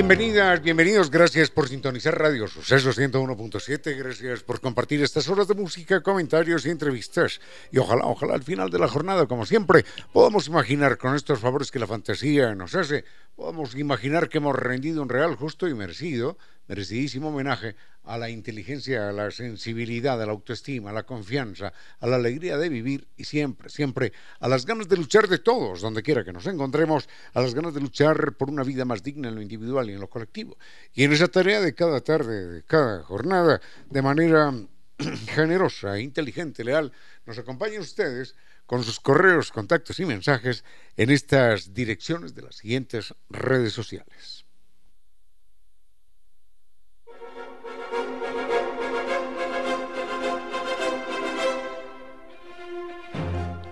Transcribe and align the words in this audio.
Bienvenidas, 0.00 0.62
bienvenidos, 0.62 1.10
gracias 1.10 1.50
por 1.50 1.68
sintonizar 1.68 2.18
Radio 2.18 2.48
Suceso 2.48 2.90
101.7, 2.90 3.98
gracias 3.98 4.42
por 4.42 4.58
compartir 4.58 5.02
estas 5.02 5.28
horas 5.28 5.46
de 5.46 5.52
música, 5.52 6.02
comentarios 6.02 6.64
y 6.64 6.70
entrevistas. 6.70 7.38
Y 7.70 7.76
ojalá, 7.76 8.06
ojalá 8.06 8.32
al 8.32 8.42
final 8.42 8.70
de 8.70 8.78
la 8.78 8.88
jornada, 8.88 9.26
como 9.26 9.44
siempre, 9.44 9.84
podamos 10.10 10.46
imaginar 10.46 10.96
con 10.96 11.14
estos 11.16 11.38
favores 11.38 11.70
que 11.70 11.78
la 11.78 11.86
fantasía 11.86 12.54
nos 12.54 12.74
hace, 12.74 13.04
podamos 13.36 13.74
imaginar 13.74 14.30
que 14.30 14.38
hemos 14.38 14.56
rendido 14.56 15.02
un 15.02 15.10
real, 15.10 15.34
justo 15.34 15.68
y 15.68 15.74
merecido 15.74 16.38
merecidísimo 16.70 17.30
homenaje 17.30 17.74
a 18.04 18.16
la 18.16 18.30
inteligencia, 18.30 19.08
a 19.08 19.12
la 19.12 19.32
sensibilidad, 19.32 20.22
a 20.22 20.24
la 20.24 20.30
autoestima, 20.30 20.90
a 20.90 20.92
la 20.92 21.02
confianza, 21.02 21.72
a 21.98 22.06
la 22.06 22.14
alegría 22.14 22.56
de 22.58 22.68
vivir 22.68 23.08
y 23.16 23.24
siempre, 23.24 23.68
siempre 23.68 24.12
a 24.38 24.46
las 24.46 24.64
ganas 24.64 24.88
de 24.88 24.96
luchar 24.96 25.26
de 25.26 25.38
todos, 25.38 25.80
donde 25.80 26.04
quiera 26.04 26.22
que 26.22 26.32
nos 26.32 26.46
encontremos, 26.46 27.08
a 27.34 27.40
las 27.40 27.56
ganas 27.56 27.74
de 27.74 27.80
luchar 27.80 28.36
por 28.36 28.50
una 28.50 28.62
vida 28.62 28.84
más 28.84 29.02
digna 29.02 29.30
en 29.30 29.34
lo 29.34 29.42
individual 29.42 29.90
y 29.90 29.94
en 29.94 30.00
lo 30.00 30.08
colectivo. 30.08 30.56
Y 30.94 31.02
en 31.02 31.12
esa 31.12 31.26
tarea 31.26 31.60
de 31.60 31.74
cada 31.74 32.00
tarde, 32.02 32.46
de 32.46 32.62
cada 32.62 33.02
jornada, 33.02 33.60
de 33.90 34.02
manera 34.02 34.54
generosa, 35.26 35.98
inteligente, 35.98 36.62
leal, 36.62 36.92
nos 37.26 37.36
acompañan 37.36 37.80
ustedes 37.80 38.36
con 38.66 38.84
sus 38.84 39.00
correos, 39.00 39.50
contactos 39.50 39.98
y 39.98 40.04
mensajes 40.04 40.62
en 40.96 41.10
estas 41.10 41.74
direcciones 41.74 42.32
de 42.36 42.42
las 42.42 42.54
siguientes 42.54 43.12
redes 43.28 43.72
sociales. 43.72 44.46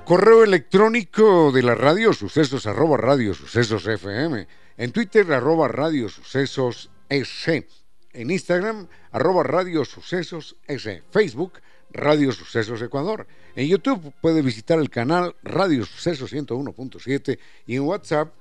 Correo 0.08 0.42
electrónico 0.42 1.52
de 1.52 1.62
la 1.62 1.74
radio 1.74 2.14
sucesos 2.14 2.66
arroba 2.66 2.96
radio 2.96 3.34
sucesos 3.34 3.86
FM. 3.86 4.48
En 4.78 4.90
Twitter 4.90 5.30
arroba 5.30 5.68
radio 5.68 6.08
sucesos 6.08 6.90
S. 7.10 7.68
En 8.14 8.30
Instagram 8.30 8.88
arroba 9.12 9.42
radio 9.42 9.84
sucesos 9.84 10.56
S. 10.66 11.02
Facebook 11.10 11.60
Radio 11.90 12.32
Sucesos 12.32 12.80
Ecuador. 12.80 13.26
En 13.54 13.68
YouTube 13.68 14.14
puede 14.22 14.40
visitar 14.40 14.78
el 14.78 14.88
canal 14.88 15.36
Radio 15.42 15.84
Sucesos 15.84 16.32
101.7 16.32 17.38
y 17.66 17.76
en 17.76 17.82
WhatsApp 17.82 18.32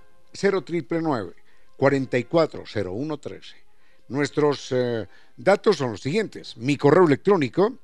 0999 0.42 1.34
440113. 1.76 3.56
Nuestros 4.08 4.72
eh, 4.72 5.06
datos 5.36 5.76
son 5.76 5.92
los 5.92 6.00
siguientes. 6.00 6.56
Mi 6.56 6.78
correo 6.78 7.06
electrónico 7.06 7.78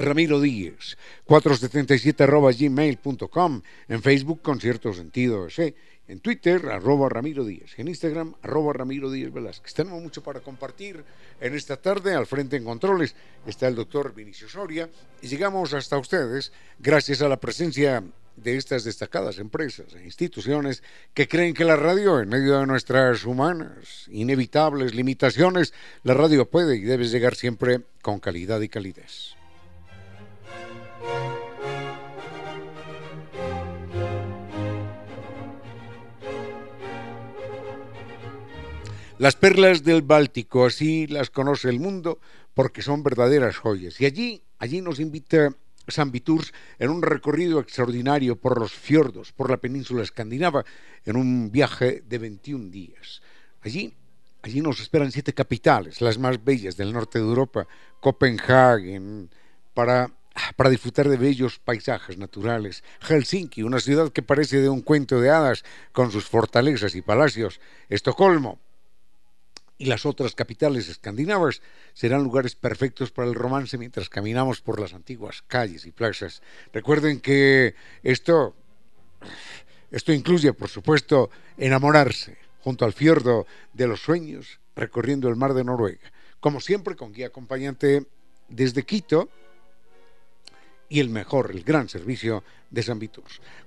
Ramiro 0.00 0.40
Díez, 0.40 0.96
477 1.24 2.24
arroba 2.24 2.52
gmail.com, 2.52 3.62
en 3.86 4.02
Facebook 4.02 4.40
con 4.40 4.58
cierto 4.58 4.94
sentido, 4.94 5.46
en 6.08 6.20
Twitter, 6.20 6.66
arroba 6.70 7.10
Ramiro 7.10 7.44
Díez, 7.44 7.78
en 7.78 7.88
Instagram, 7.88 8.34
arroba 8.42 8.72
Ramiro 8.72 9.10
Díez 9.10 9.30
Velázquez. 9.30 9.74
Tenemos 9.74 10.02
mucho 10.02 10.22
para 10.22 10.40
compartir 10.40 11.04
en 11.38 11.54
esta 11.54 11.76
tarde, 11.76 12.14
al 12.14 12.26
frente 12.26 12.56
en 12.56 12.64
controles 12.64 13.14
está 13.46 13.68
el 13.68 13.74
doctor 13.74 14.14
Vinicio 14.14 14.48
Soria, 14.48 14.88
y 15.20 15.28
llegamos 15.28 15.74
hasta 15.74 15.98
ustedes 15.98 16.50
gracias 16.78 17.20
a 17.20 17.28
la 17.28 17.38
presencia 17.38 18.02
de 18.36 18.56
estas 18.56 18.84
destacadas 18.84 19.38
empresas 19.38 19.94
e 19.94 20.04
instituciones 20.04 20.82
que 21.12 21.28
creen 21.28 21.52
que 21.52 21.66
la 21.66 21.76
radio, 21.76 22.20
en 22.20 22.30
medio 22.30 22.58
de 22.58 22.66
nuestras 22.66 23.26
humanas, 23.26 24.06
inevitables 24.10 24.94
limitaciones, 24.94 25.74
la 26.04 26.14
radio 26.14 26.48
puede 26.48 26.76
y 26.76 26.80
debe 26.80 27.06
llegar 27.06 27.34
siempre 27.34 27.82
con 28.00 28.18
calidad 28.18 28.62
y 28.62 28.70
calidez. 28.70 29.39
Las 39.20 39.36
perlas 39.36 39.84
del 39.84 40.00
Báltico, 40.00 40.64
así 40.64 41.06
las 41.06 41.28
conoce 41.28 41.68
el 41.68 41.78
mundo, 41.78 42.20
porque 42.54 42.80
son 42.80 43.02
verdaderas 43.02 43.58
joyas. 43.58 44.00
Y 44.00 44.06
allí, 44.06 44.42
allí 44.58 44.80
nos 44.80 44.98
invita 44.98 45.54
San 45.86 46.10
Viturs 46.10 46.54
en 46.78 46.88
un 46.88 47.02
recorrido 47.02 47.60
extraordinario 47.60 48.36
por 48.36 48.58
los 48.58 48.72
fiordos, 48.72 49.32
por 49.32 49.50
la 49.50 49.58
península 49.58 50.04
escandinava, 50.04 50.64
en 51.04 51.16
un 51.16 51.52
viaje 51.52 52.02
de 52.06 52.16
21 52.16 52.70
días. 52.70 53.20
Allí, 53.60 53.94
allí 54.40 54.62
nos 54.62 54.80
esperan 54.80 55.12
siete 55.12 55.34
capitales, 55.34 56.00
las 56.00 56.16
más 56.16 56.42
bellas 56.42 56.78
del 56.78 56.90
norte 56.90 57.18
de 57.18 57.26
Europa, 57.26 57.68
Copenhague, 58.00 59.28
para 59.74 60.10
para 60.56 60.70
disfrutar 60.70 61.10
de 61.10 61.18
bellos 61.18 61.58
paisajes 61.58 62.16
naturales. 62.16 62.82
Helsinki, 63.00 63.62
una 63.64 63.80
ciudad 63.80 64.10
que 64.12 64.22
parece 64.22 64.62
de 64.62 64.70
un 64.70 64.80
cuento 64.80 65.20
de 65.20 65.28
hadas, 65.28 65.62
con 65.92 66.10
sus 66.10 66.24
fortalezas 66.24 66.94
y 66.94 67.02
palacios. 67.02 67.60
Estocolmo, 67.90 68.58
y 69.80 69.86
las 69.86 70.04
otras 70.04 70.34
capitales 70.34 70.90
escandinavas 70.90 71.62
serán 71.94 72.22
lugares 72.22 72.54
perfectos 72.54 73.10
para 73.10 73.26
el 73.26 73.34
romance 73.34 73.78
mientras 73.78 74.10
caminamos 74.10 74.60
por 74.60 74.78
las 74.78 74.92
antiguas 74.92 75.42
calles 75.46 75.86
y 75.86 75.90
plazas. 75.90 76.42
Recuerden 76.70 77.18
que 77.18 77.74
esto, 78.02 78.54
esto 79.90 80.12
incluye, 80.12 80.52
por 80.52 80.68
supuesto, 80.68 81.30
enamorarse 81.56 82.36
junto 82.60 82.84
al 82.84 82.92
fiordo 82.92 83.46
de 83.72 83.86
los 83.86 84.02
sueños, 84.02 84.60
recorriendo 84.76 85.30
el 85.30 85.36
mar 85.36 85.54
de 85.54 85.64
Noruega. 85.64 86.12
Como 86.40 86.60
siempre, 86.60 86.94
con 86.94 87.14
guía 87.14 87.28
acompañante 87.28 88.04
desde 88.50 88.82
Quito, 88.84 89.30
y 90.90 91.00
el 91.00 91.08
mejor, 91.08 91.52
el 91.52 91.62
gran 91.62 91.88
servicio 91.88 92.44
de 92.68 92.82
San. 92.82 93.00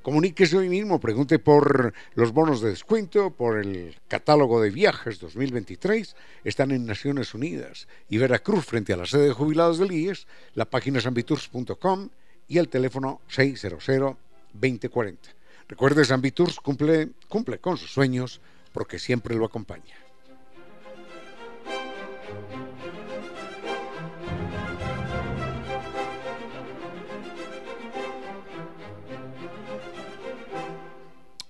Comuníquese 0.02 0.58
hoy 0.58 0.70
mismo, 0.70 1.00
pregunte 1.00 1.40
por 1.40 1.94
los 2.16 2.34
bonos 2.34 2.62
de 2.62 2.70
descuento, 2.70 3.32
por 3.32 3.58
el 3.58 3.96
catálogo 4.10 4.62
de 4.62 4.70
viajes 4.70 5.20
2023. 5.20 6.16
Están 6.44 6.72
en 6.72 6.86
Naciones 6.86 7.34
Unidas 7.34 7.88
y 8.10 8.18
Veracruz 8.18 8.66
frente 8.66 8.94
a 8.94 8.98
la 8.98 9.06
sede 9.06 9.28
de 9.28 9.34
jubilados 9.34 9.80
del 9.80 9.94
IES, 9.94 10.28
la 10.54 10.66
página 10.66 11.00
sanviturs.com 11.00 12.10
y 12.50 12.58
el 12.58 12.68
teléfono 12.68 13.22
600-2040. 13.30 15.18
Recuerde, 15.70 16.04
San 16.04 16.22
cumple, 16.62 17.10
cumple 17.30 17.58
con 17.60 17.78
sus 17.78 17.92
sueños 17.92 18.42
porque 18.74 19.00
siempre 19.00 19.36
lo 19.36 19.46
acompaña. 19.46 20.03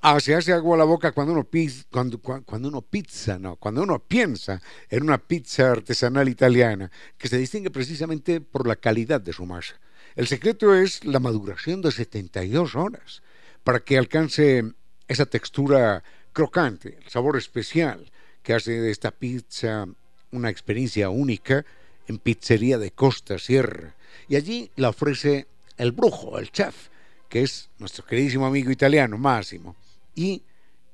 Ah, 0.05 0.19
se 0.19 0.35
hace 0.35 0.51
agua 0.51 0.75
a 0.75 0.79
la 0.79 0.83
boca 0.83 1.13
cuando 1.13 1.31
uno, 1.31 1.47
cuando, 1.89 2.19
cuando 2.19 2.67
uno 2.67 2.81
pizza, 2.81 3.39
no, 3.39 3.55
cuando 3.55 3.83
uno 3.83 3.99
piensa 3.99 4.61
en 4.89 5.03
una 5.03 5.17
pizza 5.17 5.71
artesanal 5.71 6.27
italiana 6.27 6.91
que 7.17 7.29
se 7.29 7.37
distingue 7.37 7.71
precisamente 7.71 8.41
por 8.41 8.67
la 8.67 8.75
calidad 8.75 9.21
de 9.21 9.31
su 9.31 9.45
masa. 9.45 9.79
El 10.17 10.27
secreto 10.27 10.75
es 10.75 11.05
la 11.05 11.21
maduración 11.21 11.81
de 11.81 11.93
72 11.93 12.75
horas 12.75 13.23
para 13.63 13.79
que 13.79 13.97
alcance 13.97 14.73
esa 15.07 15.25
textura 15.25 16.03
crocante, 16.33 16.99
el 17.01 17.09
sabor 17.09 17.37
especial 17.37 18.11
que 18.41 18.53
hace 18.53 18.81
de 18.81 18.91
esta 18.91 19.11
pizza 19.11 19.87
una 20.31 20.49
experiencia 20.49 21.09
única 21.11 21.65
en 22.09 22.17
pizzería 22.17 22.77
de 22.77 22.91
Costa 22.91 23.39
Sierra. 23.39 23.95
Y 24.27 24.35
allí 24.35 24.69
la 24.75 24.89
ofrece 24.89 25.47
el 25.77 25.93
brujo, 25.93 26.39
el 26.39 26.51
chef, 26.51 26.89
que 27.29 27.43
es 27.43 27.69
nuestro 27.79 28.05
queridísimo 28.05 28.45
amigo 28.45 28.69
italiano 28.69 29.17
Máximo 29.17 29.77
y 30.15 30.43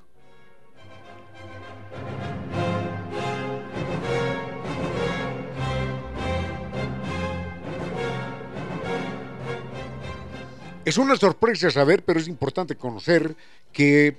Es 10.84 10.98
una 10.98 11.16
sorpresa 11.16 11.70
saber, 11.70 12.04
pero 12.04 12.20
es 12.20 12.28
importante 12.28 12.76
conocer 12.76 13.34
que 13.72 14.18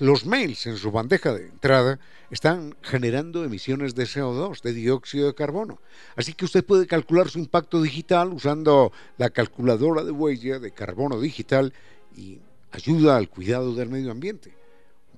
los 0.00 0.26
mails 0.26 0.66
en 0.66 0.76
su 0.76 0.90
bandeja 0.90 1.32
de 1.32 1.46
entrada 1.46 1.98
están 2.30 2.76
generando 2.82 3.44
emisiones 3.44 3.94
de 3.94 4.04
CO2, 4.04 4.62
de 4.62 4.72
dióxido 4.72 5.28
de 5.28 5.34
carbono. 5.34 5.80
Así 6.16 6.34
que 6.34 6.44
usted 6.44 6.64
puede 6.64 6.86
calcular 6.86 7.28
su 7.28 7.38
impacto 7.38 7.80
digital 7.80 8.32
usando 8.32 8.92
la 9.16 9.30
calculadora 9.30 10.04
de 10.04 10.10
huella 10.10 10.58
de 10.58 10.72
carbono 10.72 11.20
digital 11.20 11.72
y 12.16 12.40
ayuda 12.72 13.16
al 13.16 13.28
cuidado 13.28 13.74
del 13.74 13.88
medio 13.88 14.10
ambiente. 14.10 14.54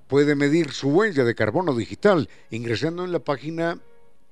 Puede 0.06 0.34
medir 0.34 0.72
su 0.72 0.88
huella 0.88 1.24
de 1.24 1.34
carbono 1.34 1.74
digital 1.74 2.28
ingresando 2.50 3.04
en 3.04 3.12
la 3.12 3.20
página 3.20 3.78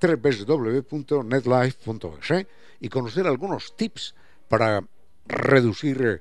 www.netlife.es 0.00 2.46
y 2.80 2.88
conocer 2.88 3.26
algunos 3.26 3.76
tips 3.76 4.14
para 4.48 4.86
reducir 5.26 6.20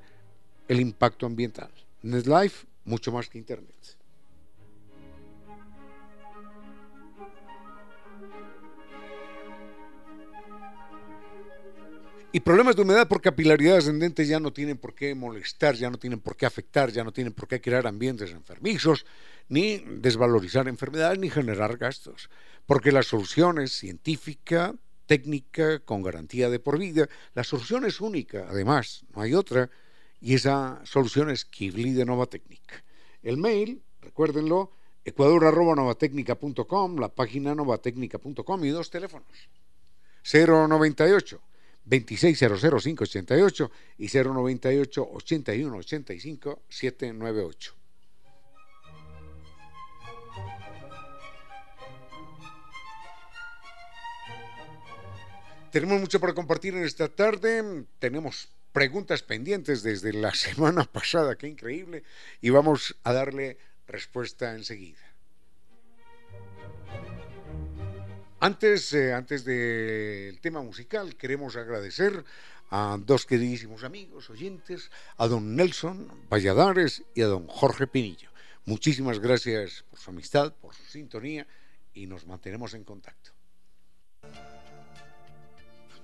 el 0.67 0.79
impacto 0.79 1.25
ambiental. 1.25 1.71
NetLife 2.01 2.65
mucho 2.85 3.11
más 3.11 3.29
que 3.29 3.37
Internet. 3.37 3.97
Y 12.35 12.41
problemas 12.41 12.75
de 12.75 12.81
humedad 12.81 13.07
por 13.07 13.21
capilaridad 13.21 13.77
ascendente 13.77 14.25
ya 14.25 14.41
no 14.41 14.51
tienen 14.51 14.77
por 14.77 14.93
qué 14.93 15.15
molestar, 15.15 15.75
ya 15.75 15.89
no 15.89 15.97
tienen 15.97 16.19
por 16.19 16.35
qué 16.35 16.45
afectar, 16.45 16.91
ya 16.91 17.01
no 17.05 17.13
tienen 17.13 17.31
por 17.31 17.47
qué 17.47 17.61
crear 17.61 17.87
ambientes 17.87 18.31
enfermizos, 18.31 19.05
ni 19.47 19.77
desvalorizar 19.77 20.67
enfermedades, 20.67 21.17
ni 21.17 21.29
generar 21.29 21.77
gastos. 21.77 22.29
Porque 22.65 22.91
la 22.91 23.03
solución 23.03 23.61
es 23.61 23.71
científica, 23.71 24.75
técnica, 25.05 25.79
con 25.79 26.03
garantía 26.03 26.49
de 26.49 26.59
por 26.59 26.77
vida. 26.77 27.07
La 27.35 27.45
solución 27.45 27.85
es 27.85 28.01
única, 28.01 28.47
además, 28.49 29.05
no 29.15 29.21
hay 29.21 29.33
otra 29.33 29.69
y 30.21 30.35
esa 30.35 30.81
solución 30.85 31.29
es 31.29 31.45
Kibli 31.45 31.93
de 31.93 32.05
Nova 32.05 32.25
Técnica. 32.25 32.83
El 33.21 33.37
mail, 33.37 33.81
recuérdenlo, 34.01 34.71
ecuador.novatecnica.com, 35.03 36.97
la 36.97 37.09
página 37.09 37.53
novatecnica.com 37.55 38.65
y 38.65 38.69
dos 38.69 38.89
teléfonos. 38.89 39.49
098 40.23 41.41
2600588 41.85 43.71
y 43.99 44.07
098 44.07 45.09
8185 45.11 46.61
798. 46.67 47.73
Tenemos 55.71 55.99
mucho 55.99 56.19
para 56.21 56.33
compartir 56.33 56.73
en 56.73 56.85
esta 56.85 57.09
tarde. 57.09 57.85
Tenemos 57.99 58.49
preguntas 58.75 59.23
pendientes 59.23 59.83
desde 59.83 60.11
la 60.11 60.35
semana 60.45 60.83
pasada, 60.83 61.37
qué 61.37 61.47
increíble, 61.47 62.03
y 62.41 62.49
vamos 62.49 62.97
a 63.03 63.13
darle 63.13 63.57
respuesta 63.87 64.53
enseguida. 64.53 64.99
Antes, 68.41 68.91
eh, 68.91 69.13
antes 69.13 69.45
del 69.45 70.41
tema 70.41 70.61
musical, 70.61 71.15
queremos 71.15 71.55
agradecer 71.55 72.25
a 72.69 72.97
dos 72.99 73.25
queridísimos 73.25 73.85
amigos, 73.85 74.29
oyentes, 74.29 74.91
a 75.15 75.27
don 75.27 75.55
Nelson 75.55 76.27
Valladares 76.29 77.01
y 77.15 77.21
a 77.21 77.27
don 77.27 77.47
Jorge 77.47 77.87
Pinillo. 77.87 78.29
Muchísimas 78.65 79.19
gracias 79.19 79.85
por 79.89 79.99
su 79.99 80.09
amistad, 80.09 80.53
por 80.53 80.75
su 80.75 80.83
sintonía 80.83 81.47
y 81.93 82.07
nos 82.07 82.27
mantenemos 82.27 82.73
en 82.73 82.83
contacto. 82.83 83.34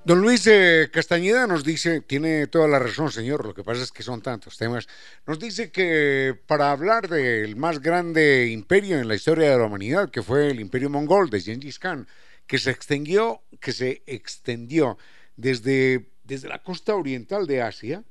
Don 0.04 0.20
Luis 0.20 0.48
eh, 0.48 0.90
Castañeda 0.92 1.46
nos 1.46 1.64
dice, 1.64 2.02
tiene 2.02 2.48
toda 2.48 2.68
la 2.68 2.80
razón, 2.80 3.12
señor, 3.12 3.46
lo 3.46 3.54
que 3.54 3.64
pasa 3.64 3.84
es 3.84 3.92
que 3.92 4.02
son 4.02 4.20
tantos 4.24 4.58
temas. 4.58 4.88
Nos 5.28 5.38
dice 5.38 5.72
que 5.72 6.36
para 6.48 6.72
hablar 6.72 7.08
del 7.08 7.56
más 7.56 7.80
grande 7.80 8.48
imperio 8.48 8.98
en 8.98 9.08
la 9.08 9.14
historia 9.14 9.52
de 9.52 9.60
la 9.60 9.66
humanidad, 9.66 10.10
que 10.10 10.24
fue 10.24 10.50
el 10.50 10.60
imperio 10.60 10.90
mongol 10.90 11.30
de 11.30 11.40
Gengis 11.40 11.78
Khan, 11.78 12.08
que 12.48 12.58
se 12.58 12.72
extendió, 12.72 13.44
que 13.60 13.74
se 13.74 14.02
extendió 14.08 14.98
desde, 15.36 16.10
desde 16.24 16.50
la 16.50 16.64
costa 16.64 16.96
oriental 16.96 17.46
de 17.46 17.62
Asia, 17.62 18.04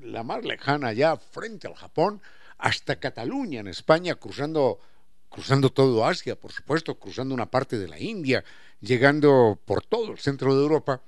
la 0.00 0.22
más 0.22 0.46
lejana 0.46 0.94
ya 0.94 1.18
frente 1.18 1.66
al 1.66 1.74
Japón, 1.74 2.22
hasta 2.56 2.98
Cataluña 2.98 3.60
en 3.60 3.68
España, 3.68 4.14
cruzando 4.14 4.80
cruzando 5.28 5.70
todo 5.70 6.06
Asia, 6.06 6.36
por 6.36 6.52
supuesto, 6.52 6.94
cruzando 6.94 7.34
una 7.34 7.50
parte 7.50 7.76
de 7.76 7.88
la 7.88 7.98
India, 7.98 8.44
llegando 8.80 9.58
por 9.64 9.84
todo 9.84 10.12
el 10.12 10.18
centro 10.18 10.54
de 10.54 10.62
Europa 10.62 11.02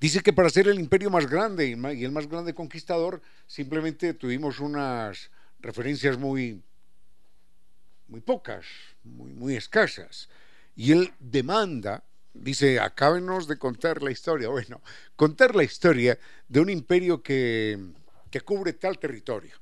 Dice 0.00 0.20
que 0.20 0.32
para 0.32 0.48
ser 0.48 0.66
el 0.66 0.80
imperio 0.80 1.10
más 1.10 1.28
grande 1.28 1.68
y 1.68 2.04
el 2.04 2.10
más 2.10 2.26
grande 2.26 2.54
conquistador, 2.54 3.20
simplemente 3.46 4.14
tuvimos 4.14 4.58
unas 4.58 5.30
referencias 5.60 6.16
muy, 6.16 6.62
muy 8.08 8.22
pocas, 8.22 8.64
muy, 9.04 9.56
escasas. 9.56 10.30
Y 10.74 10.92
él 10.92 11.12
demanda, 11.18 12.02
dice, 12.32 12.80
acábenos 12.80 13.46
de 13.46 13.58
contar 13.58 14.02
la 14.02 14.10
historia. 14.10 14.48
Bueno, 14.50 14.80
contar 15.16 15.54
la 15.54 15.64
historia 15.64 16.18
de 16.48 16.60
un 16.60 16.70
imperio 16.70 17.22
que, 17.22 17.78
que 18.30 18.40
cubre 18.40 18.72
tal 18.72 18.98
territorio, 18.98 19.54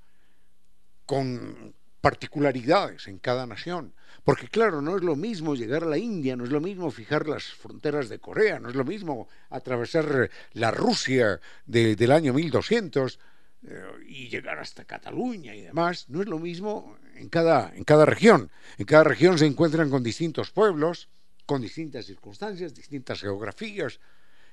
con 1.04 1.74
particularidades 2.00 3.08
en 3.08 3.18
cada 3.18 3.46
nación. 3.46 3.94
Porque 4.24 4.48
claro, 4.48 4.82
no 4.82 4.96
es 4.96 5.02
lo 5.02 5.16
mismo 5.16 5.54
llegar 5.54 5.84
a 5.84 5.88
la 5.88 5.98
India, 5.98 6.36
no 6.36 6.44
es 6.44 6.50
lo 6.50 6.60
mismo 6.60 6.90
fijar 6.90 7.26
las 7.26 7.44
fronteras 7.44 8.08
de 8.08 8.18
Corea, 8.18 8.60
no 8.60 8.68
es 8.68 8.74
lo 8.74 8.84
mismo 8.84 9.28
atravesar 9.50 10.30
la 10.52 10.70
Rusia 10.70 11.40
del 11.66 12.12
año 12.12 12.32
1200 12.34 13.18
eh, 13.66 13.82
y 14.06 14.28
llegar 14.28 14.58
hasta 14.58 14.84
Cataluña 14.84 15.54
y 15.54 15.62
demás, 15.62 16.08
no 16.08 16.22
es 16.22 16.28
lo 16.28 16.38
mismo 16.38 16.96
en 17.16 17.28
cada, 17.28 17.74
en 17.74 17.84
cada 17.84 18.04
región. 18.04 18.50
En 18.76 18.86
cada 18.86 19.04
región 19.04 19.38
se 19.38 19.46
encuentran 19.46 19.90
con 19.90 20.02
distintos 20.02 20.50
pueblos, 20.50 21.08
con 21.46 21.60
distintas 21.60 22.06
circunstancias, 22.06 22.74
distintas 22.74 23.20
geografías 23.20 24.00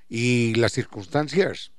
y 0.08 0.54
las 0.54 0.72
circunstancias 0.72 1.72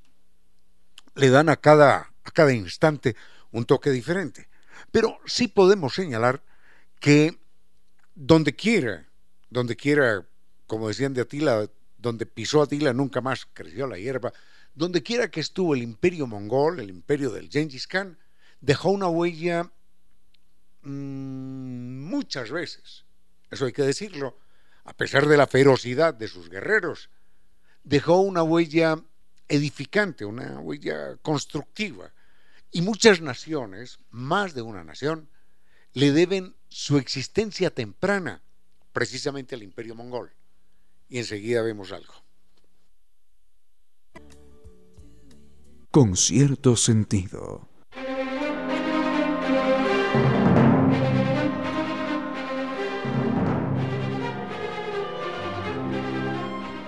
le 1.15 1.29
dan 1.29 1.50
a 1.50 1.57
cada, 1.57 2.13
a 2.24 2.31
cada 2.31 2.53
instante 2.53 3.15
un 3.51 3.65
toque 3.65 3.89
diferente. 3.89 4.47
Pero 4.91 5.19
sí 5.25 5.48
podemos 5.48 5.93
señalar 5.93 6.43
que 7.00 7.38
donde 8.15 8.55
quiera, 8.55 9.07
donde 9.50 9.75
quiera, 9.75 10.25
como 10.65 10.88
decían 10.88 11.13
de 11.13 11.22
Atila, 11.22 11.69
donde 11.98 12.25
pisó 12.25 12.62
Atila 12.62 12.93
nunca 12.93 13.22
más 13.22 13.48
creció 13.53 13.88
la 13.88 13.98
hierba, 13.98 14.34
donde 14.74 15.03
quiera 15.03 15.29
que 15.29 15.39
estuvo 15.39 15.74
el 15.74 15.81
imperio 15.81 16.27
mongol, 16.27 16.79
el 16.79 16.89
imperio 16.89 17.31
del 17.31 17.50
Genghis 17.50 17.88
Khan, 17.88 18.17
dejó 18.62 18.89
una 18.89 19.07
huella 19.07 19.72
mm, 20.84 22.03
muchas 22.05 22.51
veces, 22.51 23.05
eso 23.50 23.65
hay 23.65 23.74
que 23.74 23.84
decirlo, 23.84 24.38
a 24.84 24.93
pesar 24.93 25.27
de 25.27 25.38
la 25.38 25.48
ferocidad 25.48 26.13
de 26.13 26.27
sus 26.27 26.50
guerreros, 26.50 27.10
dejó 27.84 28.19
una 28.19 28.43
huella 28.43 28.98
edificante, 29.48 30.25
una 30.25 30.60
huella 30.60 31.17
constructiva. 31.17 32.12
Y 32.77 32.84
muchas 32.84 33.22
naciones, 33.22 33.98
más 34.12 34.53
de 34.53 34.62
una 34.62 34.84
nación, 34.84 35.31
le 35.93 36.12
deben 36.12 36.55
su 36.69 37.00
existencia 37.00 37.72
temprana 37.72 38.43
precisamente 38.93 39.55
al 39.55 39.63
imperio 39.63 39.96
mongol. 39.96 40.31
Y 41.10 41.17
enseguida 41.17 41.63
vemos 41.63 41.91
algo. 41.91 42.13
Con 45.89 46.15
cierto 46.15 46.75
sentido. 46.75 47.67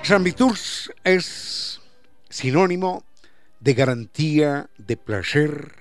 San 0.03 0.23
Viturs 0.23 0.91
es 1.03 1.81
sinónimo 2.29 3.03
de 3.59 3.73
garantía, 3.73 4.69
de 4.77 4.95
placer 4.95 5.78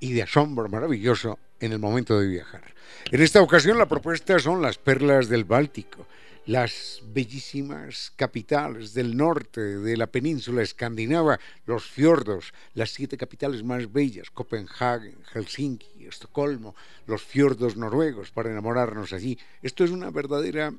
y 0.00 0.12
de 0.12 0.22
asombro 0.22 0.68
maravilloso 0.68 1.38
en 1.60 1.72
el 1.72 1.78
momento 1.78 2.18
de 2.18 2.28
viajar. 2.28 2.74
En 3.10 3.22
esta 3.22 3.42
ocasión 3.42 3.78
la 3.78 3.88
propuesta 3.88 4.38
son 4.38 4.62
las 4.62 4.78
perlas 4.78 5.28
del 5.28 5.44
Báltico, 5.44 6.06
las 6.46 7.02
bellísimas 7.12 8.12
capitales 8.16 8.94
del 8.94 9.16
norte 9.16 9.60
de 9.60 9.96
la 9.96 10.06
península 10.06 10.62
escandinava, 10.62 11.38
los 11.66 11.84
fiordos, 11.84 12.54
las 12.72 12.90
siete 12.90 13.18
capitales 13.18 13.62
más 13.62 13.92
bellas, 13.92 14.30
Copenhague, 14.30 15.14
Helsinki, 15.32 16.06
Estocolmo, 16.06 16.74
los 17.06 17.22
fiordos 17.22 17.76
noruegos 17.76 18.30
para 18.30 18.50
enamorarnos 18.50 19.12
allí. 19.12 19.38
Esto 19.62 19.84
es 19.84 19.90
una 19.90 20.10
verdadera 20.10 20.72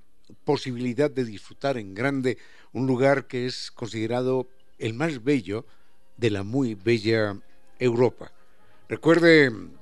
posibilidad 0.43 1.11
de 1.11 1.25
disfrutar 1.25 1.77
en 1.77 1.93
grande 1.93 2.39
un 2.71 2.87
lugar 2.87 3.27
que 3.27 3.45
es 3.45 3.71
considerado 3.71 4.47
el 4.79 4.93
más 4.95 5.23
bello 5.23 5.65
de 6.17 6.31
la 6.31 6.43
muy 6.43 6.73
bella 6.73 7.37
Europa. 7.77 8.31
Recuerden, 8.89 9.77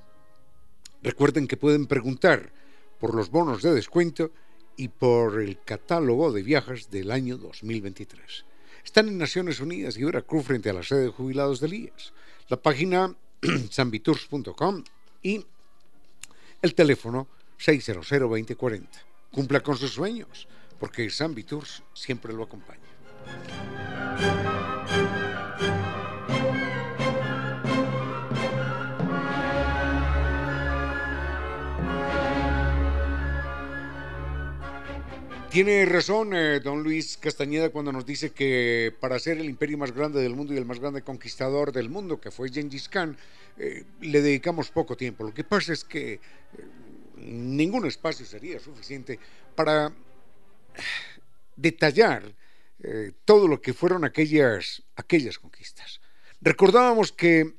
recuerden 1.02 1.48
que 1.48 1.56
pueden 1.56 1.86
preguntar 1.86 2.52
por 3.00 3.14
los 3.14 3.30
bonos 3.30 3.62
de 3.62 3.72
descuento 3.72 4.30
y 4.76 4.88
por 4.88 5.40
el 5.40 5.58
catálogo 5.64 6.30
de 6.30 6.42
viajes 6.42 6.90
del 6.90 7.10
año 7.10 7.38
2023. 7.38 8.44
Están 8.84 9.08
en 9.08 9.16
Naciones 9.16 9.60
Unidas 9.60 9.96
y 9.96 10.04
Veracruz 10.04 10.44
frente 10.44 10.68
a 10.68 10.74
la 10.74 10.82
sede 10.82 11.04
de 11.04 11.08
jubilados 11.08 11.60
de 11.60 11.68
IES. 11.74 12.12
La 12.48 12.58
página 12.58 13.16
sanvitours.com 13.70 14.84
y 15.22 15.44
el 16.60 16.74
teléfono 16.74 17.28
600 17.56 18.06
2040. 18.10 18.88
Cumpla 19.32 19.60
con 19.60 19.78
sus 19.78 19.92
sueños, 19.92 20.46
porque 20.78 21.08
San 21.08 21.34
siempre 21.94 22.34
lo 22.34 22.42
acompaña. 22.42 22.78
Tiene 35.58 35.84
razón 35.86 36.36
eh, 36.36 36.60
don 36.60 36.84
Luis 36.84 37.16
Castañeda 37.16 37.70
cuando 37.70 37.90
nos 37.90 38.06
dice 38.06 38.30
que 38.30 38.94
para 39.00 39.18
ser 39.18 39.38
el 39.38 39.46
imperio 39.46 39.76
más 39.76 39.90
grande 39.90 40.22
del 40.22 40.36
mundo 40.36 40.54
y 40.54 40.56
el 40.56 40.64
más 40.64 40.78
grande 40.78 41.02
conquistador 41.02 41.72
del 41.72 41.90
mundo, 41.90 42.20
que 42.20 42.30
fue 42.30 42.48
Gengis 42.48 42.88
Khan, 42.88 43.16
eh, 43.56 43.82
le 44.00 44.22
dedicamos 44.22 44.70
poco 44.70 44.96
tiempo. 44.96 45.24
Lo 45.24 45.34
que 45.34 45.42
pasa 45.42 45.72
es 45.72 45.82
que 45.82 46.12
eh, 46.12 46.20
ningún 47.16 47.88
espacio 47.88 48.24
sería 48.24 48.60
suficiente 48.60 49.18
para 49.56 49.92
detallar 51.56 52.22
todo 53.24 53.48
lo 53.48 53.60
que 53.60 53.74
fueron 53.74 54.04
aquellas, 54.04 54.84
aquellas 54.94 55.40
conquistas. 55.40 56.00
Recordábamos 56.40 57.10
que 57.10 57.56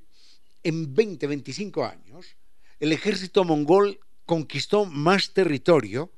en 0.64 0.96
20, 0.96 1.28
25 1.28 1.84
años, 1.84 2.38
el 2.80 2.94
ejército 2.94 3.44
mongol 3.44 4.00
conquistó 4.26 4.86
más 4.86 5.34
territorio 5.34 6.10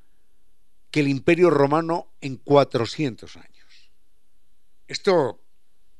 que 0.91 0.99
el 0.99 1.07
imperio 1.07 1.49
romano 1.49 2.11
en 2.19 2.35
400 2.35 3.37
años. 3.37 3.91
Esto 4.87 5.41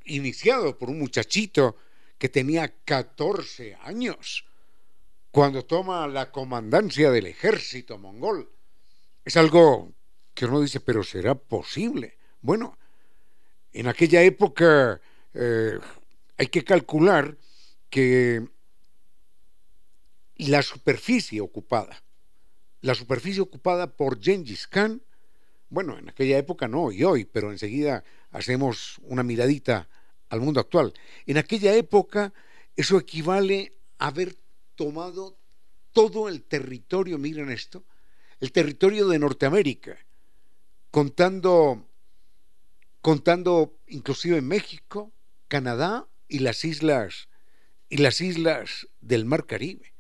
iniciado 0.04 0.78
por 0.78 0.90
un 0.90 1.00
muchachito 1.00 1.78
que 2.18 2.28
tenía 2.28 2.76
14 2.84 3.78
años 3.82 4.46
cuando 5.32 5.64
toma 5.64 6.08
la 6.08 6.30
comandancia 6.30 7.10
del 7.10 7.26
ejército 7.26 7.98
mongol. 7.98 8.52
Es 9.24 9.38
algo 9.38 9.94
que 10.34 10.46
uno 10.46 10.60
dice, 10.60 10.82
pero 10.82 11.04
¿será 11.04 11.36
posible? 11.36 12.18
Bueno, 12.42 12.78
en 13.72 13.88
aquella 13.88 14.22
época 14.24 15.00
eh, 15.34 15.80
hay 16.38 16.48
que 16.48 16.66
calcular 16.66 17.38
que 17.90 18.46
la 20.36 20.62
superficie 20.62 21.40
ocupada 21.40 22.04
la 22.82 22.96
superficie 22.96 23.42
ocupada 23.42 23.96
por 23.96 24.22
Gengis 24.22 24.68
Khan, 24.68 25.02
bueno, 25.70 25.98
en 25.98 26.10
aquella 26.10 26.38
época 26.38 26.68
no, 26.68 26.92
y 26.92 27.04
hoy, 27.04 27.26
pero 27.26 27.52
enseguida 27.52 28.04
hacemos 28.32 28.98
una 29.04 29.24
miradita 29.24 29.88
al 30.30 30.42
mundo 30.42 30.60
actual. 30.60 30.94
En 31.26 31.38
aquella 31.38 31.74
época 31.76 32.34
eso 32.76 32.98
equivale 32.98 33.74
a 33.98 34.08
haber 34.08 34.36
tomado 34.76 35.38
todo 35.94 36.28
el 36.28 36.44
territorio, 36.44 37.18
miren 37.18 37.52
esto, 37.52 37.84
el 38.40 38.52
territorio 38.52 39.08
de 39.08 39.20
Norteamérica, 39.20 39.98
contando, 40.90 41.88
contando 43.02 43.78
inclusive 43.88 44.42
México, 44.42 45.12
Canadá 45.48 46.08
y 46.28 46.40
las 46.40 46.66
islas 46.66 47.28
y 47.90 47.98
las 47.98 48.22
islas 48.22 48.88
del 49.02 49.26
Mar 49.26 49.46
Caribe. 49.46 49.91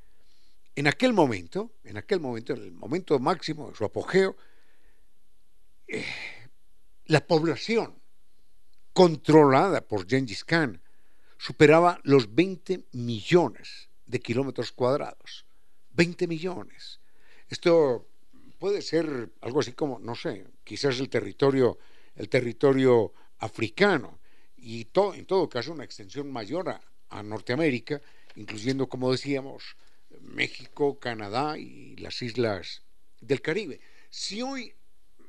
En 0.75 0.87
aquel 0.87 1.13
momento, 1.13 1.73
en 1.83 1.97
aquel 1.97 2.19
momento, 2.19 2.53
en 2.53 2.63
el 2.63 2.71
momento 2.71 3.19
máximo 3.19 3.69
de 3.69 3.75
su 3.75 3.83
apogeo, 3.83 4.37
eh, 5.87 6.05
la 7.05 7.25
población 7.27 8.01
controlada 8.93 9.81
por 9.81 10.07
Gengis 10.07 10.45
Khan 10.45 10.81
superaba 11.37 11.99
los 12.03 12.33
20 12.33 12.85
millones 12.93 13.89
de 14.05 14.19
kilómetros 14.19 14.71
cuadrados. 14.71 15.45
20 15.91 16.27
millones. 16.27 17.01
Esto 17.49 18.07
puede 18.57 18.81
ser 18.81 19.31
algo 19.41 19.59
así 19.59 19.73
como, 19.73 19.99
no 19.99 20.15
sé, 20.15 20.45
quizás 20.63 20.99
el 20.99 21.09
territorio, 21.09 21.79
el 22.15 22.29
territorio 22.29 23.13
africano 23.39 24.19
y 24.55 24.87
en 24.95 25.25
todo 25.25 25.49
caso 25.49 25.73
una 25.73 25.83
extensión 25.83 26.31
mayor 26.31 26.79
a 27.09 27.23
Norteamérica, 27.23 27.99
incluyendo, 28.35 28.87
como 28.87 29.11
decíamos, 29.11 29.75
México, 30.21 30.99
Canadá 30.99 31.57
y 31.57 31.95
las 31.97 32.21
islas 32.21 32.83
del 33.19 33.41
Caribe. 33.41 33.79
Si 34.09 34.41
hoy 34.41 34.73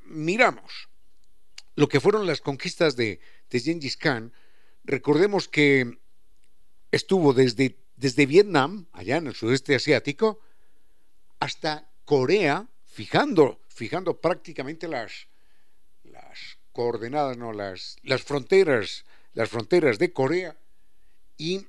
miramos 0.04 0.88
lo 1.74 1.88
que 1.88 2.00
fueron 2.00 2.26
las 2.26 2.40
conquistas 2.40 2.96
de, 2.96 3.20
Gengis 3.50 3.96
Khan, 3.96 4.32
recordemos 4.84 5.48
que 5.48 5.98
estuvo 6.90 7.32
desde, 7.32 7.78
desde 7.96 8.26
Vietnam, 8.26 8.86
allá 8.92 9.16
en 9.16 9.26
el 9.26 9.34
sudeste 9.34 9.74
asiático, 9.74 10.40
hasta 11.40 11.90
Corea, 12.04 12.68
fijando, 12.86 13.60
fijando 13.68 14.20
prácticamente 14.20 14.88
las, 14.88 15.28
las 16.04 16.58
coordenadas, 16.72 17.36
no, 17.36 17.52
las, 17.52 17.96
las 18.02 18.22
fronteras, 18.22 19.04
las 19.34 19.48
fronteras 19.48 19.98
de 19.98 20.12
Corea, 20.12 20.56
y 21.36 21.66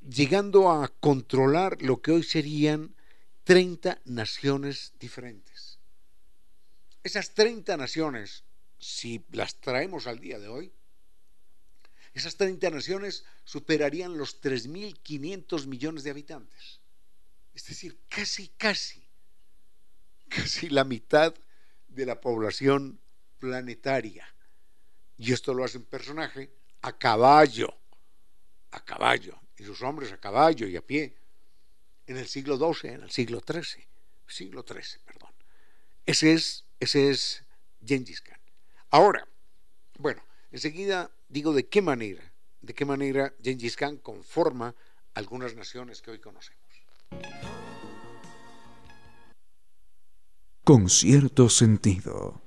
llegando 0.00 0.70
a 0.70 0.88
controlar 0.88 1.80
lo 1.82 2.00
que 2.00 2.12
hoy 2.12 2.22
serían 2.22 2.94
30 3.44 4.00
naciones 4.04 4.92
diferentes. 4.98 5.78
Esas 7.02 7.34
30 7.34 7.76
naciones, 7.76 8.44
si 8.78 9.24
las 9.32 9.60
traemos 9.60 10.06
al 10.06 10.20
día 10.20 10.38
de 10.38 10.48
hoy, 10.48 10.72
esas 12.12 12.36
30 12.36 12.70
naciones 12.70 13.24
superarían 13.44 14.18
los 14.18 14.40
3.500 14.42 15.66
millones 15.66 16.02
de 16.02 16.10
habitantes. 16.10 16.80
Es 17.54 17.66
decir, 17.66 17.98
casi, 18.08 18.48
casi, 18.56 19.06
casi 20.28 20.68
la 20.68 20.84
mitad 20.84 21.34
de 21.88 22.06
la 22.06 22.20
población 22.20 23.00
planetaria. 23.38 24.26
Y 25.18 25.32
esto 25.32 25.54
lo 25.54 25.64
hace 25.64 25.78
un 25.78 25.84
personaje 25.84 26.50
a 26.82 26.96
caballo, 26.96 27.76
a 28.70 28.84
caballo, 28.84 29.40
y 29.60 29.64
sus 29.64 29.82
hombres 29.82 30.10
a 30.10 30.16
caballo 30.16 30.66
y 30.66 30.76
a 30.76 30.80
pie, 30.80 31.14
en 32.06 32.16
el 32.16 32.26
siglo 32.26 32.56
XII, 32.56 32.92
en 32.92 33.02
el 33.02 33.10
siglo 33.10 33.42
XIII, 33.46 33.86
siglo 34.26 34.64
XIII, 34.66 35.04
perdón. 35.04 35.30
Ese 36.06 36.32
es, 36.32 36.64
ese 36.80 37.10
es 37.10 37.44
Gengis 37.84 38.22
Khan. 38.22 38.40
Ahora, 38.88 39.28
bueno, 39.98 40.24
enseguida 40.50 41.10
digo 41.28 41.52
de 41.52 41.68
qué 41.68 41.82
manera, 41.82 42.32
de 42.62 42.72
qué 42.72 42.86
manera 42.86 43.34
Gengis 43.42 43.76
Khan 43.76 43.98
conforma 43.98 44.74
algunas 45.12 45.54
naciones 45.54 46.00
que 46.00 46.12
hoy 46.12 46.20
conocemos. 46.20 46.64
Con 50.64 50.88
cierto 50.88 51.50
sentido. 51.50 52.40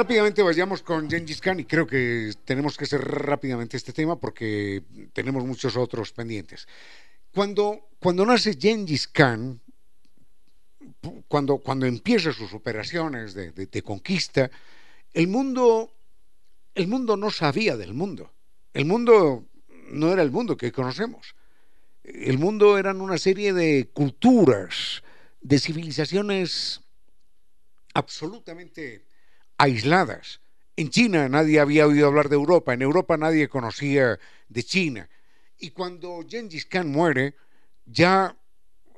Rápidamente 0.00 0.42
vayamos 0.42 0.80
con 0.80 1.10
Gengis 1.10 1.42
Khan 1.42 1.60
y 1.60 1.66
creo 1.66 1.86
que 1.86 2.32
tenemos 2.46 2.74
que 2.78 2.84
hacer 2.84 3.02
rápidamente 3.02 3.76
este 3.76 3.92
tema 3.92 4.18
porque 4.18 4.82
tenemos 5.12 5.44
muchos 5.44 5.76
otros 5.76 6.10
pendientes. 6.12 6.66
Cuando, 7.34 7.90
cuando 7.98 8.24
nace 8.24 8.56
Gengis 8.58 9.06
Khan, 9.08 9.60
cuando, 11.28 11.58
cuando 11.58 11.84
empieza 11.84 12.32
sus 12.32 12.54
operaciones 12.54 13.34
de, 13.34 13.52
de, 13.52 13.82
conquista, 13.82 14.50
el 15.12 15.28
mundo, 15.28 15.92
el 16.74 16.88
mundo 16.88 17.18
no 17.18 17.30
sabía 17.30 17.76
del 17.76 17.92
mundo. 17.92 18.32
El 18.72 18.86
mundo 18.86 19.44
no 19.90 20.10
era 20.14 20.22
el 20.22 20.30
mundo 20.30 20.56
que 20.56 20.72
conocemos. 20.72 21.34
El 22.04 22.38
mundo 22.38 22.78
eran 22.78 23.02
una 23.02 23.18
serie 23.18 23.52
de 23.52 23.90
culturas, 23.92 25.02
de 25.42 25.58
civilizaciones 25.58 26.80
absolutamente 27.92 29.09
aisladas. 29.60 30.40
En 30.74 30.88
China 30.88 31.28
nadie 31.28 31.60
había 31.60 31.86
oído 31.86 32.06
hablar 32.06 32.30
de 32.30 32.36
Europa, 32.36 32.72
en 32.72 32.80
Europa 32.80 33.18
nadie 33.18 33.50
conocía 33.50 34.18
de 34.48 34.62
China. 34.62 35.10
Y 35.58 35.70
cuando 35.70 36.24
Gengis 36.26 36.64
Khan 36.64 36.90
muere, 36.90 37.34
ya 37.84 38.34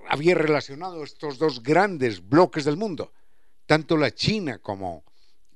había 0.08 0.36
relacionado 0.36 1.02
estos 1.02 1.38
dos 1.38 1.64
grandes 1.64 2.28
bloques 2.28 2.64
del 2.64 2.76
mundo, 2.76 3.12
tanto 3.66 3.96
la 3.96 4.12
China 4.12 4.58
como, 4.58 5.04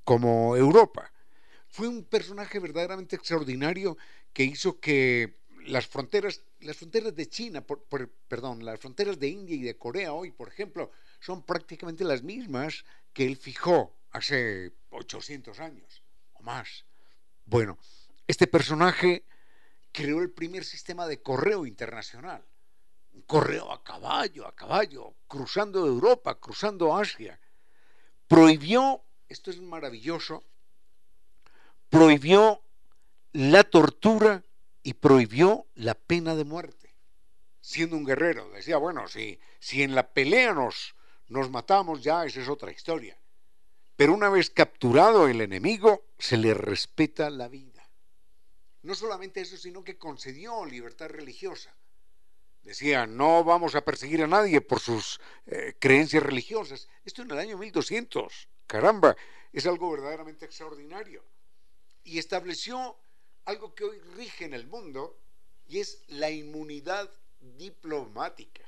como 0.03 0.57
Europa. 0.57 1.13
Fue 1.69 1.87
un 1.87 2.03
personaje 2.05 2.59
verdaderamente 2.59 3.15
extraordinario 3.15 3.97
que 4.33 4.43
hizo 4.43 4.81
que 4.81 5.37
las 5.67 5.87
fronteras, 5.87 6.43
las 6.61 6.77
fronteras 6.77 7.15
de 7.15 7.29
China, 7.29 7.65
perdón, 8.27 8.65
las 8.65 8.81
fronteras 8.81 9.21
de 9.21 9.29
India 9.29 9.55
y 9.55 9.63
de 9.63 9.77
Corea 9.77 10.13
hoy, 10.13 10.33
por 10.33 10.49
ejemplo, 10.49 10.91
son 11.21 11.45
prácticamente 11.45 12.03
las 12.03 12.25
mismas 12.25 12.85
que 13.13 13.25
él 13.25 13.37
fijó 13.37 13.95
hace 14.17 14.73
800 14.91 15.61
años 15.61 16.03
o 16.35 16.43
más. 16.43 16.85
Bueno, 17.45 17.79
este 18.27 18.47
personaje 18.47 19.25
creó 19.93 20.21
el 20.23 20.31
primer 20.31 20.65
sistema 20.65 21.07
de 21.07 21.21
correo 21.23 21.67
internacional. 21.67 22.43
Un 23.13 23.23
correo 23.23 23.73
a 23.73 23.83
caballo, 23.83 24.47
a 24.47 24.55
caballo, 24.55 25.15
cruzando 25.29 25.87
Europa, 25.87 26.39
cruzando 26.39 26.97
Asia. 26.97 27.39
Prohibió, 28.27 29.03
esto 29.29 29.51
es 29.51 29.61
maravilloso, 29.61 30.45
prohibió 31.89 32.63
la 33.33 33.65
tortura 33.65 34.43
y 34.83 34.95
prohibió 34.95 35.67
la 35.75 35.95
pena 35.95 36.35
de 36.35 36.45
muerte. 36.45 36.95
Siendo 37.61 37.97
un 37.97 38.05
guerrero, 38.05 38.51
decía, 38.51 38.77
bueno, 38.77 39.09
si, 39.09 39.39
si 39.59 39.83
en 39.83 39.95
la 39.95 40.09
pelea 40.09 40.53
nos, 40.53 40.95
nos 41.29 41.51
matamos 41.51 42.03
ya, 42.03 42.25
esa 42.25 42.41
es 42.41 42.49
otra 42.49 42.71
historia. 42.71 43.19
Pero 43.97 44.13
una 44.13 44.29
vez 44.29 44.51
capturado 44.51 45.27
el 45.27 45.41
enemigo, 45.41 46.05
se 46.19 46.37
le 46.37 46.53
respeta 46.55 47.31
la 47.31 47.49
vida. 47.49 47.89
No 48.83 48.95
solamente 48.95 49.41
eso, 49.41 49.57
sino 49.57 49.83
que 49.83 49.97
concedió 49.97 50.65
libertad 50.65 51.09
religiosa. 51.09 51.75
Decía, 52.63 53.07
no 53.07 53.43
vamos 53.43 53.75
a 53.75 53.85
perseguir 53.85 54.23
a 54.23 54.27
nadie 54.27 54.61
por 54.61 54.81
sus 54.81 55.21
eh, 55.47 55.75
creencias 55.79 56.23
religiosas. 56.23 56.89
Esto 57.05 57.23
en 57.23 57.31
el 57.31 57.39
año 57.39 57.57
1200. 57.57 58.49
Caramba, 58.67 59.17
es 59.53 59.67
algo 59.67 59.91
verdaderamente 59.91 60.45
extraordinario. 60.45 61.25
Y 62.05 62.19
estableció 62.19 62.97
algo 63.45 63.75
que 63.75 63.85
hoy 63.85 63.99
rige 64.17 64.45
en 64.45 64.53
el 64.53 64.67
mundo 64.67 65.19
y 65.69 65.79
es 65.79 66.03
la 66.09 66.31
inmunidad 66.31 67.11
diplomática. 67.41 68.65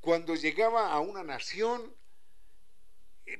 Cuando 0.00 0.34
llegaba 0.34 0.92
a 0.92 1.00
una 1.00 1.24
nación, 1.24 1.92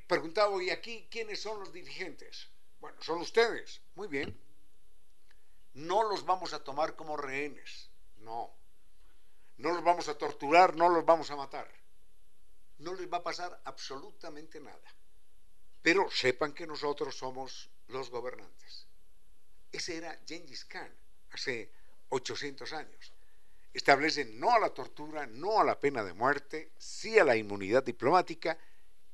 preguntaba, 0.07 0.61
¿y 0.63 0.69
aquí 0.69 1.07
quiénes 1.09 1.41
son 1.41 1.59
los 1.59 1.73
dirigentes? 1.73 2.49
Bueno, 2.79 3.01
son 3.01 3.19
ustedes. 3.19 3.81
Muy 3.95 4.07
bien. 4.07 4.39
No 5.73 6.03
los 6.03 6.25
vamos 6.25 6.53
a 6.53 6.63
tomar 6.63 6.95
como 6.95 7.17
rehenes. 7.17 7.89
No. 8.17 8.53
No 9.57 9.73
los 9.73 9.83
vamos 9.83 10.07
a 10.07 10.17
torturar, 10.17 10.75
no 10.75 10.89
los 10.89 11.05
vamos 11.05 11.29
a 11.31 11.35
matar. 11.35 11.69
No 12.79 12.93
les 12.93 13.11
va 13.11 13.17
a 13.17 13.23
pasar 13.23 13.61
absolutamente 13.65 14.59
nada. 14.59 14.95
Pero 15.81 16.09
sepan 16.09 16.53
que 16.53 16.67
nosotros 16.67 17.15
somos 17.17 17.69
los 17.87 18.09
gobernantes. 18.09 18.87
Ese 19.71 19.97
era 19.97 20.19
Gengis 20.25 20.65
Khan 20.65 20.93
hace 21.31 21.71
800 22.09 22.73
años. 22.73 23.13
Establecen 23.73 24.39
no 24.39 24.51
a 24.51 24.59
la 24.59 24.73
tortura, 24.73 25.27
no 25.27 25.59
a 25.59 25.63
la 25.63 25.79
pena 25.79 26.03
de 26.03 26.13
muerte, 26.13 26.71
sí 26.77 27.19
a 27.19 27.23
la 27.23 27.35
inmunidad 27.35 27.83
diplomática 27.83 28.57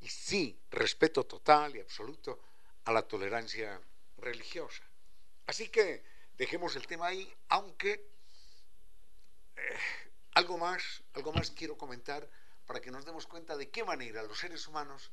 y 0.06 0.08
sí, 0.08 0.56
respeto 0.70 1.26
total 1.26 1.76
y 1.76 1.80
absoluto 1.80 2.39
a 2.84 2.91
la 2.91 3.02
tolerancia 3.02 3.82
religiosa. 4.18 4.84
Así 5.48 5.70
que 5.70 6.04
dejemos 6.38 6.76
el 6.76 6.86
tema 6.86 7.08
ahí, 7.08 7.34
aunque 7.50 8.08
eh, 9.56 9.78
algo 10.36 10.60
más, 10.60 11.02
algo 11.13 11.34
más 11.34 11.50
quiero 11.50 11.76
comentar 11.76 12.30
para 12.68 12.80
que 12.82 12.91
nos 12.91 13.04
demos 13.04 13.26
cuenta 13.26 13.58
de 13.58 13.72
qué 13.72 13.84
manera 13.84 14.22
los 14.22 14.38
seres 14.38 14.68
humanos 14.68 15.10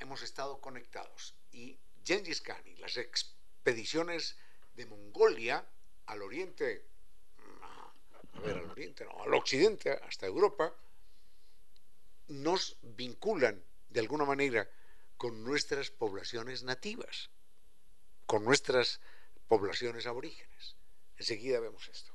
hemos 0.00 0.22
estado 0.22 0.60
conectados. 0.60 1.36
Y 1.52 1.78
Gengis 2.04 2.40
Khan 2.40 2.66
y 2.66 2.74
las 2.74 2.96
expediciones 2.96 4.36
de 4.74 4.86
Mongolia 4.86 5.64
al 6.06 6.22
oriente, 6.22 6.84
a 8.34 8.40
ver, 8.40 8.56
al 8.56 8.68
oriente, 8.68 9.04
no, 9.04 9.22
al 9.22 9.34
occidente, 9.34 9.92
hasta 9.92 10.26
Europa, 10.26 10.74
nos 12.26 12.78
vinculan 12.82 13.62
de 13.88 14.00
alguna 14.00 14.24
manera 14.24 14.68
con 15.16 15.44
nuestras 15.44 15.90
poblaciones 15.90 16.62
nativas, 16.62 17.30
con 18.26 18.44
nuestras 18.44 19.00
poblaciones 19.46 20.06
aborígenes. 20.06 20.76
Enseguida 21.16 21.60
vemos 21.60 21.88
esto. 21.88 22.12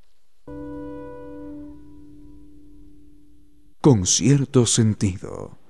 Con 3.82 4.06
cierto 4.06 4.66
sentido. 4.66 5.62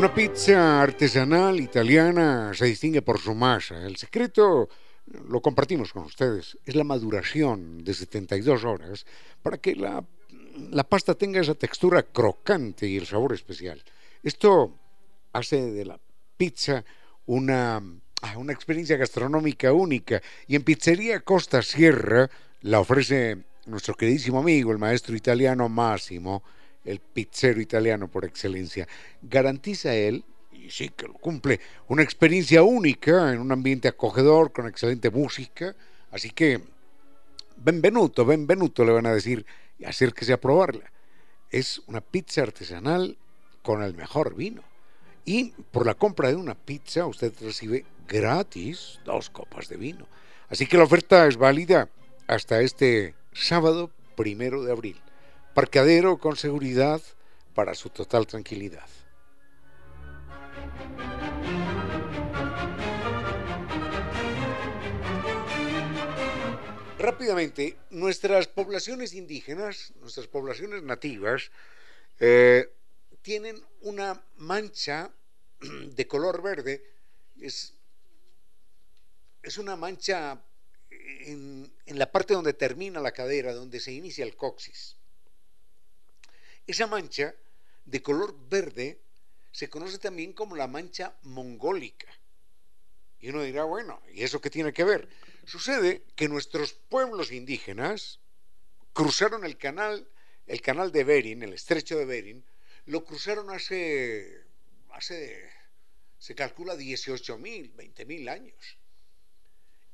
Una 0.00 0.14
pizza 0.14 0.80
artesanal 0.80 1.60
italiana 1.60 2.54
se 2.54 2.64
distingue 2.64 3.02
por 3.02 3.20
su 3.20 3.34
masa. 3.34 3.86
El 3.86 3.96
secreto 3.98 4.70
lo 5.28 5.42
compartimos 5.42 5.92
con 5.92 6.04
ustedes. 6.04 6.56
Es 6.64 6.74
la 6.74 6.84
maduración 6.84 7.84
de 7.84 7.92
72 7.92 8.64
horas 8.64 9.04
para 9.42 9.58
que 9.58 9.76
la, 9.76 10.02
pasta 10.88 11.14
tenga 11.14 11.42
esa 11.42 11.54
textura 11.54 12.02
crocante 12.02 12.88
y 12.88 12.96
el 12.96 13.04
sabor 13.04 13.34
especial. 13.34 13.84
Esto 14.22 14.74
hace 15.34 15.70
de 15.70 15.84
la 15.84 16.00
pizza 16.34 16.82
una, 17.26 17.76
ah, 18.22 18.38
una 18.38 18.54
experiencia 18.54 18.96
gastronómica 18.96 19.74
única. 19.74 20.22
Y 20.46 20.56
en 20.56 20.62
Pizzería 20.62 21.20
Costa 21.20 21.60
Sierra 21.60 22.30
la 22.62 22.80
ofrece 22.80 23.36
nuestro 23.66 23.94
queridísimo 23.94 24.38
amigo, 24.38 24.72
el 24.72 24.78
maestro 24.78 25.14
italiano 25.14 25.68
Massimo 25.68 26.42
el 26.84 27.00
pizzero 27.00 27.60
italiano 27.60 28.08
por 28.08 28.24
excelencia. 28.24 28.88
Garantiza 29.22 29.94
él, 29.94 30.24
y 30.52 30.70
sí 30.70 30.90
que 30.90 31.06
lo 31.06 31.14
cumple, 31.14 31.60
una 31.88 32.02
experiencia 32.02 32.62
única 32.62 33.32
en 33.32 33.40
un 33.40 33.52
ambiente 33.52 33.88
acogedor, 33.88 34.52
con 34.52 34.66
excelente 34.66 35.10
música. 35.10 35.74
Así 36.10 36.30
que, 36.30 36.60
benvenuto, 37.56 38.24
benvenuto 38.24 38.84
le 38.84 38.92
van 38.92 39.06
a 39.06 39.14
decir, 39.14 39.44
y 39.78 39.84
acérquese 39.84 40.32
a 40.32 40.40
probarla. 40.40 40.90
Es 41.50 41.82
una 41.86 42.00
pizza 42.00 42.42
artesanal 42.42 43.16
con 43.62 43.82
el 43.82 43.94
mejor 43.94 44.34
vino. 44.34 44.62
Y 45.24 45.52
por 45.70 45.86
la 45.86 45.94
compra 45.94 46.28
de 46.28 46.36
una 46.36 46.54
pizza 46.54 47.06
usted 47.06 47.32
recibe 47.40 47.84
gratis 48.08 49.00
dos 49.04 49.30
copas 49.30 49.68
de 49.68 49.76
vino. 49.76 50.06
Así 50.48 50.66
que 50.66 50.76
la 50.76 50.84
oferta 50.84 51.26
es 51.26 51.36
válida 51.36 51.88
hasta 52.26 52.60
este 52.60 53.14
sábado 53.32 53.90
primero 54.16 54.64
de 54.64 54.72
abril. 54.72 55.00
Parcadero 55.54 56.16
con 56.18 56.36
seguridad 56.36 57.02
para 57.54 57.74
su 57.74 57.90
total 57.90 58.24
tranquilidad. 58.24 58.86
Rápidamente, 66.98 67.76
nuestras 67.90 68.46
poblaciones 68.46 69.12
indígenas, 69.12 69.92
nuestras 70.00 70.28
poblaciones 70.28 70.84
nativas, 70.84 71.50
eh, 72.20 72.72
tienen 73.22 73.60
una 73.80 74.22
mancha 74.36 75.10
de 75.60 76.06
color 76.06 76.42
verde, 76.42 76.84
es, 77.40 77.74
es 79.42 79.58
una 79.58 79.74
mancha 79.74 80.40
en, 80.90 81.72
en 81.86 81.98
la 81.98 82.12
parte 82.12 82.34
donde 82.34 82.52
termina 82.52 83.00
la 83.00 83.10
cadera, 83.10 83.52
donde 83.52 83.80
se 83.80 83.90
inicia 83.90 84.24
el 84.24 84.36
coxis. 84.36 84.99
Esa 86.66 86.86
mancha 86.86 87.34
de 87.84 88.02
color 88.02 88.36
verde 88.48 89.00
se 89.52 89.68
conoce 89.68 89.98
también 89.98 90.32
como 90.32 90.56
la 90.56 90.66
mancha 90.66 91.16
mongólica. 91.22 92.08
Y 93.18 93.28
uno 93.30 93.42
dirá, 93.42 93.64
bueno, 93.64 94.00
¿y 94.12 94.22
eso 94.22 94.40
qué 94.40 94.50
tiene 94.50 94.72
que 94.72 94.84
ver? 94.84 95.08
Sucede 95.44 96.04
que 96.16 96.28
nuestros 96.28 96.72
pueblos 96.72 97.32
indígenas 97.32 98.20
cruzaron 98.92 99.44
el 99.44 99.58
canal, 99.58 100.08
el 100.46 100.62
canal 100.62 100.92
de 100.92 101.04
Bering, 101.04 101.42
el 101.42 101.52
estrecho 101.52 101.98
de 101.98 102.04
Bering, 102.06 102.44
lo 102.86 103.04
cruzaron 103.04 103.50
hace, 103.50 104.44
hace 104.90 105.50
se 106.18 106.34
calcula 106.34 106.76
18.000, 106.76 107.74
20.000 107.74 108.28
años. 108.28 108.78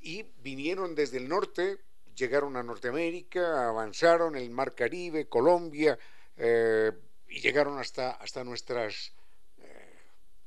Y 0.00 0.24
vinieron 0.38 0.94
desde 0.94 1.18
el 1.18 1.28
norte, 1.28 1.78
llegaron 2.16 2.56
a 2.56 2.62
Norteamérica, 2.62 3.68
avanzaron 3.68 4.36
el 4.36 4.50
Mar 4.50 4.74
Caribe, 4.74 5.28
Colombia, 5.28 5.98
eh, 6.36 6.92
y 7.28 7.40
llegaron 7.40 7.78
hasta, 7.78 8.10
hasta 8.12 8.44
nuestras 8.44 9.12
eh, 9.58 9.98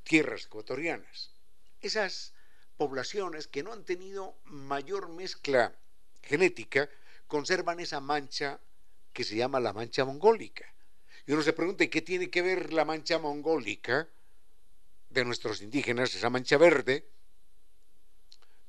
tierras 0.04 0.46
ecuatorianas. 0.46 1.32
Esas 1.82 2.34
poblaciones 2.78 3.48
que 3.48 3.64
no 3.64 3.74
han 3.74 3.84
tenido 3.84 4.38
mayor 4.46 5.10
mezcla 5.10 5.76
genética 6.22 6.90
conservan 7.28 7.80
esa 7.80 8.00
mancha 8.00 8.60
que 9.14 9.24
se 9.24 9.36
llama 9.36 9.60
la 9.60 9.74
mancha 9.74 10.06
mongólica. 10.06 10.66
Y 11.26 11.34
uno 11.34 11.42
se 11.42 11.54
pregunta, 11.54 11.84
¿y 11.84 11.90
qué 11.90 12.02
tiene 12.02 12.30
que 12.30 12.42
ver 12.42 12.74
la 12.74 12.86
mancha 12.86 13.20
mongólica 13.20 14.08
de 15.10 15.26
nuestros 15.26 15.62
indígenas, 15.62 16.16
esa 16.16 16.30
mancha 16.30 16.58
verde, 16.58 17.08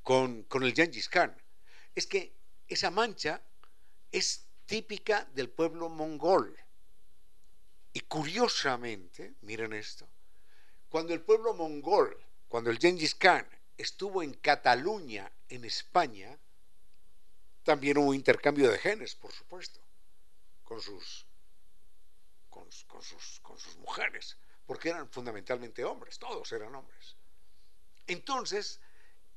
con, 0.03 0.43
con 0.43 0.63
el 0.63 0.73
Gengis 0.73 1.09
Khan? 1.09 1.35
Es 1.95 2.05
que 2.07 2.33
esa 2.67 2.91
mancha 2.91 3.41
es 4.11 4.45
típica 4.65 5.25
del 5.33 5.49
pueblo 5.49 5.89
mongol. 5.89 6.57
Y 7.93 8.01
curiosamente, 8.01 9.35
miren 9.41 9.73
esto, 9.73 10.07
cuando 10.89 11.13
el 11.13 11.21
pueblo 11.21 11.53
mongol, 11.53 12.17
cuando 12.47 12.69
el 12.69 12.79
Gengis 12.79 13.15
Khan 13.15 13.47
estuvo 13.77 14.23
en 14.23 14.33
Cataluña, 14.33 15.31
en 15.49 15.65
España, 15.65 16.37
también 17.63 17.97
hubo 17.97 18.13
intercambio 18.13 18.71
de 18.71 18.77
genes, 18.77 19.15
por 19.15 19.31
supuesto, 19.31 19.79
con 20.63 20.81
sus, 20.81 21.25
con, 22.49 22.71
sus, 22.71 23.39
con 23.41 23.57
sus 23.57 23.75
mujeres, 23.77 24.37
porque 24.65 24.89
eran 24.89 25.09
fundamentalmente 25.09 25.83
hombres, 25.83 26.17
todos 26.17 26.51
eran 26.51 26.73
hombres. 26.75 27.15
Entonces, 28.07 28.79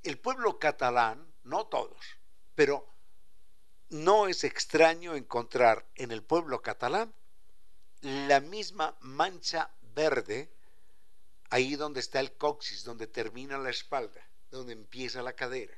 el 0.02 0.18
pueblo 0.18 0.58
catalán, 0.58 1.26
no 1.44 1.66
todos, 1.66 2.04
pero 2.54 2.88
no 3.90 4.28
es 4.28 4.44
extraño 4.44 5.14
encontrar 5.14 5.86
en 5.94 6.10
el 6.10 6.22
pueblo 6.22 6.62
catalán 6.62 7.14
la 8.04 8.40
misma 8.40 8.94
mancha 9.00 9.70
verde 9.94 10.50
ahí 11.50 11.74
donde 11.76 12.00
está 12.00 12.20
el 12.20 12.32
coxis, 12.32 12.84
donde 12.84 13.06
termina 13.06 13.56
la 13.56 13.70
espalda, 13.70 14.20
donde 14.50 14.72
empieza 14.74 15.22
la 15.22 15.32
cadera. 15.32 15.74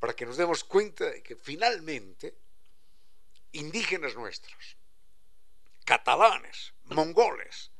Para 0.00 0.14
que 0.14 0.24
nos 0.24 0.36
demos 0.36 0.64
cuenta 0.64 1.04
de 1.10 1.22
que 1.22 1.36
finalmente 1.36 2.34
indígenas 3.52 4.14
nuestros, 4.14 4.76
catalanes, 5.84 6.72
mongoles, 6.84 7.70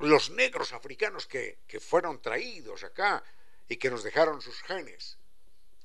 los 0.00 0.30
negros 0.30 0.72
africanos 0.72 1.26
que, 1.26 1.58
que 1.66 1.80
fueron 1.80 2.22
traídos 2.22 2.82
acá 2.82 3.22
y 3.68 3.76
que 3.76 3.90
nos 3.90 4.02
dejaron 4.02 4.40
sus 4.40 4.62
genes, 4.62 5.18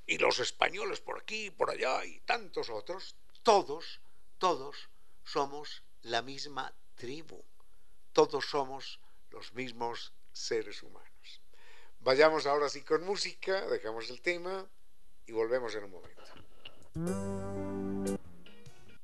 y 0.06 0.18
los 0.18 0.40
españoles 0.40 1.02
por 1.02 1.20
aquí, 1.20 1.52
por 1.52 1.70
allá 1.70 2.06
y 2.06 2.20
tantos 2.22 2.70
otros, 2.70 3.16
todos, 3.44 4.00
todos 4.38 4.90
somos 5.26 5.84
la 6.04 6.22
misma 6.22 6.74
tribu, 6.96 7.44
todos 8.12 8.46
somos 8.46 9.00
los 9.32 9.54
mismos 9.54 10.14
seres 10.32 10.82
humanos. 10.84 11.42
Vayamos 12.00 12.46
ahora 12.46 12.70
sí 12.70 12.82
con 12.82 13.06
música, 13.06 13.68
dejamos 13.68 14.10
el 14.10 14.22
tema 14.22 14.66
y 15.26 15.32
volvemos 15.32 15.76
en 15.76 15.84
un 15.84 15.92
momento. 15.92 16.24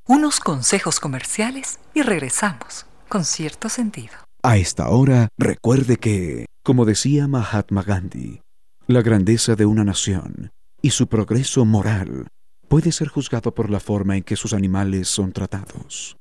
Unos 0.06 0.40
consejos 0.40 1.00
comerciales 1.00 1.80
y 1.94 2.02
regresamos 2.02 2.86
con 3.08 3.26
cierto 3.26 3.70
sentido. 3.70 4.14
A 4.42 4.58
esta 4.58 4.90
hora, 4.90 5.30
recuerde 5.38 5.98
que, 5.98 6.46
como 6.64 6.86
decía 6.86 7.28
Mahatma 7.28 7.84
Gandhi, 7.84 8.42
la 8.88 9.02
grandeza 9.02 9.56
de 9.56 9.66
una 9.66 9.84
nación 9.84 10.52
y 10.82 10.90
su 10.90 11.08
progreso 11.08 11.64
moral 11.64 12.28
puede 12.68 12.92
ser 12.92 13.08
juzgado 13.08 13.54
por 13.54 13.70
la 13.70 13.80
forma 13.80 14.18
en 14.18 14.24
que 14.24 14.36
sus 14.36 14.54
animales 14.54 15.08
son 15.08 15.32
tratados. 15.32 16.18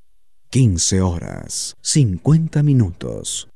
15 0.53 1.01
horas, 1.01 1.75
50 1.81 2.61
minutos. 2.61 3.49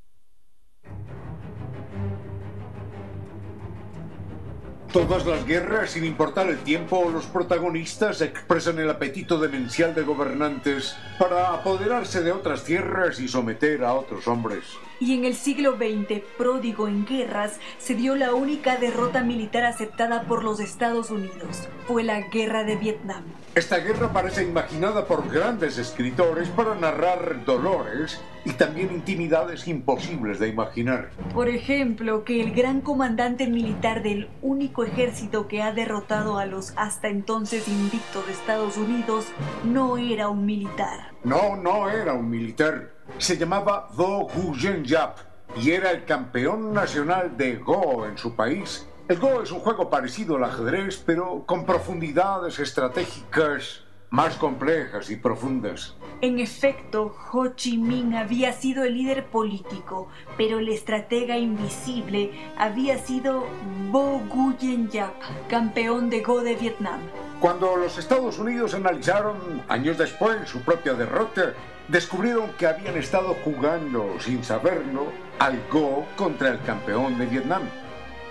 Todas 4.91 5.27
las 5.27 5.45
guerras, 5.45 5.91
sin 5.91 6.05
importar 6.05 6.49
el 6.49 6.57
tiempo, 6.57 7.07
los 7.13 7.27
protagonistas 7.27 8.21
expresan 8.21 8.79
el 8.79 8.89
apetito 8.89 9.37
demencial 9.37 9.93
de 9.93 10.01
gobernantes 10.01 10.95
para 11.19 11.53
apoderarse 11.53 12.23
de 12.23 12.31
otras 12.31 12.63
tierras 12.63 13.19
y 13.19 13.27
someter 13.27 13.83
a 13.83 13.93
otros 13.93 14.27
hombres. 14.27 14.63
Y 14.99 15.13
en 15.13 15.25
el 15.25 15.35
siglo 15.35 15.77
XX, 15.77 16.21
pródigo 16.37 16.87
en 16.87 17.05
guerras, 17.05 17.59
se 17.77 17.95
dio 17.95 18.15
la 18.15 18.33
única 18.33 18.77
derrota 18.77 19.23
militar 19.23 19.63
aceptada 19.63 20.23
por 20.23 20.43
los 20.43 20.59
Estados 20.59 21.11
Unidos. 21.11 21.67
Fue 21.87 22.03
la 22.03 22.21
Guerra 22.21 22.63
de 22.63 22.75
Vietnam. 22.75 23.23
Esta 23.53 23.77
guerra 23.77 24.13
parece 24.13 24.43
imaginada 24.43 25.05
por 25.05 25.31
grandes 25.31 25.77
escritores 25.77 26.47
para 26.49 26.75
narrar 26.75 27.43
dolores 27.45 28.21
y 28.45 28.51
también 28.51 28.91
intimidades 28.93 29.67
imposibles 29.67 30.39
de 30.39 30.47
imaginar. 30.47 31.09
Por 31.33 31.49
ejemplo, 31.49 32.23
que 32.23 32.41
el 32.41 32.53
gran 32.53 32.81
comandante 32.81 33.47
militar 33.47 34.03
del 34.03 34.29
único 34.41 34.83
ejército 34.83 35.47
que 35.47 35.61
ha 35.61 35.73
derrotado 35.73 36.37
a 36.37 36.45
los 36.45 36.73
hasta 36.75 37.07
entonces 37.07 37.67
invictos 37.67 38.25
de 38.25 38.33
Estados 38.33 38.77
Unidos 38.77 39.25
no 39.63 39.97
era 39.97 40.29
un 40.29 40.45
militar. 40.45 41.11
No, 41.23 41.55
no 41.55 41.89
era 41.89 42.13
un 42.13 42.29
militar 42.29 42.96
se 43.17 43.37
llamaba 43.37 43.89
Do 43.95 44.27
Gu 44.27 44.55
Yap 44.83 45.17
y 45.55 45.71
era 45.71 45.91
el 45.91 46.05
campeón 46.05 46.73
nacional 46.73 47.37
de 47.37 47.55
Go 47.57 48.05
en 48.05 48.17
su 48.17 48.35
país. 48.35 48.87
El 49.07 49.19
Go 49.19 49.41
es 49.41 49.51
un 49.51 49.59
juego 49.59 49.89
parecido 49.89 50.35
al 50.35 50.43
ajedrez, 50.43 51.01
pero 51.05 51.45
con 51.45 51.65
profundidades 51.65 52.59
estratégicas 52.59 53.83
más 54.09 54.35
complejas 54.35 55.09
y 55.09 55.17
profundas. 55.17 55.95
En 56.21 56.39
efecto, 56.39 57.15
Ho 57.31 57.49
Chi 57.49 57.77
Minh 57.77 58.15
había 58.15 58.53
sido 58.53 58.83
el 58.83 58.93
líder 58.93 59.25
político, 59.25 60.07
pero 60.37 60.59
el 60.59 60.69
estratega 60.69 61.37
invisible 61.37 62.31
había 62.57 62.97
sido 62.97 63.45
Bo 63.91 64.21
Guyen 64.31 64.89
Yap, 64.89 65.13
campeón 65.49 66.09
de 66.09 66.21
Go 66.21 66.41
de 66.41 66.55
Vietnam. 66.55 67.01
Cuando 67.39 67.75
los 67.75 67.97
Estados 67.97 68.39
Unidos 68.39 68.73
analizaron 68.73 69.63
años 69.67 69.97
después 69.97 70.49
su 70.49 70.61
propia 70.61 70.93
derrota, 70.93 71.53
descubrieron 71.87 72.51
que 72.53 72.67
habían 72.67 72.97
estado 72.97 73.35
jugando, 73.43 74.19
sin 74.19 74.43
saberlo, 74.43 75.11
al 75.39 75.61
Go 75.71 76.05
contra 76.15 76.49
el 76.49 76.61
campeón 76.61 77.17
de 77.17 77.25
Vietnam. 77.25 77.63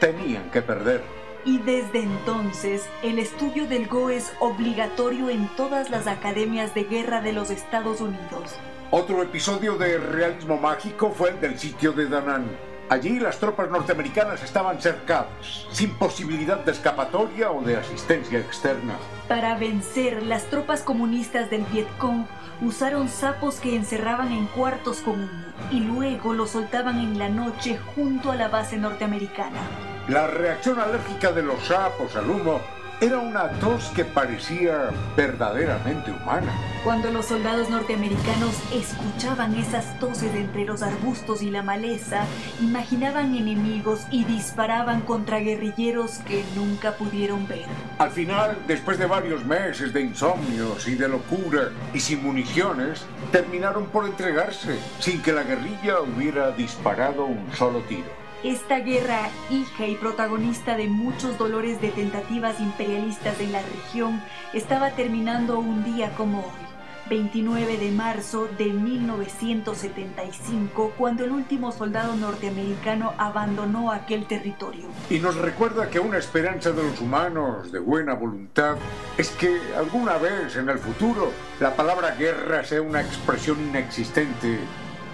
Tenían 0.01 0.51
que 0.51 0.63
perder. 0.63 1.03
Y 1.45 1.59
desde 1.59 2.03
entonces, 2.03 2.89
el 3.03 3.19
estudio 3.19 3.69
del 3.69 3.87
Go 3.87 4.11
es 4.11 4.33
obligatorio 4.41 5.31
en 5.31 5.49
todas 5.57 5.91
las 5.91 6.07
academias 6.07 6.75
de 6.75 6.85
guerra 6.85 7.21
de 7.21 7.33
los 7.33 7.51
Estados 7.51 8.01
Unidos. 8.01 8.57
Otro 8.91 9.23
episodio 9.23 9.77
de 9.77 9.99
realismo 9.99 10.57
mágico 10.57 11.11
fue 11.11 11.31
el 11.31 11.41
del 11.41 11.59
sitio 11.59 11.93
de 11.93 12.09
Danán. 12.09 12.47
Allí 12.89 13.19
las 13.19 13.39
tropas 13.39 13.69
norteamericanas 13.69 14.45
estaban 14.45 14.81
cercadas, 14.81 15.67
sin 15.73 15.91
posibilidad 15.95 16.59
de 16.59 16.71
escapatoria 16.71 17.51
o 17.51 17.63
de 17.63 17.77
asistencia 17.77 18.39
externa. 18.39 18.97
Para 19.29 19.57
vencer, 19.57 20.23
las 20.23 20.45
tropas 20.45 20.83
comunistas 20.83 21.51
del 21.51 21.65
Vietcong 21.65 22.27
usaron 22.61 23.09
sapos 23.09 23.57
que 23.57 23.77
encerraban 23.77 24.33
en 24.33 24.47
cuartos 24.47 24.99
con 24.99 25.15
humo 25.15 25.47
y 25.71 25.81
luego 25.81 26.33
los 26.33 26.51
soltaban 26.51 26.99
en 26.99 27.19
la 27.19 27.29
noche 27.29 27.79
junto 27.95 28.31
a 28.31 28.37
la 28.37 28.49
base 28.49 28.77
norteamericana. 28.77 29.61
La 30.09 30.27
reacción 30.27 30.79
alérgica 30.79 31.33
de 31.33 31.43
los 31.43 31.61
sapos 31.65 32.15
al 32.17 32.31
humo 32.31 32.61
era 33.01 33.19
una 33.19 33.51
tos 33.61 33.91
que 33.95 34.05
parecía 34.05 34.91
verdaderamente 35.17 36.11
humana. 36.11 36.53
Cuando 36.83 37.11
los 37.11 37.27
soldados 37.27 37.69
norteamericanos 37.69 38.55
escuchaban 38.73 39.55
esas 39.55 39.99
toses 39.99 40.35
entre 40.35 40.65
los 40.65 40.83
arbustos 40.83 41.43
y 41.43 41.51
la 41.51 41.63
maleza, 41.63 42.25
imaginaban 42.61 43.35
enemigos 43.35 44.07
y 44.11 44.25
disparaban 44.25 45.03
contra 45.03 45.41
guerrilleros 45.41 46.19
que 46.19 46.45
nunca 46.55 46.93
pudieron 46.93 47.47
ver. 47.47 47.67
Al 47.99 48.11
final, 48.11 48.57
después 48.67 48.99
de 48.99 49.07
varios 49.07 49.45
meses 49.45 49.93
de 49.93 50.01
insomnios 50.01 50.89
y 50.89 50.95
de 50.95 51.09
locura 51.09 51.71
y 51.93 52.01
sin 52.01 52.23
municiones, 52.23 53.05
terminaron 53.31 53.87
por 53.87 54.07
entregarse 54.07 54.79
sin 55.01 55.21
que 55.21 55.33
la 55.33 55.43
guerrilla 55.43 56.01
hubiera 56.01 56.51
disparado 56.53 57.27
un 57.27 57.53
solo 57.53 57.81
tiro. 57.83 58.26
Esta 58.43 58.81
guerra, 58.81 59.31
hija 59.51 59.87
y 59.87 59.95
protagonista 59.95 60.77
de 60.77 60.89
muchos 60.89 61.39
dolores 61.39 61.81
de 61.81 61.89
tentativas 61.91 62.61
imperialistas 62.61 63.41
en 63.41 63.53
la 63.53 63.63
región, 63.63 64.23
estaba 64.53 64.91
terminando 64.91 65.59
un 65.59 65.83
día 65.85 66.15
como 66.17 66.41
hoy. 66.41 66.67
29 67.09 67.79
de 67.79 67.91
marzo 67.93 68.47
de 68.59 68.67
1975, 68.67 70.93
cuando 70.99 71.25
el 71.25 71.31
último 71.31 71.73
soldado 71.73 72.15
norteamericano 72.17 73.15
abandonó 73.17 73.93
aquel 73.93 74.27
territorio. 74.27 74.89
Y 75.09 75.21
nos 75.21 75.37
recuerda 75.37 75.89
que 75.89 76.01
una 76.01 76.19
esperanza 76.19 76.73
de 76.73 76.83
los 76.83 77.01
humanos 77.01 77.71
de 77.71 77.79
buena 77.79 78.15
voluntad 78.15 78.77
es 79.17 79.31
que 79.31 79.57
alguna 79.77 80.19
vez 80.19 80.57
en 80.57 80.69
el 80.69 80.79
futuro 80.79 81.31
la 81.61 81.77
palabra 81.77 82.17
guerra 82.17 82.65
sea 82.65 82.83
una 82.83 83.01
expresión 83.01 83.61
inexistente, 83.69 84.59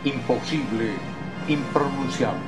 imposible, 0.04 0.94
impronunciable. 1.46 2.40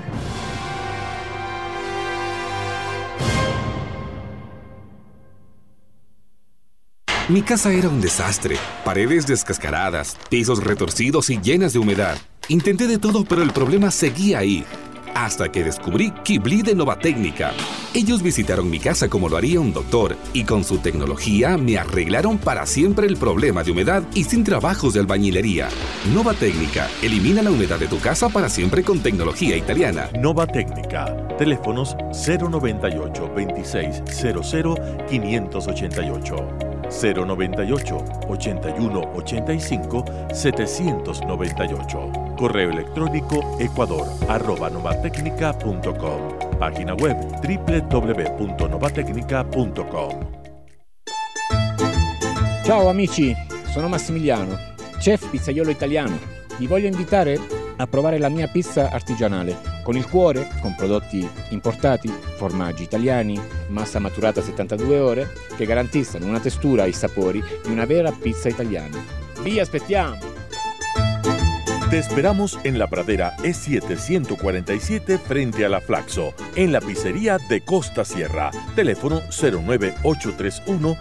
Mi 7.31 7.41
casa 7.41 7.73
era 7.73 7.89
un 7.89 8.03
desastre. 8.03 8.59
Paredes 8.85 9.27
descascaradas, 9.27 10.19
pisos 10.29 10.63
retorcidos 10.63 11.31
y 11.31 11.41
llenas 11.41 11.73
de 11.73 11.79
humedad. 11.79 12.19
Intenté 12.49 12.87
de 12.87 12.99
todo, 12.99 13.25
pero 13.25 13.43
el 13.43 13.51
problema 13.51 13.91
seguía 13.91 14.41
ahí. 14.41 14.63
Hasta 15.15 15.51
que 15.51 15.65
descubrí 15.65 16.11
Kibli 16.23 16.61
de 16.61 16.75
Nova 16.75 16.99
Técnica. 16.99 17.53
Ellos 17.95 18.23
visitaron 18.23 18.69
mi 18.69 18.79
casa 18.79 19.09
como 19.09 19.31
lo 19.31 19.39
haría 19.39 19.59
un 19.59 19.73
doctor 19.73 20.19
y 20.35 20.45
con 20.45 20.65
su 20.65 20.79
tecnología 20.79 21.57
me 21.57 21.79
arreglaron 21.79 22.37
para 22.37 22.67
siempre 22.67 23.07
el 23.07 23.17
problema 23.17 23.63
de 23.63 23.71
humedad 23.71 24.03
y 24.13 24.25
sin 24.25 24.45
trabajos 24.45 24.93
de 24.93 25.01
albañilería. 25.01 25.71
Nova 26.13 26.35
Técnica 26.35 26.91
elimina 27.01 27.41
la 27.41 27.53
humedad 27.53 27.79
de 27.79 27.87
tu 27.87 28.01
casa 28.01 28.29
para 28.29 28.51
siempre 28.51 28.83
con 28.83 28.99
tecnología 29.01 29.57
italiana. 29.57 30.11
Nova 30.21 30.47
Técnica. 30.47 31.17
Teléfonos 31.39 31.97
098 32.13 33.33
2600 33.35 34.79
588. 35.09 36.74
098 37.01 38.05
81 38.29 39.11
85 39.15 40.05
798. 40.33 42.35
Correo 42.37 42.71
electrónico 42.71 43.57
ecuador 43.59 44.07
arroba 44.29 44.71
novatecnica.com. 44.71 46.57
Página 46.59 46.95
web 46.95 47.17
www.novatecnica.com. 47.43 50.43
Ciao 52.65 52.89
amici, 52.89 53.35
sono 53.73 53.89
Massimiliano, 53.89 54.57
chef 54.99 55.29
pizzaiolo 55.29 55.71
italiano. 55.71 56.19
Vi 56.59 56.67
voglio 56.67 56.87
invitare 56.87 57.39
a 57.77 57.87
provare 57.87 58.17
la 58.19 58.31
mia 58.31 58.49
pizza 58.49 58.89
artigianale 58.91 59.74
con 59.85 59.97
il 59.97 60.09
cuore, 60.09 60.49
con 60.63 60.75
prodotti 60.75 61.29
importati, 61.51 62.09
formaggi 62.09 62.83
italiani, 62.83 63.41
massa 63.69 64.01
maturata 64.01 64.43
72 64.43 64.99
ore 64.99 65.33
che 65.57 65.67
garantiscono 65.67 66.27
una 66.27 66.41
textura 66.41 66.85
e 66.85 66.89
i 66.89 66.93
sapori 66.93 67.45
di 67.63 67.71
una 67.71 67.85
vera 67.85 68.11
pizza 68.11 68.49
italiana. 68.49 68.99
Vi 69.43 69.61
aspettiamo! 69.61 70.44
Te 71.95 72.01
esperamos 72.01 72.59
en 72.65 72.77
la 72.81 72.89
pradera 72.89 73.37
E747 73.45 75.17
frente 75.17 75.65
a 75.65 75.69
la 75.69 75.81
Flaxo, 75.81 76.35
en 76.57 76.73
la 76.73 76.81
pizzería 76.81 77.39
de 77.49 77.65
Costa 77.65 78.05
Sierra. 78.05 78.51
Teléfono 78.75 79.23
09831 79.31 80.97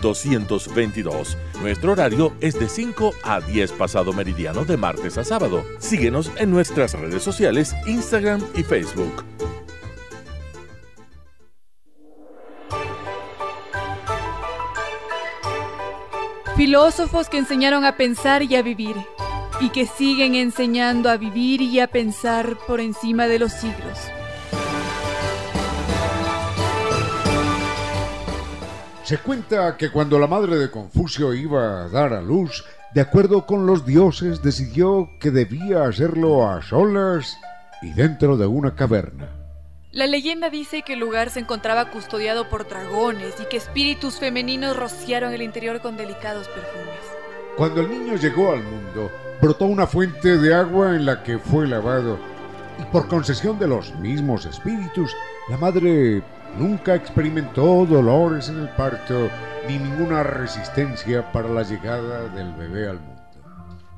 10222. 0.00 1.36
Nuestro 1.60 1.92
horario 1.92 2.32
es 2.40 2.58
de 2.58 2.70
5 2.70 3.12
a 3.22 3.42
10 3.42 3.72
pasado 3.72 4.14
meridiano 4.14 4.64
de 4.64 4.78
martes 4.78 5.18
a 5.18 5.24
sábado. 5.24 5.62
Síguenos 5.78 6.32
en 6.38 6.50
nuestras 6.50 6.94
redes 6.94 7.22
sociales, 7.22 7.74
Instagram 7.86 8.42
y 8.54 8.62
Facebook. 8.62 9.26
Filósofos 16.56 17.28
que 17.28 17.36
enseñaron 17.36 17.84
a 17.84 17.98
pensar 17.98 18.42
y 18.42 18.56
a 18.56 18.62
vivir 18.62 18.96
y 19.60 19.70
que 19.70 19.86
siguen 19.86 20.34
enseñando 20.34 21.08
a 21.10 21.16
vivir 21.16 21.60
y 21.60 21.80
a 21.80 21.86
pensar 21.86 22.56
por 22.66 22.80
encima 22.80 23.26
de 23.26 23.38
los 23.38 23.52
siglos. 23.52 23.98
Se 29.04 29.18
cuenta 29.18 29.76
que 29.76 29.90
cuando 29.90 30.18
la 30.18 30.26
madre 30.26 30.56
de 30.56 30.70
Confucio 30.70 31.34
iba 31.34 31.84
a 31.84 31.88
dar 31.88 32.14
a 32.14 32.22
luz, 32.22 32.64
de 32.94 33.02
acuerdo 33.02 33.44
con 33.44 33.66
los 33.66 33.84
dioses, 33.84 34.42
decidió 34.42 35.10
que 35.20 35.30
debía 35.30 35.84
hacerlo 35.84 36.48
a 36.48 36.62
solas 36.62 37.36
y 37.82 37.92
dentro 37.92 38.36
de 38.36 38.46
una 38.46 38.74
caverna. 38.74 39.28
La 39.92 40.06
leyenda 40.06 40.48
dice 40.48 40.82
que 40.82 40.94
el 40.94 41.00
lugar 41.00 41.30
se 41.30 41.40
encontraba 41.40 41.90
custodiado 41.90 42.48
por 42.48 42.66
dragones 42.66 43.34
y 43.40 43.44
que 43.44 43.58
espíritus 43.58 44.18
femeninos 44.18 44.76
rociaron 44.76 45.32
el 45.32 45.42
interior 45.42 45.80
con 45.80 45.96
delicados 45.96 46.48
perfumes. 46.48 46.98
Cuando 47.56 47.82
el 47.82 47.90
niño 47.90 48.16
llegó 48.16 48.52
al 48.52 48.64
mundo, 48.64 49.12
brotó 49.44 49.66
una 49.66 49.86
fuente 49.86 50.38
de 50.38 50.54
agua 50.54 50.96
en 50.96 51.04
la 51.04 51.22
que 51.22 51.38
fue 51.38 51.66
lavado 51.66 52.18
y 52.80 52.84
por 52.84 53.08
concesión 53.08 53.58
de 53.58 53.68
los 53.68 53.94
mismos 53.96 54.46
espíritus, 54.46 55.14
la 55.50 55.58
madre 55.58 56.22
nunca 56.56 56.94
experimentó 56.94 57.84
dolores 57.84 58.48
en 58.48 58.60
el 58.60 58.70
parto 58.70 59.28
ni 59.68 59.76
ninguna 59.78 60.22
resistencia 60.22 61.30
para 61.30 61.50
la 61.50 61.62
llegada 61.62 62.26
del 62.28 62.54
bebé 62.54 62.88
al 62.88 63.00
mundo. 63.00 63.22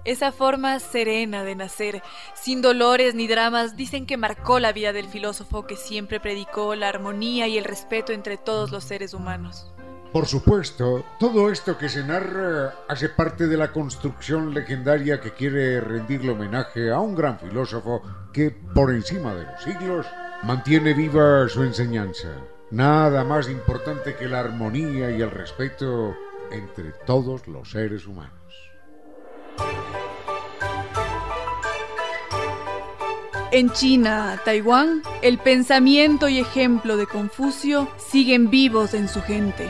Esa 0.04 0.32
forma 0.32 0.80
serena 0.80 1.44
de 1.44 1.54
nacer, 1.54 2.02
sin 2.35 2.61
dolores 2.61 3.14
ni 3.14 3.28
dramas, 3.28 3.76
dicen 3.76 4.04
que 4.04 4.16
marcó 4.16 4.59
la 4.59 4.72
vida 4.72 4.92
del 4.92 5.06
filósofo 5.06 5.64
que 5.64 5.76
siempre 5.76 6.18
predicó 6.18 6.74
la 6.74 6.88
armonía 6.88 7.46
y 7.46 7.56
el 7.56 7.64
respeto 7.64 8.12
entre 8.12 8.37
todos 8.37 8.72
los 8.72 8.82
seres 8.82 9.14
humanos. 9.14 9.72
Por 10.16 10.24
supuesto, 10.24 11.05
todo 11.20 11.50
esto 11.50 11.76
que 11.76 11.90
se 11.90 12.02
narra 12.02 12.72
hace 12.88 13.11
parte 13.11 13.46
de 13.48 13.59
la 13.59 13.70
construcción 13.70 14.55
legendaria 14.55 15.20
que 15.20 15.33
quiere 15.33 15.79
rendirle 15.79 16.33
homenaje 16.33 16.90
a 16.90 17.00
un 17.00 17.14
gran 17.14 17.38
filósofo 17.38 18.00
que, 18.33 18.50
por 18.50 18.94
encima 18.94 19.35
de 19.35 19.44
los 19.44 19.62
siglos, 19.62 20.07
mantiene 20.42 20.94
viva 20.94 21.46
su 21.50 21.64
enseñanza. 21.64 22.29
Nada 22.70 23.24
más 23.24 23.50
importante 23.50 24.14
que 24.14 24.26
la 24.26 24.40
armonía 24.40 25.11
y 25.11 25.20
el 25.20 25.31
respeto 25.31 26.16
entre 26.50 26.92
todos 27.05 27.46
los 27.46 27.72
seres 27.72 28.07
humanos. 28.07 28.33
En 33.50 33.70
China, 33.72 34.40
Taiwán, 34.46 35.02
el 35.20 35.37
pensamiento 35.37 36.26
y 36.31 36.38
ejemplo 36.38 36.96
de 36.96 37.07
Confucio 37.07 37.87
siguen 37.98 38.48
vivos 38.48 38.94
en 38.94 39.09
su 39.09 39.20
gente. 39.20 39.68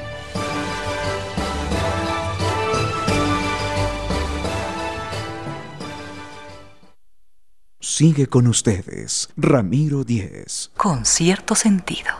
Sigue 7.88 8.26
con 8.26 8.48
ustedes, 8.48 9.28
Ramiro 9.36 10.02
Díez. 10.02 10.72
Con 10.76 11.04
cierto 11.06 11.54
sentido. 11.54 12.10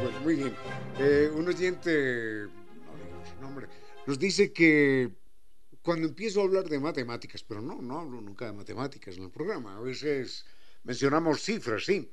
Bueno, 0.00 0.20
muy 0.22 0.36
bien. 0.36 0.54
Eh, 1.00 1.32
un 1.34 1.48
oyente 1.48 1.90
no 1.90 2.94
digo 2.94 3.22
su 3.28 3.42
nombre, 3.42 3.66
nos 4.06 4.20
dice 4.20 4.52
que 4.52 5.10
cuando 5.82 6.06
empiezo 6.06 6.42
a 6.42 6.44
hablar 6.44 6.68
de 6.68 6.78
matemáticas, 6.78 7.42
pero 7.42 7.60
no, 7.60 7.82
no 7.82 7.98
hablo 7.98 8.20
nunca 8.20 8.46
de 8.46 8.52
matemáticas 8.52 9.16
en 9.16 9.24
el 9.24 9.30
programa, 9.30 9.76
a 9.76 9.80
veces 9.80 10.46
mencionamos 10.84 11.42
cifras, 11.42 11.84
sí, 11.84 12.08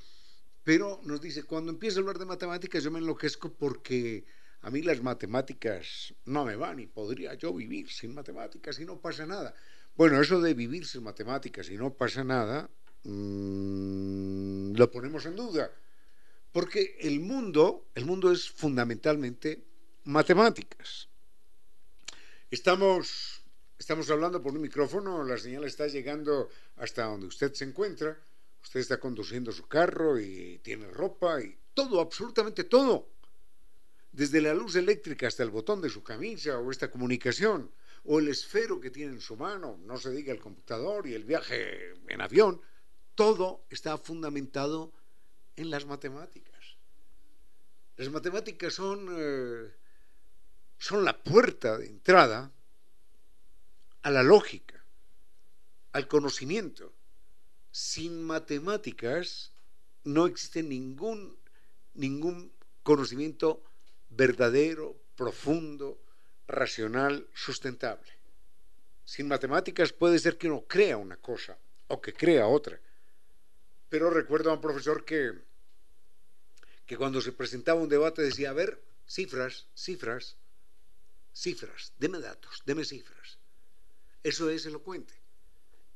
pero 0.68 1.00
nos 1.06 1.22
dice, 1.22 1.44
cuando 1.44 1.72
empiezo 1.72 2.00
a 2.00 2.02
hablar 2.02 2.20
de 2.20 2.26
matemáticas 2.26 2.84
yo 2.84 2.92
me 2.92 3.00
enloquezco 3.00 3.54
porque 3.54 4.26
a 4.60 4.70
mí 4.70 4.82
las 4.82 5.02
matemáticas 5.02 6.14
no 6.26 6.44
me 6.44 6.58
van 6.58 6.82
y 6.82 6.88
podría 6.88 7.36
yo 7.36 7.54
vivir 7.54 7.90
sin 7.90 8.14
matemáticas 8.14 8.78
y 8.78 8.84
no 8.84 9.00
pasa 9.00 9.26
nada. 9.26 9.56
Bueno, 9.96 10.20
eso 10.22 10.42
de 10.42 10.54
vivir 10.54 10.86
sin 10.86 11.04
matemáticas 11.04 11.70
y 11.70 11.78
no 11.78 11.94
pasa 11.94 12.26
nada, 12.26 12.70
mmm, 13.04 14.74
lo 14.76 14.92
ponemos 14.92 15.26
en 15.26 15.38
duda. 15.38 15.72
Porque 16.52 16.98
el 17.00 17.22
mundo, 17.22 17.88
el 17.96 18.04
mundo 18.04 18.30
es 18.30 18.50
fundamentalmente 18.52 19.64
matemáticas. 20.04 21.08
Estamos, 22.52 23.42
estamos 23.80 24.12
hablando 24.12 24.44
por 24.44 24.52
un 24.52 24.60
micrófono, 24.60 25.24
la 25.24 25.38
señal 25.38 25.64
está 25.64 25.88
llegando 25.88 26.50
hasta 26.76 27.06
donde 27.06 27.28
usted 27.28 27.54
se 27.54 27.64
encuentra. 27.64 28.20
Usted 28.68 28.82
está 28.82 29.00
conduciendo 29.00 29.54
su 29.54 29.66
carro 29.66 30.20
y 30.20 30.60
tiene 30.62 30.90
ropa 30.90 31.42
y 31.42 31.58
todo, 31.74 32.02
absolutamente 32.02 32.66
todo. 32.66 33.08
Desde 34.12 34.42
la 34.42 34.54
luz 34.54 34.76
eléctrica 34.76 35.26
hasta 35.26 35.42
el 35.42 35.52
botón 35.52 35.82
de 35.82 35.90
su 35.90 36.04
camisa 36.04 36.60
o 36.60 36.70
esta 36.70 36.92
comunicación 36.92 37.72
o 38.04 38.20
el 38.20 38.28
esfero 38.28 38.82
que 38.82 38.92
tiene 38.92 39.14
en 39.14 39.22
su 39.22 39.38
mano, 39.38 39.80
no 39.86 39.98
se 39.98 40.12
diga 40.12 40.34
el 40.34 40.42
computador 40.42 41.08
y 41.08 41.14
el 41.14 41.24
viaje 41.24 41.94
en 42.10 42.20
avión, 42.20 42.62
todo 43.16 43.64
está 43.70 43.98
fundamentado 43.98 44.92
en 45.56 45.70
las 45.70 45.86
matemáticas. 45.86 46.76
Las 47.96 48.10
matemáticas 48.10 48.74
son, 48.74 49.08
eh, 49.18 49.72
son 50.78 51.06
la 51.06 51.24
puerta 51.24 51.78
de 51.78 51.88
entrada 51.88 52.52
a 54.02 54.12
la 54.12 54.24
lógica, 54.24 54.84
al 55.94 56.10
conocimiento. 56.10 56.97
Sin 57.78 58.24
matemáticas 58.24 59.54
no 60.04 60.26
existe 60.26 60.64
ningún, 60.64 61.38
ningún 61.94 62.52
conocimiento 62.82 63.62
verdadero, 64.10 65.00
profundo, 65.16 66.02
racional, 66.48 67.28
sustentable. 67.36 68.12
Sin 69.06 69.28
matemáticas 69.28 69.94
puede 69.94 70.18
ser 70.18 70.40
que 70.40 70.48
uno 70.48 70.66
crea 70.68 70.98
una 70.98 71.18
cosa 71.18 71.56
o 71.90 72.02
que 72.02 72.14
crea 72.14 72.48
otra. 72.48 72.82
Pero 73.90 74.10
recuerdo 74.10 74.50
a 74.50 74.56
un 74.56 74.62
profesor 74.62 75.06
que, 75.06 75.34
que 76.88 76.98
cuando 76.98 77.22
se 77.22 77.32
presentaba 77.32 77.80
un 77.80 77.90
debate 77.90 78.24
decía, 78.24 78.50
a 78.50 78.54
ver, 78.54 78.82
cifras, 79.06 79.68
cifras, 79.76 80.36
cifras, 81.32 81.94
deme 82.00 82.20
datos, 82.22 82.64
deme 82.66 82.84
cifras. 82.84 83.38
Eso 84.24 84.50
es 84.50 84.66
elocuente. 84.66 85.14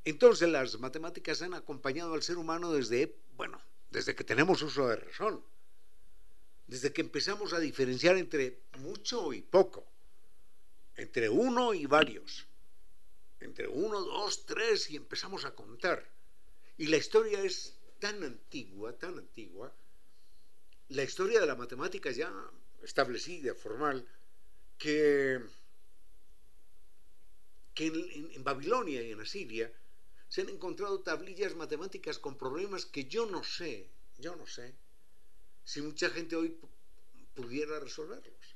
Entonces 0.04 0.50
las 0.50 0.80
matemáticas 0.80 1.42
han 1.42 1.54
acompañado 1.54 2.14
al 2.14 2.24
ser 2.24 2.38
humano 2.38 2.72
desde, 2.72 3.16
bueno, 3.36 3.62
desde 3.92 4.16
que 4.16 4.24
tenemos 4.24 4.62
uso 4.62 4.88
de 4.88 4.96
razón, 4.96 5.44
desde 6.68 6.92
que 6.92 7.02
empezamos 7.02 7.54
a 7.54 7.60
diferenciar 7.60 8.18
entre 8.18 8.62
mucho 8.80 9.34
y 9.34 9.42
poco, 9.42 9.86
entre 10.96 11.30
uno 11.30 11.74
y 11.74 11.86
varios, 11.86 12.48
entre 13.40 13.68
uno, 13.68 14.02
dos, 14.02 14.46
tres 14.46 14.90
y 14.90 14.96
empezamos 14.96 15.46
a 15.46 15.54
contar. 15.54 16.10
Y 16.78 16.88
la 16.88 16.98
historia 16.98 17.44
es 17.44 17.78
tan 18.00 18.24
antigua, 18.24 18.98
tan 18.98 19.20
antigua, 19.20 19.72
la 20.90 21.04
historia 21.04 21.40
de 21.40 21.46
la 21.46 21.56
matemática 21.56 22.10
ya 22.12 22.34
establecida, 22.82 23.54
formal, 23.54 24.08
que, 24.80 25.40
que 27.76 27.86
en, 27.86 28.32
en 28.34 28.44
Babilonia 28.44 29.02
y 29.04 29.12
en 29.12 29.22
Asiria 29.22 29.72
se 30.32 30.40
han 30.40 30.50
encontrado 30.50 31.02
tablillas 31.02 31.56
matemáticas 31.56 32.18
con 32.18 32.38
problemas 32.38 32.86
que 32.86 33.04
yo 33.04 33.26
no 33.26 33.44
sé, 33.44 33.90
yo 34.18 34.34
no 34.38 34.48
sé, 34.48 34.74
si 35.66 35.82
mucha 35.82 36.10
gente 36.10 36.38
hoy 36.38 36.58
pudiera 37.36 37.78
resolverlos. 37.82 38.56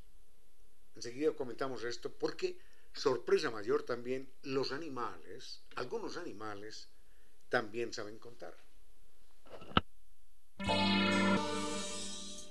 Enseguida 0.95 1.33
comentamos 1.33 1.83
esto 1.83 2.09
porque, 2.09 2.57
sorpresa 2.93 3.51
mayor 3.51 3.83
también, 3.83 4.29
los 4.43 4.71
animales, 4.71 5.63
algunos 5.75 6.15
animales, 6.15 6.87
también 7.49 7.91
saben 7.91 8.19
contar. 8.19 8.55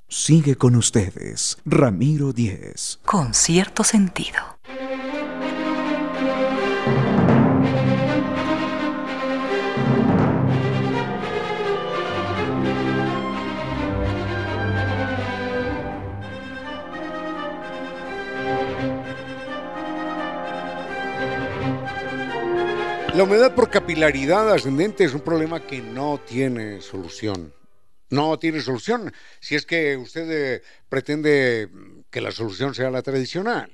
Sigue 0.07 0.57
con 0.57 0.77
ustedes, 0.77 1.57
Ramiro 1.65 2.35
Díez. 2.35 2.99
Con 3.07 3.33
cierto 3.33 3.85
sentido. 3.85 4.59
La 23.15 23.23
humedad 23.23 23.55
por 23.55 23.71
capilaridad 23.71 24.53
ascendente 24.53 25.05
es 25.05 25.15
un 25.15 25.21
problema 25.21 25.65
que 25.65 25.81
no 25.81 26.19
tiene 26.19 26.81
solución. 26.81 27.55
No 28.11 28.41
tiene 28.41 28.61
solución 28.61 29.13
si 29.39 29.55
es 29.55 29.65
que 29.65 29.97
usted 29.97 30.29
eh, 30.33 30.63
pretende 30.89 31.71
que 32.11 32.21
la 32.21 32.33
solución 32.33 32.75
sea 32.75 32.91
la 32.91 33.03
tradicional. 33.03 33.71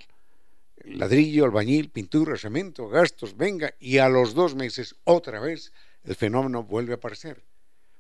Ladrillo, 0.85 1.47
albañil, 1.47 1.89
pintura, 1.89 2.37
cemento, 2.37 2.91
gastos, 2.91 3.35
venga, 3.35 3.73
y 3.81 3.97
a 3.97 4.11
los 4.11 4.35
dos 4.35 4.55
meses 4.55 4.97
otra 5.05 5.41
vez 5.41 5.73
el 6.05 6.17
fenómeno 6.17 6.63
vuelve 6.63 6.93
a 6.93 6.97
aparecer. 6.97 7.43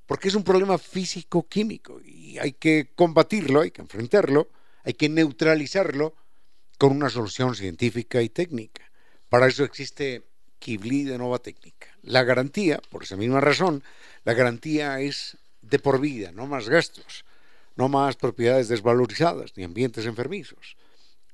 Porque 0.05 0.29
es 0.29 0.35
un 0.35 0.44
problema 0.44 0.76
físico-químico 0.76 2.03
y 2.05 2.37
hay 2.37 2.53
que 2.53 2.90
combatirlo, 2.94 3.62
hay 3.62 3.70
que 3.70 3.81
enfrentarlo, 3.81 4.50
hay 4.85 4.92
que 4.92 5.09
neutralizarlo 5.09 6.14
con 6.76 6.92
una 6.92 7.09
solución 7.09 7.55
científica 7.55 8.20
y 8.20 8.29
técnica. 8.29 8.83
Para 9.31 9.46
eso 9.46 9.64
existe 9.64 10.30
Kibli 10.61 11.03
de 11.03 11.18
Nova 11.18 11.40
Técnica. 11.40 11.88
La 12.03 12.23
garantía, 12.23 12.81
por 12.90 13.03
esa 13.03 13.16
misma 13.16 13.40
razón, 13.40 13.83
la 14.25 14.35
garantía 14.35 15.01
es 15.01 15.38
de 15.62 15.81
por 15.81 16.01
vida, 16.01 16.31
no 16.31 16.46
más 16.46 16.68
gastos, 16.68 17.25
no 17.75 17.88
más 17.88 18.14
propiedades 18.16 18.68
desvalorizadas 18.68 19.57
ni 19.57 19.64
ambientes 19.64 20.07
enfermizos. 20.07 20.77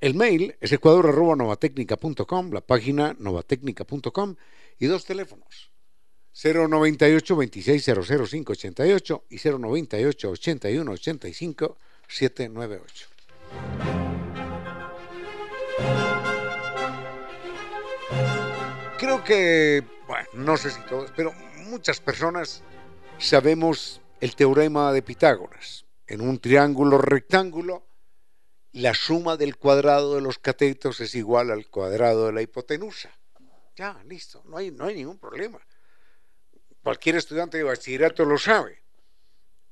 El 0.01 0.15
mail 0.15 0.57
es 0.61 0.73
ecuador.novatecnica.com, 0.73 2.53
la 2.53 2.61
página 2.61 3.17
novatecnica.com 3.19 4.37
y 4.79 4.87
dos 4.87 5.05
teléfonos. 5.05 5.71
098 6.33 7.35
2600588 7.37 9.23
y 9.31 9.37
098 9.39 10.31
81 10.31 10.93
85 10.93 11.77
798. 12.09 13.96
Creo 18.99 19.23
que, 19.23 19.85
bueno, 20.07 20.27
no 20.33 20.57
sé 20.57 20.71
si 20.71 20.81
todos, 20.87 21.13
pero 21.15 21.31
muchas 21.67 22.01
personas 22.01 22.63
sabemos 23.19 24.01
el 24.21 24.35
teorema 24.35 24.91
de 24.91 25.03
Pitágoras. 25.03 25.85
En 26.07 26.23
un 26.23 26.39
triángulo 26.39 26.97
rectángulo, 26.97 27.87
la 28.73 28.95
suma 28.95 29.37
del 29.37 29.59
cuadrado 29.59 30.15
de 30.15 30.23
los 30.23 30.39
catetos 30.39 31.01
es 31.01 31.15
igual 31.15 31.51
al 31.51 31.69
cuadrado 31.69 32.27
de 32.27 32.33
la 32.33 32.41
hipotenusa. 32.41 33.11
Ya, 33.77 34.03
listo, 34.05 34.43
no 34.47 34.57
hay, 34.57 34.71
no 34.71 34.87
hay 34.87 34.95
ningún 34.95 35.19
problema. 35.19 35.61
Cualquier 36.83 37.17
estudiante 37.17 37.59
de 37.59 37.65
bachillerato 37.65 38.25
lo 38.25 38.39
sabe. 38.39 38.83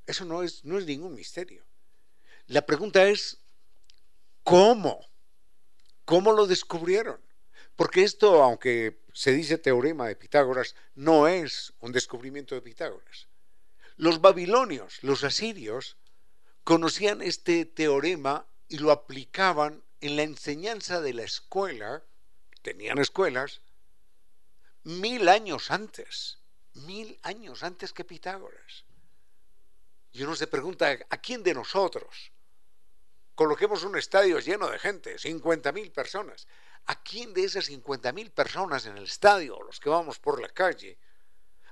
Eso 0.06 0.26
no 0.26 0.42
es, 0.42 0.66
no 0.66 0.78
es 0.78 0.84
ningún 0.84 1.14
misterio. 1.14 1.64
La 2.48 2.66
pregunta 2.66 3.08
es, 3.08 3.38
¿cómo? 4.42 5.00
¿Cómo 6.04 6.32
lo 6.32 6.46
descubrieron? 6.46 7.23
Porque 7.76 8.02
esto, 8.02 8.42
aunque 8.42 9.00
se 9.12 9.32
dice 9.32 9.58
teorema 9.58 10.06
de 10.06 10.16
Pitágoras, 10.16 10.74
no 10.94 11.28
es 11.28 11.72
un 11.80 11.92
descubrimiento 11.92 12.54
de 12.54 12.62
Pitágoras. 12.62 13.28
Los 13.96 14.20
babilonios, 14.20 15.02
los 15.02 15.24
asirios, 15.24 15.96
conocían 16.62 17.22
este 17.22 17.64
teorema 17.64 18.46
y 18.68 18.78
lo 18.78 18.90
aplicaban 18.90 19.82
en 20.00 20.16
la 20.16 20.22
enseñanza 20.22 21.00
de 21.00 21.14
la 21.14 21.22
escuela, 21.22 22.02
tenían 22.62 22.98
escuelas, 22.98 23.60
mil 24.82 25.28
años 25.28 25.70
antes, 25.70 26.38
mil 26.74 27.18
años 27.22 27.62
antes 27.62 27.92
que 27.92 28.04
Pitágoras. 28.04 28.84
Y 30.12 30.22
uno 30.22 30.36
se 30.36 30.46
pregunta, 30.46 30.96
¿a 31.10 31.16
quién 31.18 31.42
de 31.42 31.54
nosotros? 31.54 32.32
Coloquemos 33.34 33.82
un 33.82 33.98
estadio 33.98 34.38
lleno 34.38 34.70
de 34.70 34.78
gente, 34.78 35.16
50.000 35.16 35.92
personas. 35.92 36.46
¿A 36.86 37.02
quién 37.02 37.32
de 37.32 37.44
esas 37.44 37.70
50.000 37.70 38.30
personas 38.30 38.84
en 38.86 38.98
el 38.98 39.04
estadio, 39.04 39.62
los 39.62 39.80
que 39.80 39.88
vamos 39.88 40.18
por 40.18 40.40
la 40.40 40.48
calle, 40.48 40.98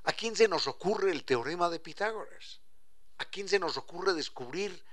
a 0.05 0.13
quién 0.13 0.35
se 0.35 0.49
nos 0.49 0.67
ocurre 0.67 1.11
el 1.11 1.25
teorema 1.25 1.69
de 1.69 1.81
Pitágoras? 1.81 2.61
¿A 3.19 3.25
quién 3.27 3.49
se 3.49 3.59
nos 3.59 3.77
ocurre 3.77 4.15
descubrir 4.15 4.85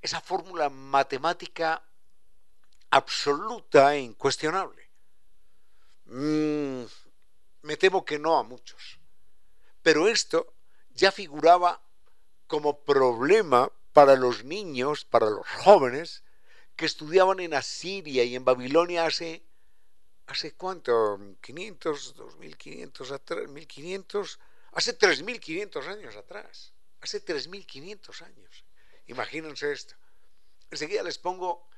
esa 0.00 0.20
fórmula 0.20 0.70
matemática 0.70 1.82
absoluta 2.90 3.94
e 3.94 4.00
incuestionable? 4.00 4.88
Mm, 6.06 6.84
me 7.62 7.76
temo 7.76 8.04
que 8.04 8.18
no 8.18 8.38
a 8.38 8.42
muchos. 8.42 9.00
Pero 9.82 10.08
esto 10.08 10.54
ya 10.90 11.10
figuraba 11.10 11.82
como 12.46 12.80
problema 12.84 13.72
para 13.92 14.14
los 14.14 14.44
niños, 14.44 15.04
para 15.04 15.30
los 15.30 15.46
jóvenes, 15.46 16.21
que 16.76 16.86
estudiaban 16.86 17.40
en 17.40 17.54
Asiria 17.54 18.24
y 18.24 18.34
en 18.34 18.44
Babilonia 18.44 19.06
hace, 19.06 19.44
¿hace 20.26 20.52
cuánto? 20.52 21.18
¿500, 21.40 22.14
2500 22.14 23.12
atrás? 23.12 23.48
¿1500? 23.48 24.38
Hace 24.72 24.92
3500 24.94 25.86
años 25.86 26.16
atrás. 26.16 26.72
Hace 27.00 27.20
3500 27.20 28.22
años. 28.22 28.64
Imagínense 29.06 29.72
esto. 29.72 29.94
Enseguida 30.70 31.02
les 31.02 31.18
pongo 31.18 31.68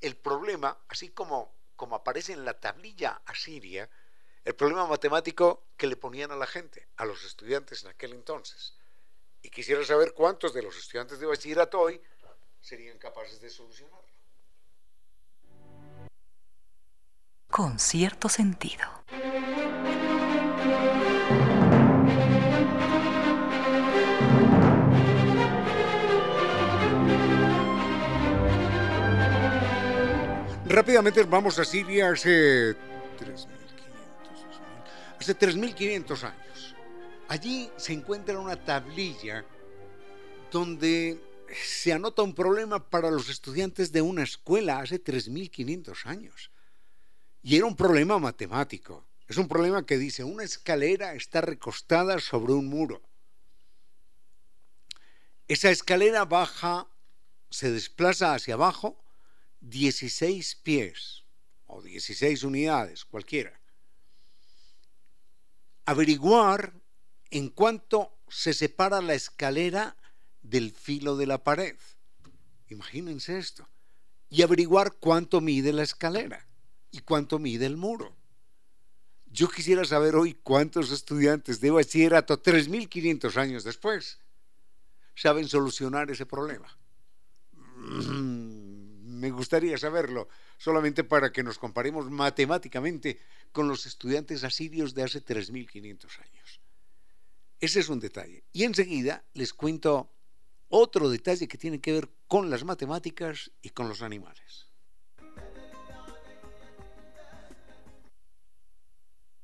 el 0.00 0.16
problema, 0.16 0.78
así 0.88 1.10
como, 1.10 1.54
como 1.76 1.96
aparece 1.96 2.32
en 2.32 2.44
la 2.44 2.58
tablilla 2.58 3.20
asiria, 3.26 3.90
el 4.44 4.54
problema 4.54 4.86
matemático 4.86 5.66
que 5.76 5.86
le 5.88 5.96
ponían 5.96 6.30
a 6.30 6.36
la 6.36 6.46
gente, 6.46 6.88
a 6.96 7.04
los 7.04 7.24
estudiantes 7.24 7.82
en 7.82 7.90
aquel 7.90 8.12
entonces. 8.12 8.74
Y 9.42 9.50
quisiera 9.50 9.84
saber 9.84 10.14
cuántos 10.14 10.54
de 10.54 10.62
los 10.62 10.76
estudiantes 10.76 11.18
de 11.18 11.26
bachillerato 11.26 11.80
hoy 11.80 12.00
serían 12.60 12.98
capaces 12.98 13.40
de 13.40 13.50
solucionarlo. 13.50 14.05
Con 17.56 17.78
cierto 17.78 18.28
sentido. 18.28 18.84
Rápidamente 30.66 31.22
vamos 31.24 31.58
a 31.58 31.64
Siria 31.64 32.10
hace 32.10 32.72
3.500 32.72 33.46
hace 35.18 35.38
3.500 35.38 36.24
años. 36.24 36.74
Allí 37.28 37.70
se 37.78 37.94
encuentra 37.94 38.38
una 38.38 38.56
tablilla 38.56 39.46
donde 40.52 41.18
se 41.54 41.94
anota 41.94 42.20
un 42.20 42.34
problema 42.34 42.90
para 42.90 43.10
los 43.10 43.30
estudiantes 43.30 43.92
de 43.92 44.02
una 44.02 44.24
escuela 44.24 44.80
hace 44.80 45.02
3.500 45.02 46.04
años. 46.04 46.50
Y 47.46 47.54
era 47.54 47.66
un 47.66 47.76
problema 47.76 48.18
matemático. 48.18 49.06
Es 49.28 49.36
un 49.36 49.46
problema 49.46 49.86
que 49.86 49.98
dice, 49.98 50.24
una 50.24 50.42
escalera 50.42 51.14
está 51.14 51.40
recostada 51.40 52.18
sobre 52.18 52.54
un 52.54 52.66
muro. 52.66 53.00
Esa 55.46 55.70
escalera 55.70 56.24
baja, 56.24 56.88
se 57.48 57.70
desplaza 57.70 58.34
hacia 58.34 58.54
abajo 58.54 59.00
16 59.60 60.56
pies 60.56 61.22
o 61.66 61.82
16 61.82 62.42
unidades, 62.42 63.04
cualquiera. 63.04 63.60
Averiguar 65.84 66.72
en 67.30 67.50
cuánto 67.50 68.18
se 68.26 68.54
separa 68.54 69.00
la 69.00 69.14
escalera 69.14 69.96
del 70.42 70.72
filo 70.72 71.16
de 71.16 71.26
la 71.28 71.44
pared. 71.44 71.76
Imagínense 72.70 73.38
esto. 73.38 73.68
Y 74.30 74.42
averiguar 74.42 74.94
cuánto 74.94 75.40
mide 75.40 75.72
la 75.72 75.84
escalera 75.84 76.45
y 76.96 77.00
cuánto 77.00 77.38
mide 77.38 77.66
el 77.66 77.76
muro. 77.76 78.16
Yo 79.26 79.48
quisiera 79.48 79.84
saber 79.84 80.16
hoy 80.16 80.34
cuántos 80.34 80.90
estudiantes 80.90 81.60
de 81.60 81.70
bachillerato, 81.70 82.42
3.500 82.42 83.36
años 83.36 83.64
después, 83.64 84.18
saben 85.14 85.48
solucionar 85.48 86.10
ese 86.10 86.26
problema. 86.26 86.74
Mm, 87.52 89.18
me 89.18 89.30
gustaría 89.30 89.76
saberlo, 89.78 90.28
solamente 90.58 91.04
para 91.04 91.32
que 91.32 91.42
nos 91.42 91.58
comparemos 91.58 92.10
matemáticamente 92.10 93.20
con 93.52 93.68
los 93.68 93.86
estudiantes 93.86 94.44
asirios 94.44 94.94
de 94.94 95.02
hace 95.02 95.24
3.500 95.24 96.20
años. 96.20 96.60
Ese 97.60 97.80
es 97.80 97.88
un 97.88 98.00
detalle. 98.00 98.44
Y 98.52 98.64
enseguida 98.64 99.24
les 99.34 99.52
cuento 99.52 100.12
otro 100.68 101.08
detalle 101.08 101.48
que 101.48 101.58
tiene 101.58 101.80
que 101.80 101.92
ver 101.92 102.10
con 102.26 102.50
las 102.50 102.64
matemáticas 102.64 103.50
y 103.62 103.70
con 103.70 103.88
los 103.88 104.02
animales. 104.02 104.65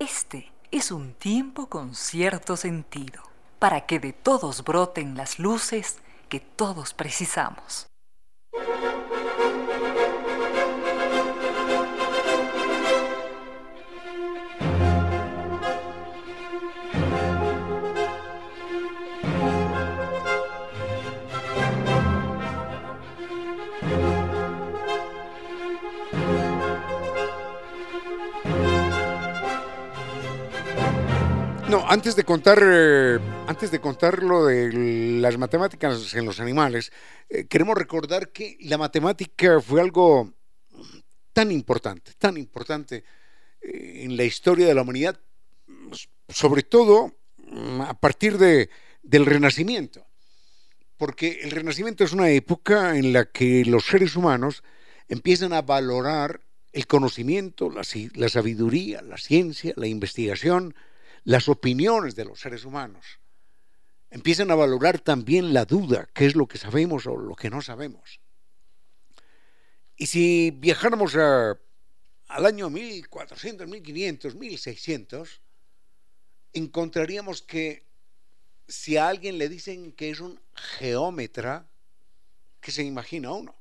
Este 0.03 0.50
es 0.72 0.90
un 0.90 1.14
tiempo 1.14 1.68
con 1.68 1.94
cierto 1.94 2.57
sentido, 2.57 3.22
para 3.61 3.86
que 3.86 4.00
de 4.00 4.12
todos 4.12 4.64
broten 4.64 5.16
las 5.16 5.38
luces 5.38 5.98
que 6.28 6.40
todos 6.40 6.92
precisamos. 6.92 7.86
No, 31.72 31.88
antes 31.88 32.14
de 32.14 32.24
contar, 32.24 32.62
eh, 32.62 33.18
antes 33.46 33.70
de 33.70 33.80
contar 33.80 34.22
lo 34.22 34.44
de 34.44 35.18
las 35.22 35.38
matemáticas 35.38 36.12
en 36.12 36.26
los 36.26 36.38
animales, 36.38 36.92
eh, 37.30 37.46
queremos 37.46 37.78
recordar 37.78 38.28
que 38.28 38.58
la 38.60 38.76
matemática 38.76 39.58
fue 39.58 39.80
algo 39.80 40.34
tan 41.32 41.50
importante, 41.50 42.12
tan 42.18 42.36
importante 42.36 43.04
eh, 43.62 44.02
en 44.04 44.18
la 44.18 44.24
historia 44.24 44.66
de 44.66 44.74
la 44.74 44.82
humanidad, 44.82 45.18
sobre 46.28 46.62
todo 46.62 47.14
mm, 47.38 47.80
a 47.80 47.94
partir 47.94 48.36
de, 48.36 48.68
del 49.02 49.24
Renacimiento, 49.24 50.04
porque 50.98 51.40
el 51.40 51.52
Renacimiento 51.52 52.04
es 52.04 52.12
una 52.12 52.28
época 52.28 52.98
en 52.98 53.14
la 53.14 53.24
que 53.24 53.64
los 53.64 53.86
seres 53.86 54.14
humanos 54.14 54.62
empiezan 55.08 55.54
a 55.54 55.62
valorar 55.62 56.42
el 56.74 56.86
conocimiento, 56.86 57.70
la, 57.70 57.80
la 58.12 58.28
sabiduría, 58.28 59.00
la 59.00 59.16
ciencia, 59.16 59.72
la 59.76 59.86
investigación, 59.86 60.74
las 61.24 61.48
opiniones 61.48 62.14
de 62.14 62.24
los 62.24 62.40
seres 62.40 62.64
humanos. 62.64 63.20
Empiezan 64.10 64.50
a 64.50 64.54
valorar 64.54 65.00
también 65.00 65.54
la 65.54 65.64
duda, 65.64 66.08
qué 66.12 66.26
es 66.26 66.36
lo 66.36 66.46
que 66.46 66.58
sabemos 66.58 67.06
o 67.06 67.16
lo 67.16 67.34
que 67.34 67.50
no 67.50 67.62
sabemos. 67.62 68.20
Y 69.96 70.06
si 70.06 70.50
viajáramos 70.50 71.14
al 71.16 72.46
año 72.46 72.68
1400, 72.68 73.68
1500, 73.68 74.34
1600, 74.34 75.40
encontraríamos 76.52 77.42
que 77.42 77.86
si 78.68 78.96
a 78.96 79.08
alguien 79.08 79.38
le 79.38 79.48
dicen 79.48 79.92
que 79.92 80.10
es 80.10 80.20
un 80.20 80.40
geómetra, 80.54 81.68
¿qué 82.60 82.70
se 82.70 82.82
imagina 82.82 83.32
uno? 83.32 83.54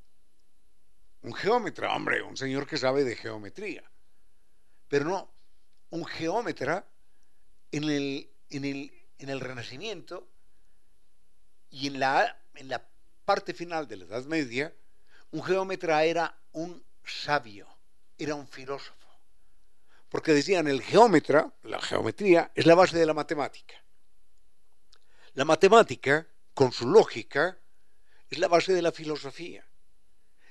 Un 1.21 1.33
geómetra, 1.33 1.95
hombre, 1.95 2.23
un 2.23 2.35
señor 2.35 2.67
que 2.67 2.77
sabe 2.77 3.03
de 3.03 3.15
geometría. 3.15 3.83
Pero 4.87 5.05
no, 5.05 5.33
un 5.91 6.05
geómetra 6.05 6.90
en 7.71 7.83
el, 7.85 8.29
en 8.49 8.65
el, 8.65 8.91
en 9.17 9.29
el 9.29 9.39
Renacimiento 9.39 10.27
y 11.69 11.87
en 11.87 11.99
la, 11.99 12.37
en 12.55 12.67
la 12.67 12.85
parte 13.25 13.53
final 13.53 13.87
de 13.87 13.97
la 13.97 14.05
Edad 14.05 14.25
Media, 14.25 14.73
un 15.31 15.43
geómetra 15.43 16.03
era 16.03 16.37
un 16.51 16.83
sabio, 17.05 17.67
era 18.17 18.35
un 18.35 18.47
filósofo. 18.47 18.95
Porque 20.09 20.33
decían, 20.33 20.67
el 20.67 20.81
geómetra, 20.81 21.53
la 21.63 21.79
geometría, 21.81 22.51
es 22.53 22.65
la 22.65 22.75
base 22.75 22.97
de 22.97 23.05
la 23.05 23.13
matemática. 23.13 23.75
La 25.33 25.45
matemática, 25.45 26.27
con 26.53 26.73
su 26.73 26.85
lógica, 26.87 27.57
es 28.29 28.37
la 28.37 28.49
base 28.49 28.73
de 28.73 28.81
la 28.81 28.91
filosofía. 28.91 29.65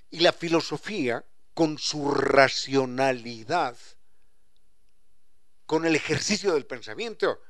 Y 0.09 0.21
la 0.21 0.33
filosofía, 0.33 1.23
con 1.53 1.77
su 1.77 2.11
racionalidad, 2.11 3.77
con 5.71 5.87
el 5.87 5.95
ejercicio 5.95 6.55
del 6.55 6.67
pensamiento, 6.67 7.41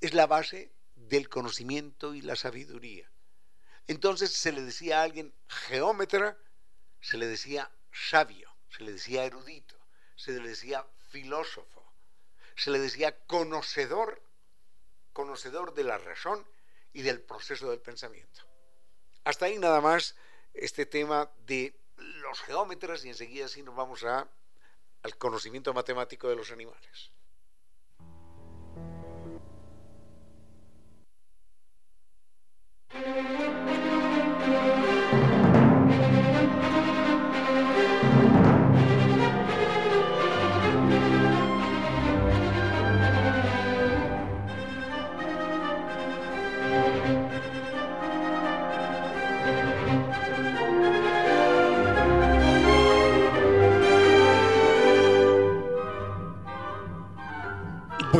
es 0.00 0.14
la 0.14 0.28
base 0.28 0.70
del 0.94 1.28
conocimiento 1.28 2.14
y 2.14 2.22
la 2.22 2.36
sabiduría. 2.36 3.10
Entonces 3.88 4.30
se 4.30 4.52
le 4.52 4.62
decía 4.62 5.00
a 5.00 5.02
alguien 5.02 5.34
geómetra, 5.48 6.38
se 7.00 7.16
le 7.16 7.26
decía 7.26 7.68
sabio, 7.90 8.54
se 8.68 8.84
le 8.84 8.92
decía 8.92 9.24
erudito, 9.24 9.74
se 10.14 10.30
le 10.30 10.48
decía 10.48 10.86
filósofo, 11.10 11.92
se 12.54 12.70
le 12.70 12.78
decía 12.78 13.18
conocedor, 13.26 14.22
conocedor 15.12 15.74
de 15.74 15.82
la 15.82 15.98
razón 15.98 16.46
y 16.92 17.02
del 17.02 17.20
proceso 17.20 17.68
del 17.68 17.80
pensamiento. 17.80 18.42
Hasta 19.24 19.46
ahí 19.46 19.58
nada 19.58 19.80
más 19.80 20.14
este 20.52 20.86
tema 20.86 21.28
de 21.46 21.74
los 21.96 22.40
geómetras 22.42 23.04
y 23.04 23.08
enseguida 23.08 23.48
sí 23.48 23.64
nos 23.64 23.74
vamos 23.74 24.04
a, 24.04 24.28
al 25.02 25.18
conocimiento 25.18 25.74
matemático 25.74 26.28
de 26.28 26.36
los 26.36 26.52
animales. 26.52 27.10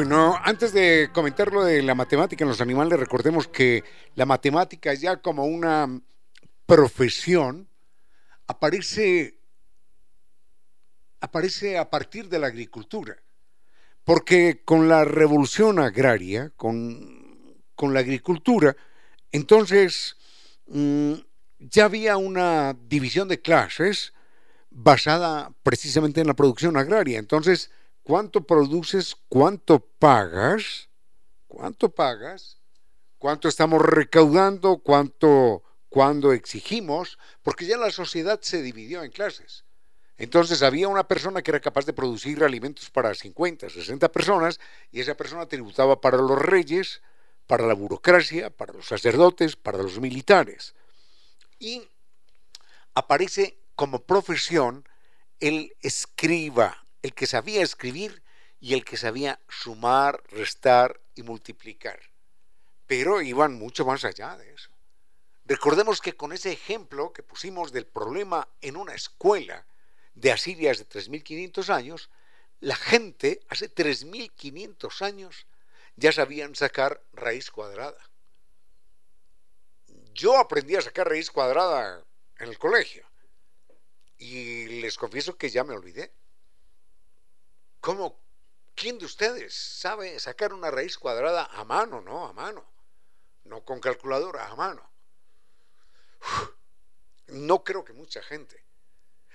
Bueno, 0.06 0.38
antes 0.44 0.74
de 0.74 1.08
comentar 1.14 1.50
lo 1.50 1.64
de 1.64 1.80
la 1.80 1.94
matemática 1.94 2.44
en 2.44 2.50
los 2.50 2.60
animales, 2.60 3.00
recordemos 3.00 3.48
que 3.48 3.82
la 4.16 4.26
matemática 4.26 4.92
ya 4.92 5.16
como 5.22 5.46
una 5.46 5.98
profesión 6.66 7.66
aparece, 8.46 9.40
aparece 11.20 11.78
a 11.78 11.88
partir 11.88 12.28
de 12.28 12.38
la 12.38 12.48
agricultura. 12.48 13.16
Porque 14.04 14.60
con 14.62 14.90
la 14.90 15.06
revolución 15.06 15.78
agraria, 15.78 16.52
con, 16.54 17.64
la 17.80 18.00
agricultura, 18.00 18.76
entonces 19.32 20.18
mm, 20.66 21.14
ya 21.60 21.86
había 21.86 22.18
una 22.18 22.76
división 22.78 23.26
de 23.26 23.40
clases 23.40 24.12
basada 24.68 25.50
precisamente 25.62 26.20
en 26.20 26.26
la 26.26 26.34
producción 26.34 26.76
agraria. 26.76 27.18
Entonces, 27.18 27.70
cuánto 28.04 28.42
produces, 28.42 29.16
cuánto 29.28 29.80
pagas, 29.80 30.88
cuánto 31.48 31.88
pagas, 31.88 32.58
cuánto 33.18 33.48
estamos 33.48 33.82
recaudando, 33.82 34.78
cuánto 34.78 35.62
cuando 35.88 36.32
exigimos, 36.32 37.18
porque 37.42 37.66
ya 37.66 37.76
la 37.76 37.90
sociedad 37.90 38.40
se 38.42 38.62
dividió 38.62 39.02
en 39.02 39.10
clases. 39.10 39.64
Entonces 40.16 40.62
había 40.62 40.88
una 40.88 41.08
persona 41.08 41.42
que 41.42 41.50
era 41.50 41.60
capaz 41.60 41.86
de 41.86 41.92
producir 41.92 42.44
alimentos 42.44 42.90
para 42.90 43.14
50, 43.14 43.68
60 43.68 44.12
personas 44.12 44.60
y 44.92 45.00
esa 45.00 45.16
persona 45.16 45.46
tributaba 45.46 46.00
para 46.00 46.18
los 46.18 46.38
reyes, 46.38 47.02
para 47.46 47.66
la 47.66 47.74
burocracia, 47.74 48.50
para 48.50 48.72
los 48.72 48.86
sacerdotes, 48.86 49.56
para 49.56 49.78
los 49.78 49.98
militares. 49.98 50.74
Y 51.58 51.88
aparece 52.94 53.58
como 53.74 54.00
profesión 54.00 54.88
el 55.40 55.74
escriba, 55.80 56.83
el 57.04 57.12
que 57.12 57.26
sabía 57.26 57.62
escribir 57.62 58.22
y 58.60 58.72
el 58.72 58.82
que 58.82 58.96
sabía 58.96 59.38
sumar, 59.46 60.22
restar 60.30 60.98
y 61.14 61.22
multiplicar. 61.22 62.00
Pero 62.86 63.20
iban 63.20 63.52
mucho 63.52 63.84
más 63.84 64.06
allá 64.06 64.38
de 64.38 64.54
eso. 64.54 64.70
Recordemos 65.44 66.00
que 66.00 66.16
con 66.16 66.32
ese 66.32 66.50
ejemplo 66.50 67.12
que 67.12 67.22
pusimos 67.22 67.72
del 67.72 67.84
problema 67.84 68.48
en 68.62 68.78
una 68.78 68.94
escuela 68.94 69.66
de 70.14 70.32
Asiria 70.32 70.72
de 70.72 70.88
3.500 70.88 71.68
años, 71.68 72.08
la 72.60 72.74
gente 72.74 73.40
hace 73.50 73.68
3.500 73.68 75.02
años 75.02 75.46
ya 75.96 76.10
sabían 76.10 76.54
sacar 76.54 77.02
raíz 77.12 77.50
cuadrada. 77.50 78.00
Yo 80.14 80.38
aprendí 80.38 80.74
a 80.76 80.80
sacar 80.80 81.06
raíz 81.06 81.30
cuadrada 81.30 82.02
en 82.38 82.48
el 82.48 82.58
colegio 82.58 83.06
y 84.16 84.80
les 84.80 84.96
confieso 84.96 85.36
que 85.36 85.50
ya 85.50 85.64
me 85.64 85.74
olvidé. 85.74 86.10
¿Cómo? 87.84 88.18
¿Quién 88.74 88.98
de 88.98 89.04
ustedes 89.04 89.52
sabe 89.52 90.18
sacar 90.18 90.54
una 90.54 90.70
raíz 90.70 90.96
cuadrada 90.96 91.44
a 91.52 91.64
mano? 91.64 92.00
No, 92.00 92.24
a 92.24 92.32
mano. 92.32 92.64
No 93.44 93.62
con 93.62 93.78
calculadora, 93.78 94.48
a 94.48 94.56
mano. 94.56 94.90
no 97.26 97.62
creo 97.62 97.84
que 97.84 97.92
mucha 97.92 98.22
gente. 98.22 98.64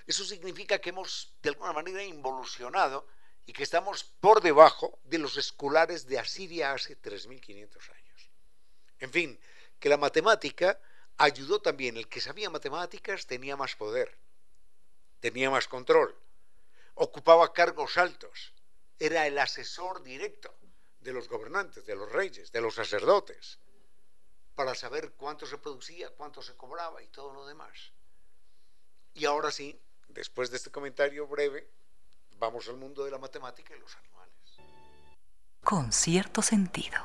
Eso 0.04 0.24
significa 0.24 0.80
que 0.80 0.90
hemos 0.90 1.32
de 1.40 1.50
alguna 1.50 1.72
manera 1.72 2.02
involucionado 2.02 3.06
y 3.46 3.52
que 3.52 3.62
estamos 3.62 4.02
por 4.02 4.42
debajo 4.42 4.98
de 5.04 5.18
los 5.18 5.36
escolares 5.36 6.08
de 6.08 6.18
Asiria 6.18 6.72
hace 6.72 7.00
3.500 7.00 7.90
años. 7.94 8.30
En 8.98 9.12
fin, 9.12 9.40
que 9.78 9.88
la 9.88 9.96
matemática 9.96 10.76
ayudó 11.18 11.62
también. 11.62 11.96
El 11.96 12.08
que 12.08 12.20
sabía 12.20 12.50
matemáticas 12.50 13.28
tenía 13.28 13.56
más 13.56 13.76
poder, 13.76 14.18
tenía 15.20 15.50
más 15.50 15.68
control, 15.68 16.18
ocupaba 17.00 17.52
cargos 17.54 17.96
altos, 17.96 18.52
era 18.98 19.26
el 19.26 19.38
asesor 19.38 20.02
directo 20.02 20.54
de 21.00 21.14
los 21.14 21.28
gobernantes, 21.28 21.86
de 21.86 21.96
los 21.96 22.12
reyes, 22.12 22.52
de 22.52 22.60
los 22.60 22.74
sacerdotes, 22.74 23.58
para 24.54 24.74
saber 24.74 25.12
cuánto 25.12 25.46
se 25.46 25.56
producía, 25.56 26.10
cuánto 26.10 26.42
se 26.42 26.54
cobraba 26.56 27.02
y 27.02 27.08
todo 27.08 27.32
lo 27.32 27.46
demás. 27.46 27.92
Y 29.14 29.24
ahora 29.24 29.50
sí, 29.50 29.80
después 30.08 30.50
de 30.50 30.58
este 30.58 30.70
comentario 30.70 31.26
breve, 31.26 31.70
vamos 32.36 32.68
al 32.68 32.76
mundo 32.76 33.02
de 33.02 33.10
la 33.10 33.18
matemática 33.18 33.74
y 33.74 33.80
los 33.80 33.96
animales. 33.96 34.34
Con 35.64 35.92
cierto 35.92 36.42
sentido. 36.42 37.00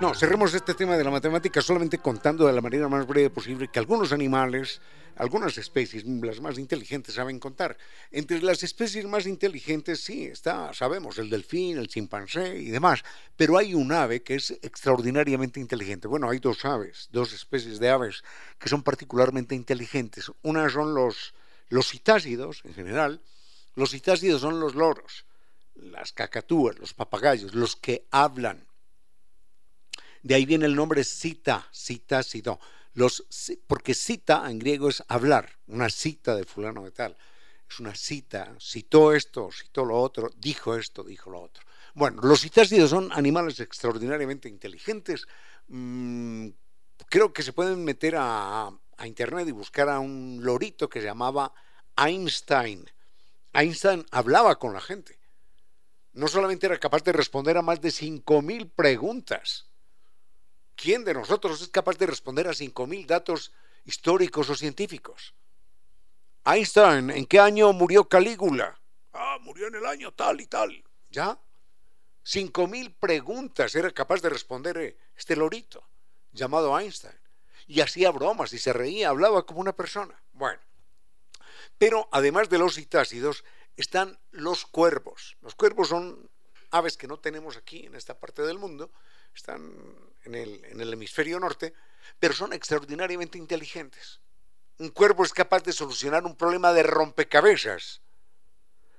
No, 0.00 0.14
cerremos 0.14 0.54
este 0.54 0.72
tema 0.72 0.96
de 0.96 1.04
la 1.04 1.10
matemática 1.10 1.60
solamente 1.60 1.98
contando 1.98 2.46
de 2.46 2.54
la 2.54 2.62
manera 2.62 2.88
más 2.88 3.06
breve 3.06 3.28
posible 3.28 3.68
que 3.68 3.78
algunos 3.78 4.12
animales, 4.12 4.80
algunas 5.16 5.58
especies, 5.58 6.06
las 6.06 6.40
más 6.40 6.56
inteligentes, 6.56 7.16
saben 7.16 7.38
contar. 7.38 7.76
Entre 8.10 8.40
las 8.40 8.62
especies 8.62 9.04
más 9.04 9.26
inteligentes, 9.26 10.00
sí, 10.00 10.24
está, 10.24 10.72
sabemos, 10.72 11.18
el 11.18 11.28
delfín, 11.28 11.76
el 11.76 11.88
chimpancé 11.88 12.56
y 12.56 12.70
demás, 12.70 13.02
pero 13.36 13.58
hay 13.58 13.74
un 13.74 13.92
ave 13.92 14.22
que 14.22 14.36
es 14.36 14.52
extraordinariamente 14.62 15.60
inteligente. 15.60 16.08
Bueno, 16.08 16.30
hay 16.30 16.38
dos 16.38 16.64
aves, 16.64 17.10
dos 17.12 17.34
especies 17.34 17.78
de 17.78 17.90
aves 17.90 18.24
que 18.58 18.70
son 18.70 18.82
particularmente 18.82 19.54
inteligentes. 19.54 20.32
Una 20.40 20.70
son 20.70 20.94
los, 20.94 21.34
los 21.68 21.90
citácidos, 21.90 22.62
en 22.64 22.72
general. 22.72 23.20
Los 23.74 23.90
citácidos 23.90 24.40
son 24.40 24.60
los 24.60 24.74
loros, 24.74 25.26
las 25.74 26.12
cacatúas, 26.14 26.78
los 26.78 26.94
papagayos, 26.94 27.54
los 27.54 27.76
que 27.76 28.06
hablan 28.10 28.69
de 30.22 30.34
ahí 30.34 30.44
viene 30.44 30.66
el 30.66 30.76
nombre 30.76 31.04
cita, 31.04 31.68
cita, 31.72 32.22
cita. 32.22 32.58
Los, 32.92 33.24
porque 33.66 33.94
cita 33.94 34.50
en 34.50 34.58
griego 34.58 34.88
es 34.88 35.02
hablar, 35.08 35.58
una 35.66 35.88
cita 35.88 36.34
de 36.34 36.44
fulano 36.44 36.84
de 36.84 36.90
tal. 36.90 37.16
Es 37.68 37.78
una 37.78 37.94
cita, 37.94 38.54
citó 38.60 39.14
esto, 39.14 39.50
citó 39.52 39.84
lo 39.84 39.96
otro, 39.96 40.30
dijo 40.36 40.76
esto, 40.76 41.04
dijo 41.04 41.30
lo 41.30 41.40
otro. 41.40 41.64
Bueno, 41.94 42.22
los 42.22 42.40
citácidos 42.40 42.90
son 42.90 43.10
animales 43.12 43.60
extraordinariamente 43.60 44.48
inteligentes. 44.48 45.26
Mm, 45.68 46.48
creo 47.08 47.32
que 47.32 47.42
se 47.42 47.52
pueden 47.52 47.84
meter 47.84 48.16
a, 48.16 48.70
a 48.96 49.06
internet 49.06 49.48
y 49.48 49.52
buscar 49.52 49.88
a 49.88 50.00
un 50.00 50.40
lorito 50.42 50.88
que 50.88 51.00
se 51.00 51.06
llamaba 51.06 51.52
Einstein. 51.96 52.90
Einstein 53.52 54.04
hablaba 54.10 54.58
con 54.58 54.72
la 54.72 54.80
gente. 54.80 55.18
No 56.12 56.28
solamente 56.28 56.66
era 56.66 56.78
capaz 56.78 57.04
de 57.04 57.12
responder 57.12 57.56
a 57.56 57.62
más 57.62 57.80
de 57.80 57.90
5.000 57.90 58.70
preguntas, 58.74 59.69
¿Quién 60.80 61.04
de 61.04 61.12
nosotros 61.12 61.60
es 61.60 61.68
capaz 61.68 61.98
de 61.98 62.06
responder 62.06 62.48
a 62.48 62.52
5.000 62.52 63.04
datos 63.04 63.52
históricos 63.84 64.48
o 64.48 64.54
científicos? 64.54 65.34
Einstein, 66.42 67.10
¿en 67.10 67.26
qué 67.26 67.38
año 67.38 67.70
murió 67.74 68.08
Calígula? 68.08 68.80
Ah, 69.12 69.36
murió 69.42 69.66
en 69.66 69.74
el 69.74 69.84
año 69.84 70.10
tal 70.14 70.40
y 70.40 70.46
tal. 70.46 70.82
¿Ya? 71.10 71.38
5.000 72.24 72.94
preguntas 72.98 73.74
era 73.74 73.90
capaz 73.90 74.22
de 74.22 74.30
responder 74.30 74.78
eh, 74.78 74.96
este 75.14 75.36
lorito 75.36 75.86
llamado 76.32 76.78
Einstein. 76.78 77.20
Y 77.66 77.82
hacía 77.82 78.10
bromas 78.10 78.54
y 78.54 78.58
se 78.58 78.72
reía, 78.72 79.10
hablaba 79.10 79.44
como 79.44 79.60
una 79.60 79.76
persona. 79.76 80.18
Bueno, 80.32 80.62
pero 81.76 82.08
además 82.10 82.48
de 82.48 82.56
los 82.56 82.76
citácidos 82.76 83.44
están 83.76 84.18
los 84.30 84.64
cuervos. 84.64 85.36
Los 85.42 85.54
cuervos 85.54 85.88
son 85.88 86.30
aves 86.70 86.96
que 86.96 87.06
no 87.06 87.18
tenemos 87.18 87.58
aquí 87.58 87.84
en 87.84 87.96
esta 87.96 88.18
parte 88.18 88.40
del 88.40 88.58
mundo, 88.58 88.90
están 89.34 89.74
en 90.24 90.34
el, 90.34 90.92
hemisferio 90.92 91.38
norte, 91.40 91.72
pero 92.18 92.34
son 92.34 92.52
extraordinariamente 92.52 93.38
inteligentes. 93.38 94.20
Un 94.78 94.90
cuervo 94.90 95.24
es 95.24 95.32
capaz 95.32 95.62
de 95.62 95.72
solucionar 95.72 96.24
un 96.24 96.36
problema 96.36 96.72
de 96.72 96.82
rompecabezas 96.82 98.00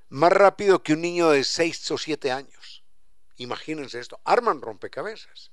más 0.09 0.31
rápido 0.31 0.83
que 0.83 0.93
un 0.93 1.01
niño 1.01 1.29
de 1.29 1.43
6 1.43 1.91
o 1.91 1.97
7 1.97 2.31
años. 2.31 2.83
Imagínense 3.37 3.99
esto, 3.99 4.19
arman 4.25 4.61
rompecabezas. 4.61 5.51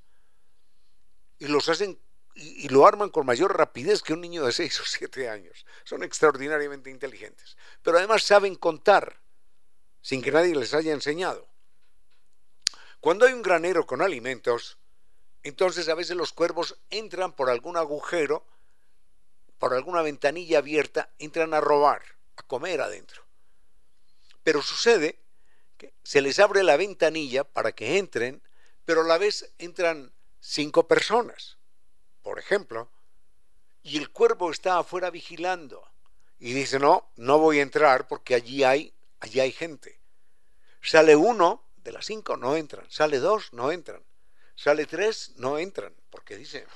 Y 1.39 1.47
los 1.47 1.69
hacen 1.69 1.99
y, 2.35 2.69
lo 2.69 2.87
arman 2.87 3.11
con 3.11 3.27
mayor 3.27 3.57
rapidez 3.57 4.03
que 4.03 4.13
un 4.13 4.21
niño 4.21 4.45
de 4.45 4.53
6 4.53 4.81
o 4.81 4.85
7 4.85 5.29
años. 5.29 5.67
Son 5.85 6.03
extraordinariamente 6.03 6.91
inteligentes. 6.91 7.57
Pero 7.83 7.99
además 7.99 8.23
saben 8.23 8.55
contar 8.55 9.21
sin 10.03 10.23
que 10.23 10.31
nadie 10.31 10.55
les 10.55 10.75
haya 10.75 10.93
enseñado. 10.93 11.49
Cuando 13.01 13.27
hay 13.27 13.33
un 13.33 13.43
granero 13.43 13.87
con 13.87 14.03
alimentos, 14.03 14.79
entonces 15.43 15.89
a 15.89 15.95
veces 15.95 16.17
los 16.17 16.33
cuervos 16.33 16.79
entran 16.91 17.33
por 17.33 17.51
algún 17.51 17.77
agujero, 17.77 18.45
por 19.59 19.75
alguna 19.75 20.03
ventanilla 20.03 20.59
abierta, 20.59 21.11
entran 21.19 21.55
a 21.55 21.61
robar, 21.61 22.03
a 22.37 22.43
comer 22.43 22.81
adentro. 22.81 23.25
Pero 24.43 24.63
sucede 24.63 25.21
que 25.77 25.95
se 26.03 26.21
les 26.21 26.39
abre 26.39 26.63
la 26.63 26.77
ventanilla 26.77 27.45
para 27.45 27.73
que 27.73 27.99
entren, 27.99 28.43
pero 28.85 29.03
a 29.03 29.07
la 29.07 29.19
vez 29.19 29.53
entran 29.59 30.13
cinco 30.41 30.89
personas, 30.89 31.59
por 32.23 32.39
ejemplo, 32.39 32.91
y 33.83 33.97
el 33.97 34.11
cuervo 34.11 34.51
está 34.51 34.79
afuera 34.79 35.11
vigilando 35.11 35.89
y 36.39 36.53
dice, 36.53 36.79
no, 36.79 37.11
no 37.17 37.39
voy 37.39 37.59
a 37.59 37.63
entrar 37.63 38.07
porque 38.07 38.35
allí 38.35 38.65
hay, 38.65 38.95
allí 39.21 39.41
hay 39.41 39.53
gente. 39.53 40.01
Sale 40.81 41.17
uno 41.17 41.65
de 41.77 41.93
las 41.93 42.07
cinco 42.07 42.37
no 42.37 42.57
entran, 42.57 42.87
sale 42.91 43.19
dos, 43.19 43.53
no 43.53 43.73
entran, 43.73 44.03
sale 44.59 44.87
tres, 44.87 45.35
no 45.37 45.57
entran, 45.57 45.95
porque 46.11 46.37
dice, 46.37 46.67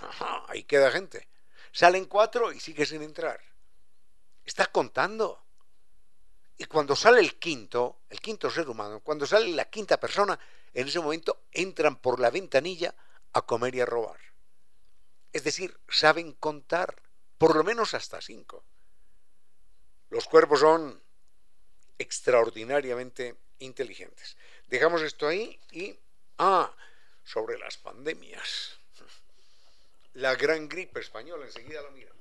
ahí 0.46 0.62
queda 0.62 0.92
gente. 0.92 1.28
Salen 1.72 2.04
cuatro 2.04 2.52
y 2.52 2.60
sigue 2.60 2.86
sin 2.86 3.02
entrar. 3.02 3.40
Está 4.44 4.66
contando. 4.66 5.42
Y 6.58 6.66
cuando 6.66 6.94
sale 6.94 7.18
el 7.18 7.40
quinto, 7.40 8.02
el 8.08 8.20
quinto 8.20 8.48
ser 8.50 8.68
humano, 8.68 9.00
cuando 9.00 9.26
sale 9.26 9.48
la 9.48 9.64
quinta 9.64 9.98
persona, 9.98 10.38
en 10.72 10.86
ese 10.86 11.00
momento 11.00 11.46
entran 11.50 11.96
por 11.96 12.20
la 12.20 12.30
ventanilla 12.30 12.94
a 13.32 13.42
comer 13.42 13.74
y 13.74 13.80
a 13.80 13.86
robar. 13.86 14.20
Es 15.32 15.42
decir, 15.42 15.76
saben 15.88 16.34
contar, 16.34 17.02
por 17.36 17.56
lo 17.56 17.64
menos 17.64 17.94
hasta 17.94 18.20
cinco. 18.20 18.64
Los 20.08 20.28
cuerpos 20.28 20.60
son 20.60 21.02
extraordinariamente 21.98 23.34
inteligentes. 23.58 24.36
Dejamos 24.68 25.02
esto 25.02 25.26
ahí 25.26 25.58
y... 25.72 25.98
Ah, 26.38 26.72
sobre 27.24 27.58
las 27.58 27.76
pandemias. 27.78 28.78
La 30.14 30.34
gran 30.34 30.68
gripe 30.68 31.00
española, 31.00 31.46
enseguida 31.46 31.80
la 31.82 31.90
mira. 31.90 32.12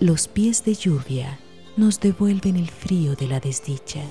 Los 0.00 0.28
pies 0.28 0.64
de 0.64 0.74
lluvia 0.74 1.40
nos 1.76 1.98
devuelven 1.98 2.56
el 2.56 2.70
frío 2.70 3.16
de 3.16 3.26
la 3.26 3.40
desdicha. 3.40 4.02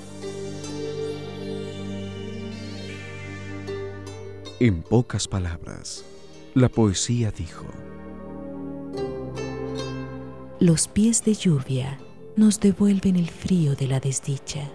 En 4.60 4.82
pocas 4.82 5.28
palabras, 5.28 6.04
la 6.56 6.68
poesía 6.68 7.32
dijo, 7.32 7.66
Los 10.60 10.88
pies 10.88 11.24
de 11.24 11.36
lluvia 11.36 12.00
nos 12.38 12.60
devuelven 12.60 13.16
el 13.16 13.30
frío 13.30 13.76
de 13.76 13.88
la 13.88 14.00
desdicha. 14.00 14.70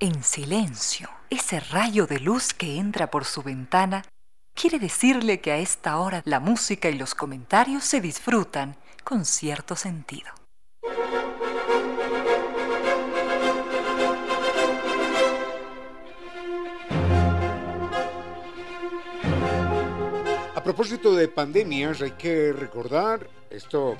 En 0.00 0.22
silencio, 0.22 1.08
ese 1.30 1.60
rayo 1.60 2.06
de 2.06 2.18
luz 2.18 2.52
que 2.52 2.76
entra 2.78 3.10
por 3.10 3.24
su 3.24 3.42
ventana 3.42 4.04
quiere 4.54 4.80
decirle 4.80 5.40
que 5.40 5.52
a 5.52 5.58
esta 5.58 5.98
hora 5.98 6.22
la 6.24 6.40
música 6.40 6.88
y 6.88 6.98
los 6.98 7.14
comentarios 7.14 7.84
se 7.84 8.00
disfrutan 8.00 8.76
con 9.04 9.24
cierto 9.24 9.76
sentido. 9.76 10.37
Propósito 20.68 21.16
de 21.16 21.28
pandemias, 21.28 22.02
hay 22.02 22.10
que 22.10 22.52
recordar, 22.52 23.26
esto 23.48 23.96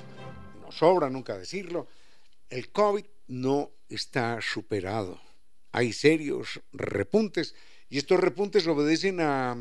no 0.61 0.71
sobra 0.71 1.09
nunca 1.09 1.35
decirlo, 1.35 1.87
el 2.47 2.69
COVID 2.69 3.05
no 3.29 3.71
está 3.89 4.39
superado. 4.39 5.19
Hay 5.71 5.93
serios 5.93 6.61
repuntes 6.71 7.55
y 7.89 7.97
estos 7.97 8.19
repuntes 8.19 8.67
obedecen 8.67 9.19
a, 9.19 9.57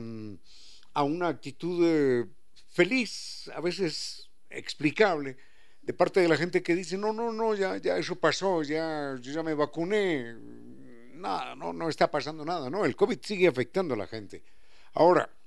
a 0.93 1.03
una 1.03 1.29
actitud 1.29 1.83
eh, 1.83 2.27
feliz, 2.69 3.51
a 3.55 3.63
veces 3.63 4.29
explicable, 4.51 5.39
de 5.81 5.95
parte 5.95 6.21
de 6.21 6.29
la 6.29 6.37
gente 6.37 6.63
que 6.63 6.75
dice, 6.75 6.99
no, 6.99 7.15
no, 7.15 7.33
no, 7.33 7.55
ya, 7.55 7.79
ya 7.79 7.97
eso 7.97 8.17
pasó, 8.17 8.63
ya, 8.63 9.17
yo 9.19 9.33
ya 9.33 9.43
me 9.43 9.55
vacuné, 9.55 10.35
nada, 11.15 11.55
no, 11.55 11.73
no 11.73 11.89
está 11.89 12.11
pasando 12.11 12.45
nada, 12.45 12.69
no, 12.69 12.85
el 12.85 12.95
COVID 12.95 13.19
sigue 13.23 13.49
afectando 13.49 13.95
a 13.95 13.97
la 13.97 14.07
gente. 14.07 14.43
Ahora, 14.93 15.38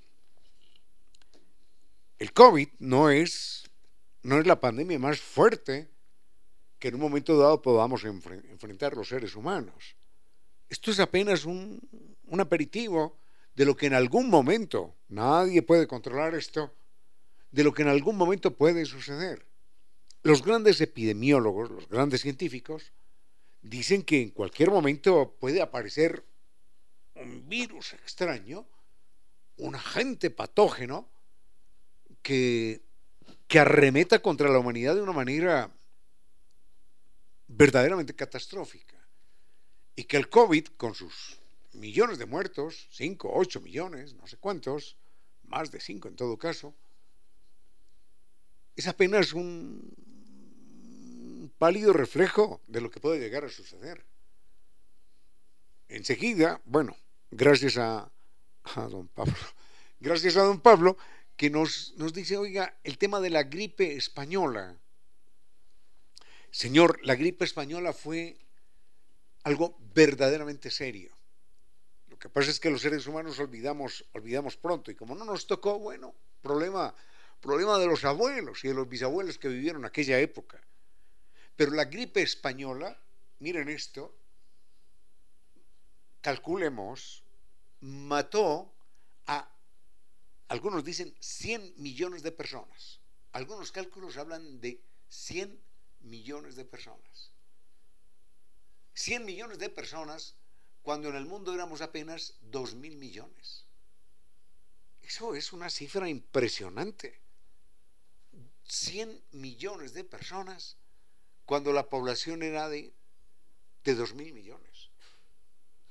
el 2.22 2.32
COVID 2.32 2.68
no 2.78 3.10
es, 3.10 3.64
no 4.22 4.38
es 4.38 4.46
la 4.46 4.60
pandemia 4.60 4.96
más 4.96 5.20
fuerte 5.20 5.88
que 6.78 6.86
en 6.86 6.94
un 6.94 7.00
momento 7.00 7.36
dado 7.36 7.60
podamos 7.60 8.04
enfrentar 8.04 8.94
los 8.94 9.08
seres 9.08 9.34
humanos. 9.34 9.96
Esto 10.68 10.92
es 10.92 11.00
apenas 11.00 11.44
un, 11.44 11.80
un 12.26 12.40
aperitivo 12.40 13.18
de 13.56 13.64
lo 13.64 13.76
que 13.76 13.86
en 13.86 13.94
algún 13.94 14.30
momento, 14.30 14.94
nadie 15.08 15.62
puede 15.62 15.88
controlar 15.88 16.36
esto, 16.36 16.72
de 17.50 17.64
lo 17.64 17.74
que 17.74 17.82
en 17.82 17.88
algún 17.88 18.16
momento 18.16 18.56
puede 18.56 18.86
suceder. 18.86 19.44
Los 20.22 20.44
grandes 20.44 20.80
epidemiólogos, 20.80 21.72
los 21.72 21.88
grandes 21.88 22.20
científicos, 22.20 22.92
dicen 23.62 24.04
que 24.04 24.22
en 24.22 24.30
cualquier 24.30 24.70
momento 24.70 25.34
puede 25.40 25.60
aparecer 25.60 26.24
un 27.16 27.48
virus 27.48 27.94
extraño, 27.94 28.64
un 29.56 29.74
agente 29.74 30.30
patógeno, 30.30 31.08
que, 32.22 32.80
arremeta 33.54 34.22
contra 34.22 34.48
la 34.48 34.58
humanidad 34.58 34.94
de 34.94 35.02
una 35.02 35.12
manera 35.12 35.70
verdaderamente 37.48 38.14
catastrófica. 38.14 38.96
Y 39.94 40.04
que 40.04 40.16
el 40.16 40.30
COVID, 40.30 40.68
con 40.78 40.94
sus 40.94 41.38
millones 41.74 42.18
de 42.18 42.24
muertos, 42.24 42.88
5, 42.92 43.30
8 43.30 43.60
millones, 43.60 44.14
no 44.14 44.26
sé 44.26 44.38
cuántos, 44.38 44.96
más 45.44 45.70
de 45.70 45.80
5 45.80 46.08
en 46.08 46.16
todo 46.16 46.38
caso, 46.38 46.74
es 48.74 48.88
apenas 48.88 49.34
un 49.34 49.94
pálido 51.58 51.92
reflejo 51.92 52.62
de 52.66 52.80
lo 52.80 52.90
que 52.90 53.00
puede 53.00 53.20
llegar 53.20 53.44
a 53.44 53.50
suceder. 53.50 54.04
Enseguida, 55.88 56.60
bueno, 56.64 56.96
gracias 57.30 57.76
a, 57.76 58.10
a 58.64 58.80
don 58.88 59.08
Pablo, 59.08 59.34
gracias 60.00 60.36
a 60.36 60.42
don 60.42 60.60
Pablo, 60.60 60.96
que 61.36 61.50
nos, 61.50 61.94
nos 61.96 62.12
dice, 62.12 62.36
oiga, 62.36 62.78
el 62.84 62.98
tema 62.98 63.20
de 63.20 63.30
la 63.30 63.44
gripe 63.44 63.96
española. 63.96 64.76
Señor, 66.50 67.00
la 67.02 67.14
gripe 67.14 67.44
española 67.44 67.92
fue 67.92 68.38
algo 69.44 69.76
verdaderamente 69.94 70.70
serio. 70.70 71.12
Lo 72.08 72.18
que 72.18 72.28
pasa 72.28 72.50
es 72.50 72.60
que 72.60 72.70
los 72.70 72.82
seres 72.82 73.06
humanos 73.06 73.38
olvidamos, 73.38 74.04
olvidamos 74.12 74.56
pronto 74.56 74.90
y 74.90 74.94
como 74.94 75.14
no 75.14 75.24
nos 75.24 75.46
tocó, 75.46 75.78
bueno, 75.78 76.14
problema, 76.40 76.94
problema 77.40 77.78
de 77.78 77.86
los 77.86 78.04
abuelos 78.04 78.64
y 78.64 78.68
de 78.68 78.74
los 78.74 78.88
bisabuelos 78.88 79.38
que 79.38 79.48
vivieron 79.48 79.84
aquella 79.84 80.18
época. 80.20 80.60
Pero 81.56 81.72
la 81.72 81.86
gripe 81.86 82.22
española, 82.22 82.98
miren 83.40 83.68
esto, 83.68 84.14
calculemos, 86.20 87.24
mató 87.80 88.72
a 89.26 89.48
algunos 90.52 90.84
dicen 90.84 91.16
100 91.18 91.76
millones 91.78 92.22
de 92.22 92.30
personas. 92.30 93.00
Algunos 93.32 93.72
cálculos 93.72 94.18
hablan 94.18 94.60
de 94.60 94.82
100 95.08 95.58
millones 96.00 96.56
de 96.56 96.66
personas. 96.66 97.32
100 98.92 99.24
millones 99.24 99.58
de 99.58 99.70
personas 99.70 100.34
cuando 100.82 101.08
en 101.08 101.16
el 101.16 101.24
mundo 101.24 101.54
éramos 101.54 101.80
apenas 101.80 102.34
2 102.42 102.74
mil 102.74 102.98
millones. 102.98 103.64
Eso 105.00 105.34
es 105.34 105.54
una 105.54 105.70
cifra 105.70 106.06
impresionante. 106.10 107.18
100 108.64 109.22
millones 109.30 109.94
de 109.94 110.04
personas 110.04 110.76
cuando 111.46 111.72
la 111.72 111.88
población 111.88 112.42
era 112.42 112.68
de, 112.68 112.92
de 113.84 113.94
2 113.94 114.12
mil 114.12 114.34
millones. 114.34 114.90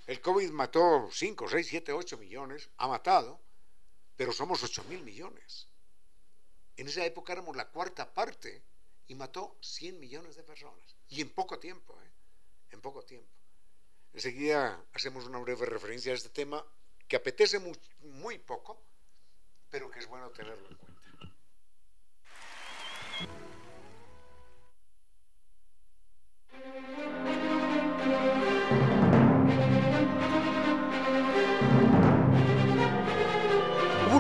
El 0.06 0.22
COVID 0.22 0.52
mató 0.52 1.10
5, 1.12 1.50
6, 1.50 1.68
7, 1.68 1.94
8 1.94 2.18
millones, 2.20 2.70
ha 2.78 2.88
matado, 2.88 3.42
pero 4.22 4.34
somos 4.34 4.62
8 4.62 4.84
mil 4.84 5.02
millones. 5.02 5.68
En 6.78 6.88
esa 6.88 7.04
época 7.04 7.34
éramos 7.34 7.56
la 7.56 7.72
cuarta 7.72 8.14
parte 8.14 8.64
y 9.08 9.16
mató 9.16 9.58
100 9.62 10.00
millones 10.00 10.36
de 10.36 10.44
personas. 10.44 10.96
Y 11.10 11.22
en 11.22 11.32
poco 11.32 11.58
tiempo, 11.58 12.00
¿eh? 12.04 12.12
En 12.70 12.82
poco 12.82 13.02
tiempo. 13.02 13.34
Enseguida 14.14 14.86
hacemos 14.94 15.26
una 15.26 15.40
breve 15.40 15.66
referencia 15.66 16.12
a 16.12 16.16
este 16.16 16.30
tema 16.30 16.64
que 17.08 17.16
apetece 17.16 17.58
muy, 17.58 17.76
muy 18.02 18.38
poco, 18.38 18.84
pero 19.72 19.90
que 19.90 19.98
es 19.98 20.06
bueno 20.06 20.30
tenerlo 20.30 20.70
en 20.70 20.76
cuenta. 20.76 21.02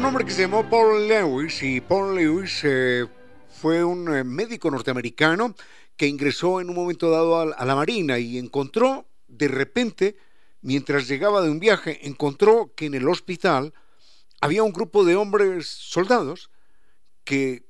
Un 0.02 0.08
hombre 0.08 0.26
que 0.26 0.32
se 0.32 0.42
llamó 0.42 0.68
Paul 0.68 1.08
Lewis 1.08 1.62
y 1.62 1.80
Paul 1.80 2.16
Lewis 2.16 2.62
eh, 2.64 3.06
fue 3.52 3.84
un 3.84 4.12
eh, 4.12 4.24
médico 4.24 4.72
norteamericano 4.72 5.54
que 5.96 6.08
ingresó 6.08 6.60
en 6.60 6.70
un 6.70 6.76
momento 6.76 7.12
dado 7.12 7.40
a, 7.40 7.66
la 7.66 7.76
Marina 7.76 8.18
y 8.18 8.40
encontró 8.40 9.06
de 9.28 9.48
repente, 9.48 10.18
mientras 10.62 11.08
llegaba 11.08 11.44
de 11.44 11.52
un 11.52 11.60
viaje, 11.60 12.00
encontró 12.08 12.74
que 12.76 12.88
en 12.88 12.96
el 12.96 13.08
hospital 13.08 13.76
había 14.42 14.64
un 14.64 14.74
grupo 14.74 15.06
de 15.06 15.16
hombres 15.16 15.68
soldados 15.68 16.50
que, 17.24 17.68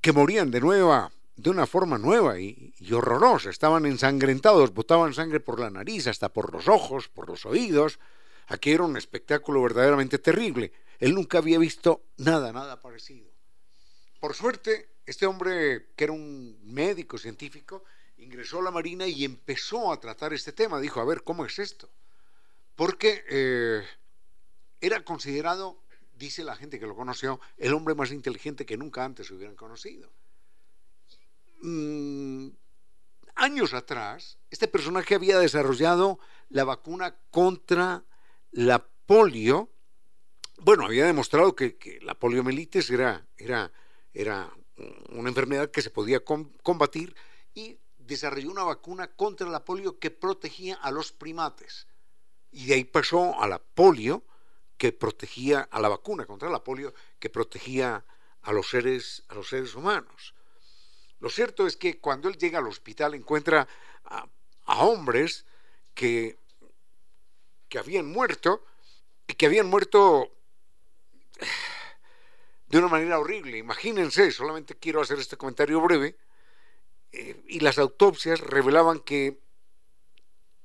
que 0.00 0.12
morían 0.12 0.52
de 0.52 0.60
nueva, 0.60 1.10
de 1.34 1.50
una 1.50 1.66
forma 1.66 1.98
nueva 1.98 2.38
y, 2.38 2.72
y 2.78 2.92
horrorosa. 2.92 3.50
Estaban 3.50 3.84
ensangrentados, 3.84 4.72
botaban 4.72 5.12
sangre 5.12 5.40
por 5.40 5.58
la 5.58 5.70
nariz, 5.70 6.06
hasta 6.06 6.28
por 6.28 6.52
los 6.52 6.68
ojos, 6.68 7.08
por 7.08 7.28
los 7.28 7.44
oídos. 7.44 7.98
Aquí 8.46 8.70
era 8.70 8.84
un 8.84 8.96
espectáculo 8.96 9.60
verdaderamente 9.60 10.18
terrible. 10.20 10.70
Él 10.98 11.14
nunca 11.14 11.38
había 11.38 11.58
visto 11.58 12.04
nada, 12.16 12.52
nada 12.52 12.80
parecido. 12.80 13.30
Por 14.20 14.34
suerte, 14.34 14.90
este 15.06 15.26
hombre, 15.26 15.92
que 15.96 16.04
era 16.04 16.12
un 16.12 16.58
médico 16.62 17.18
científico, 17.18 17.84
ingresó 18.18 18.60
a 18.60 18.62
la 18.62 18.70
Marina 18.70 19.06
y 19.06 19.24
empezó 19.24 19.92
a 19.92 20.00
tratar 20.00 20.32
este 20.32 20.52
tema. 20.52 20.80
Dijo, 20.80 21.00
a 21.00 21.04
ver, 21.04 21.22
¿cómo 21.22 21.44
es 21.44 21.58
esto? 21.58 21.90
Porque 22.74 23.24
eh, 23.28 23.82
era 24.80 25.04
considerado, 25.04 25.82
dice 26.14 26.44
la 26.44 26.56
gente 26.56 26.78
que 26.78 26.86
lo 26.86 26.96
conoció, 26.96 27.40
el 27.56 27.74
hombre 27.74 27.94
más 27.94 28.12
inteligente 28.12 28.66
que 28.66 28.76
nunca 28.76 29.04
antes 29.04 29.30
hubieran 29.30 29.56
conocido. 29.56 30.10
Mm, 31.62 32.48
años 33.34 33.74
atrás, 33.74 34.38
este 34.50 34.68
personaje 34.68 35.14
había 35.14 35.38
desarrollado 35.38 36.18
la 36.48 36.64
vacuna 36.64 37.16
contra 37.30 38.04
la 38.50 38.86
polio. 39.06 39.70
Bueno, 40.58 40.86
había 40.86 41.06
demostrado 41.06 41.54
que, 41.54 41.98
la 42.02 42.14
poliomielitis 42.14 42.90
era, 42.90 43.26
era, 43.36 43.72
era 44.12 44.50
una 45.10 45.28
enfermedad 45.28 45.70
que 45.70 45.82
se 45.82 45.90
podía 45.90 46.24
combatir 46.24 47.14
y 47.54 47.78
desarrolló 47.98 48.50
una 48.50 48.64
vacuna 48.64 49.08
contra 49.08 49.48
la 49.48 49.64
polio 49.64 49.98
que 49.98 50.10
protegía 50.10 50.76
a 50.76 50.90
los 50.90 51.12
primates. 51.12 51.86
Y 52.50 52.66
de 52.66 52.74
ahí 52.74 52.84
pasó 52.84 53.40
a 53.40 53.48
la 53.48 53.58
polio 53.58 54.24
que 54.76 54.92
protegía 54.92 55.68
a 55.70 55.80
la 55.80 55.88
vacuna 55.88 56.26
contra 56.26 56.50
la 56.50 56.62
polio 56.62 56.94
que 57.18 57.30
protegía 57.30 58.04
a 58.42 58.52
los 58.52 58.68
seres, 58.68 59.24
a 59.28 59.34
los 59.34 59.48
seres 59.48 59.74
humanos. 59.74 60.34
Lo 61.20 61.30
cierto 61.30 61.66
es 61.66 61.76
que 61.76 61.98
cuando 62.00 62.28
él 62.28 62.36
llega 62.36 62.58
al 62.58 62.66
hospital 62.66 63.14
encuentra 63.14 63.66
a, 64.04 64.28
hombres 64.66 65.46
que, 65.94 66.38
que 67.68 67.78
habían 67.78 68.06
muerto 68.06 68.64
y 69.26 69.34
que 69.34 69.46
habían 69.46 69.68
muerto 69.68 70.32
de 72.68 72.78
una 72.78 72.88
manera 72.88 73.18
horrible. 73.18 73.58
Imagínense, 73.58 74.30
solamente 74.32 74.76
quiero 74.76 75.00
hacer 75.00 75.18
este 75.18 75.36
comentario 75.36 75.80
breve, 75.80 76.16
eh, 77.12 77.42
y 77.46 77.60
las 77.60 77.78
autopsias 77.78 78.40
revelaban 78.40 79.00
que, 79.00 79.38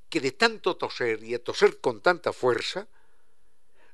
que 0.10 0.20
de 0.20 0.32
tanto 0.32 0.76
toser 0.78 1.24
y 1.24 1.32
de 1.34 1.40
toser 1.40 1.80
con 1.80 2.02
tanta 2.02 2.34
fuerza, 2.34 2.88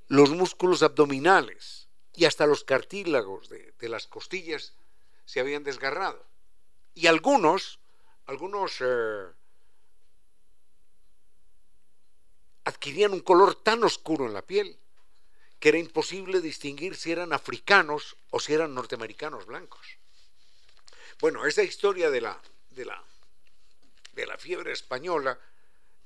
los 0.07 0.29
músculos 0.29 0.83
abdominales 0.83 1.89
y 2.13 2.25
hasta 2.25 2.47
los 2.47 2.63
cartílagos 2.63 3.49
de, 3.49 3.73
las 3.89 4.07
costillas 4.07 4.73
se 5.25 5.39
habían 5.39 5.63
desgarrado. 5.63 6.25
Y 6.93 7.07
algunos, 7.07 7.79
algunos 8.25 8.77
eh, 8.79 9.25
adquirían 12.63 13.11
un 13.11 13.19
color 13.19 13.55
tan 13.55 13.83
oscuro 13.83 14.25
en 14.25 14.33
la 14.33 14.41
piel 14.41 14.79
que 15.59 15.69
era 15.69 15.77
imposible 15.77 16.41
distinguir 16.41 16.95
si 16.95 17.11
eran 17.11 17.33
africanos 17.33 18.15
o 18.31 18.39
si 18.39 18.53
eran 18.53 18.73
norteamericanos 18.73 19.45
blancos. 19.45 19.97
Bueno, 21.19 21.45
esa 21.45 21.63
historia 21.63 22.09
de 22.09 22.21
la, 22.21 22.39
de 22.71 22.85
la, 22.85 23.03
de 24.13 24.25
la 24.25 24.37
fiebre 24.37 24.73
española 24.73 25.39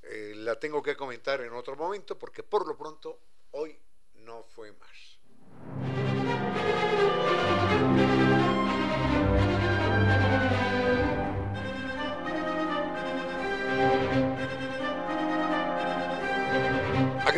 eh, 0.02 0.34
la 0.36 0.58
tengo 0.58 0.82
que 0.82 0.96
comentar 0.96 1.40
en 1.40 1.52
otro 1.52 1.76
momento 1.76 2.18
porque 2.18 2.42
por 2.42 2.66
lo 2.66 2.76
pronto 2.76 3.18
hoy 3.52 3.76
no 4.14 4.44
fue 4.44 4.72
más. 4.72 6.09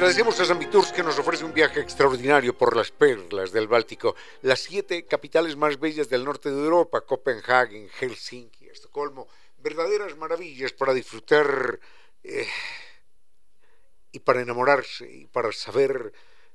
Agradecemos 0.03 0.41
a 0.41 0.45
San 0.45 0.59
que 0.59 1.03
nos 1.05 1.17
ofrece 1.17 1.45
un 1.45 1.55
viaje 1.55 1.79
extraordinario 1.79 2.59
por 2.59 2.75
las 2.77 2.91
perlas 2.91 3.53
del 3.53 3.69
Báltico, 3.69 4.17
las 4.41 4.59
siete 4.59 5.07
capitales 5.07 5.55
más 5.55 5.79
bellas 5.79 6.09
del 6.09 6.25
norte 6.25 6.51
de 6.51 6.59
Europa, 6.59 7.03
Copenhague, 7.03 7.89
Helsinki, 8.01 8.67
Estocolmo, 8.67 9.29
verdaderas 9.59 10.17
maravillas 10.17 10.73
para 10.73 10.93
disfrutar 10.93 11.79
eh, 12.25 12.49
y 14.11 14.19
para 14.19 14.41
enamorarse 14.41 15.09
y 15.09 15.27
para 15.29 15.53
saber 15.53 16.13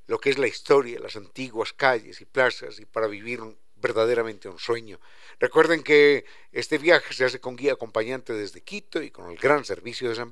lo 0.08 0.20
que 0.20 0.32
es 0.32 0.38
la 0.38 0.48
historia, 0.48 1.00
las 1.00 1.16
antiguas 1.16 1.72
calles 1.72 2.20
y 2.20 2.26
plazas 2.26 2.82
y 2.82 2.86
para 2.86 3.08
vivir 3.08 3.40
verdaderamente 3.78 4.50
un 4.50 4.60
sueño. 4.60 5.00
Recuerden 5.40 5.84
que 5.84 6.26
este 6.52 6.78
viaje 6.78 7.14
se 7.14 7.24
hace 7.24 7.40
con 7.40 7.56
guía 7.56 7.72
acompañante 7.72 8.34
desde 8.34 8.60
Quito 8.60 9.02
y 9.02 9.10
con 9.10 9.32
el 9.32 9.38
gran 9.38 9.64
servicio 9.64 10.10
de 10.10 10.16
San 10.16 10.30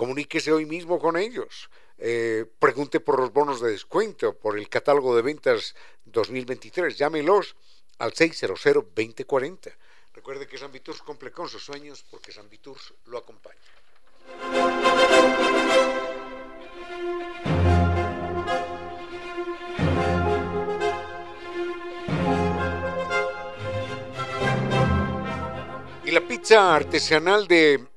Comuníquese 0.00 0.50
hoy 0.50 0.64
mismo 0.64 0.98
con 0.98 1.18
ellos. 1.18 1.68
Eh, 2.02 2.46
pregunte 2.58 2.98
por 2.98 3.20
los 3.20 3.30
bonos 3.30 3.60
de 3.60 3.72
descuento, 3.72 4.32
por 4.34 4.58
el 4.58 4.70
catálogo 4.70 5.14
de 5.14 5.20
ventas 5.20 5.74
2023. 6.06 6.96
Llámelos 6.96 7.56
al 7.98 8.12
600-2040. 8.12 9.74
Recuerde 10.14 10.46
que 10.46 10.56
San 10.56 10.72
Viturs 10.72 11.02
cumple 11.02 11.30
con 11.30 11.48
sus 11.48 11.62
sueños 11.62 12.02
porque 12.10 12.32
San 12.32 12.48
Viturs 12.48 12.94
lo 13.04 13.18
acompaña. 13.18 13.58
Y 26.04 26.10
la 26.12 26.26
pizza 26.26 26.74
artesanal 26.74 27.46
de 27.46 27.89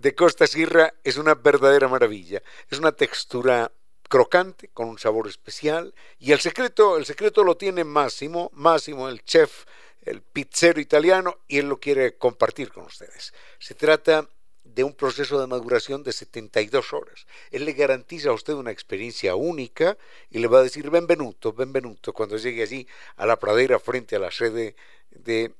de 0.00 0.14
Costa 0.14 0.46
Sierra 0.46 0.94
es 1.04 1.18
una 1.18 1.34
verdadera 1.34 1.86
maravilla. 1.86 2.42
Es 2.70 2.78
una 2.78 2.92
textura 2.92 3.70
crocante 4.08 4.68
con 4.68 4.88
un 4.88 4.98
sabor 4.98 5.28
especial 5.28 5.94
y 6.18 6.32
el 6.32 6.40
secreto, 6.40 6.96
el 6.96 7.04
secreto 7.04 7.44
lo 7.44 7.56
tiene 7.56 7.84
Máximo, 7.84 8.50
Máximo 8.54 9.08
el 9.08 9.22
chef, 9.24 9.66
el 10.02 10.22
pizzero 10.22 10.80
italiano 10.80 11.40
y 11.46 11.58
él 11.58 11.68
lo 11.68 11.78
quiere 11.78 12.16
compartir 12.16 12.72
con 12.72 12.86
ustedes. 12.86 13.34
Se 13.58 13.74
trata 13.74 14.26
de 14.64 14.84
un 14.84 14.94
proceso 14.94 15.38
de 15.38 15.46
maduración 15.46 16.02
de 16.02 16.12
72 16.12 16.92
horas. 16.94 17.26
Él 17.50 17.66
le 17.66 17.74
garantiza 17.74 18.30
a 18.30 18.34
usted 18.34 18.54
una 18.54 18.70
experiencia 18.70 19.34
única 19.34 19.98
y 20.30 20.38
le 20.38 20.48
va 20.48 20.60
a 20.60 20.62
decir 20.62 20.88
benvenuto, 20.88 21.52
benvenuto 21.52 22.14
cuando 22.14 22.38
llegue 22.38 22.62
allí 22.62 22.86
a 23.16 23.26
la 23.26 23.38
pradera 23.38 23.78
frente 23.78 24.16
a 24.16 24.20
la 24.20 24.30
sede 24.30 24.76
de, 25.10 25.54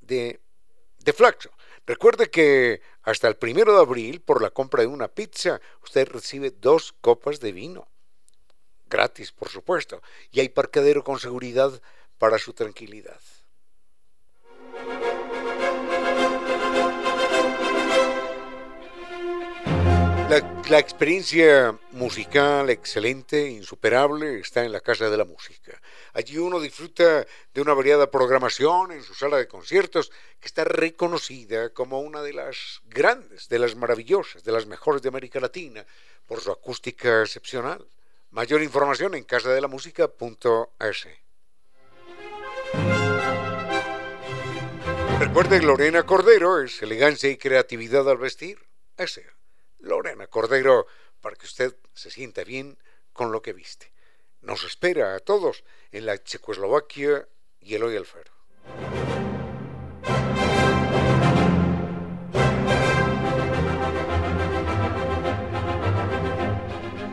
de, 0.00 0.40
de 0.98 1.12
Flaxo. 1.12 1.50
Recuerde 1.90 2.30
que 2.30 2.82
hasta 3.02 3.26
el 3.26 3.34
primero 3.34 3.74
de 3.74 3.80
abril, 3.80 4.20
por 4.20 4.42
la 4.42 4.50
compra 4.50 4.82
de 4.82 4.86
una 4.86 5.08
pizza, 5.08 5.60
usted 5.82 6.06
recibe 6.06 6.52
dos 6.52 6.94
copas 7.00 7.40
de 7.40 7.50
vino. 7.50 7.88
Gratis, 8.88 9.32
por 9.32 9.48
supuesto. 9.48 10.00
Y 10.30 10.38
hay 10.38 10.50
parqueadero 10.50 11.02
con 11.02 11.18
seguridad 11.18 11.82
para 12.16 12.38
su 12.38 12.52
tranquilidad. 12.52 13.18
La, 20.30 20.78
experiencia 20.78 21.76
musical 21.90 22.70
excelente, 22.70 23.50
insuperable, 23.50 24.38
está 24.38 24.64
en 24.64 24.70
la 24.70 24.80
Casa 24.80 25.10
de 25.10 25.16
la 25.16 25.24
Música. 25.24 25.82
Allí 26.12 26.38
uno 26.38 26.60
disfruta 26.60 27.26
de 27.52 27.60
una 27.60 27.74
variada 27.74 28.12
programación 28.12 28.92
en 28.92 29.02
su 29.02 29.12
sala 29.12 29.38
de 29.38 29.48
conciertos, 29.48 30.12
que 30.38 30.46
está 30.46 30.62
reconocida 30.62 31.70
como 31.70 31.98
una 31.98 32.22
de 32.22 32.32
las 32.32 32.80
grandes, 32.84 33.48
de 33.48 33.58
las 33.58 33.74
maravillosas, 33.74 34.44
de 34.44 34.52
las 34.52 34.66
mejores 34.66 35.02
de 35.02 35.08
América 35.08 35.40
Latina, 35.40 35.84
por 36.26 36.40
su 36.40 36.52
acústica 36.52 37.22
excepcional. 37.22 37.84
Mayor 38.30 38.62
información 38.62 39.16
en 39.16 39.24
casadelamusica.es. 39.24 41.08
Recuerde, 45.18 45.60
Lorena 45.60 46.04
Cordero 46.04 46.62
es 46.62 46.80
elegancia 46.82 47.28
y 47.28 47.36
creatividad 47.36 48.08
al 48.08 48.18
vestir. 48.18 48.60
Lorena 49.80 50.26
Cordero, 50.26 50.86
para 51.20 51.36
que 51.36 51.46
usted 51.46 51.76
se 51.94 52.10
sienta 52.10 52.44
bien 52.44 52.78
con 53.12 53.32
lo 53.32 53.42
que 53.42 53.52
viste. 53.52 53.92
Nos 54.40 54.64
espera 54.64 55.14
a 55.14 55.20
todos 55.20 55.64
en 55.90 56.06
la 56.06 56.22
Checoslovaquia 56.22 57.28
y 57.60 57.74
el 57.74 57.82
hoy 57.82 57.96
Alfaro. 57.96 58.32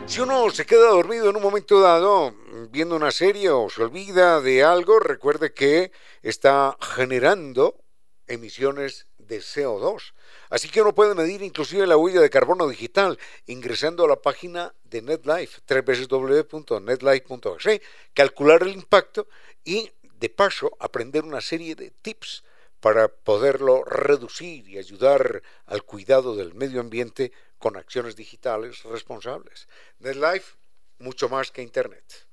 Si 0.06 0.22
uno 0.22 0.50
se 0.50 0.64
queda 0.64 0.88
dormido 0.88 1.28
en 1.28 1.36
un 1.36 1.42
momento 1.42 1.80
dado 1.80 2.34
viendo 2.70 2.96
una 2.96 3.10
serie 3.10 3.50
o 3.50 3.68
se 3.68 3.82
olvida 3.82 4.40
de 4.40 4.64
algo, 4.64 4.98
recuerde 4.98 5.52
que 5.52 5.92
está 6.22 6.76
generando 6.80 7.84
emisiones 8.26 9.07
de 9.28 9.40
CO2. 9.40 10.14
Así 10.50 10.68
que 10.68 10.82
uno 10.82 10.94
puede 10.94 11.14
medir 11.14 11.42
inclusive 11.42 11.86
la 11.86 11.96
huella 11.96 12.20
de 12.20 12.30
carbono 12.30 12.66
digital 12.66 13.16
ingresando 13.46 14.04
a 14.04 14.08
la 14.08 14.16
página 14.16 14.74
de 14.84 15.02
NetLife, 15.02 15.60
www.netlife.es, 15.68 17.80
calcular 18.14 18.62
el 18.62 18.72
impacto 18.72 19.28
y 19.64 19.92
de 20.02 20.28
paso 20.28 20.76
aprender 20.80 21.22
una 21.24 21.40
serie 21.40 21.76
de 21.76 21.90
tips 21.90 22.42
para 22.80 23.08
poderlo 23.08 23.84
reducir 23.84 24.68
y 24.68 24.78
ayudar 24.78 25.42
al 25.66 25.84
cuidado 25.84 26.34
del 26.34 26.54
medio 26.54 26.80
ambiente 26.80 27.30
con 27.58 27.76
acciones 27.76 28.16
digitales 28.16 28.82
responsables. 28.84 29.68
NetLife, 29.98 30.56
mucho 30.98 31.28
más 31.28 31.50
que 31.50 31.60
Internet. 31.62 32.27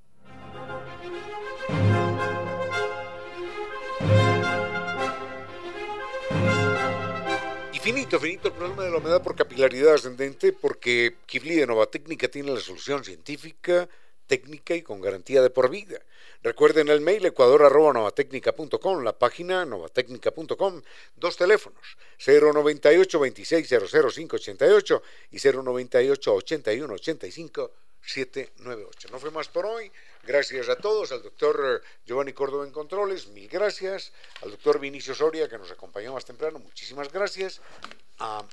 Finito, 8.05 8.19
finito 8.19 8.47
el 8.49 8.53
problema 8.53 8.83
de 8.83 8.91
la 8.91 8.97
humedad 8.97 9.23
por 9.23 9.35
capilaridad 9.35 9.95
ascendente 9.95 10.53
porque 10.53 11.15
Kivli 11.25 11.55
de 11.55 11.65
Nova 11.65 11.87
Técnica 11.87 12.27
tiene 12.27 12.53
la 12.53 12.59
solución 12.59 13.03
científica 13.03 13.89
técnica 14.27 14.75
y 14.75 14.83
con 14.83 15.01
garantía 15.01 15.41
de 15.41 15.49
por 15.49 15.71
vida. 15.71 15.99
Recuerden 16.43 16.89
el 16.89 17.01
mail 17.01 17.25
ecuador.novatecnica.com, 17.25 19.03
la 19.03 19.17
página 19.17 19.65
novatecnica.com, 19.65 20.83
dos 21.15 21.35
teléfonos, 21.35 21.97
098 22.23 23.19
26 23.19 23.67
588 23.67 25.03
y 25.31 25.37
098 25.39 26.35
81 26.35 26.93
85 26.93 27.71
798. 28.05 29.09
No 29.11 29.19
fue 29.19 29.31
más 29.31 29.47
por 29.47 29.65
hoy. 29.65 29.91
Gracias 30.23 30.69
a 30.69 30.75
todos, 30.75 31.11
al 31.11 31.21
doctor 31.21 31.83
Giovanni 32.05 32.33
Córdoba 32.33 32.65
en 32.65 32.71
Controles, 32.71 33.27
mil 33.27 33.47
gracias, 33.47 34.11
al 34.41 34.49
doctor 34.49 34.79
Vinicio 34.79 35.13
Soria 35.13 35.47
que 35.47 35.59
nos 35.59 35.69
acompañó 35.69 36.13
más 36.13 36.25
temprano, 36.25 36.57
muchísimas 36.57 37.13
gracias, 37.13 37.61
a, 38.17 38.43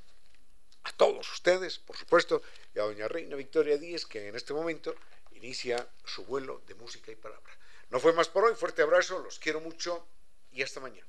a 0.84 0.92
todos 0.92 1.32
ustedes, 1.32 1.78
por 1.78 1.96
supuesto, 1.96 2.42
y 2.74 2.78
a 2.78 2.82
doña 2.82 3.08
Reina 3.08 3.36
Victoria 3.36 3.78
Díez 3.78 4.04
que 4.04 4.28
en 4.28 4.36
este 4.36 4.52
momento 4.52 4.94
inicia 5.32 5.88
su 6.04 6.26
vuelo 6.26 6.60
de 6.66 6.74
música 6.74 7.10
y 7.10 7.16
palabra. 7.16 7.52
No 7.88 8.00
fue 8.00 8.12
más 8.12 8.28
por 8.28 8.44
hoy, 8.44 8.54
fuerte 8.54 8.82
abrazo, 8.82 9.18
los 9.20 9.38
quiero 9.38 9.60
mucho 9.60 10.06
y 10.52 10.62
hasta 10.62 10.80
mañana. 10.80 11.08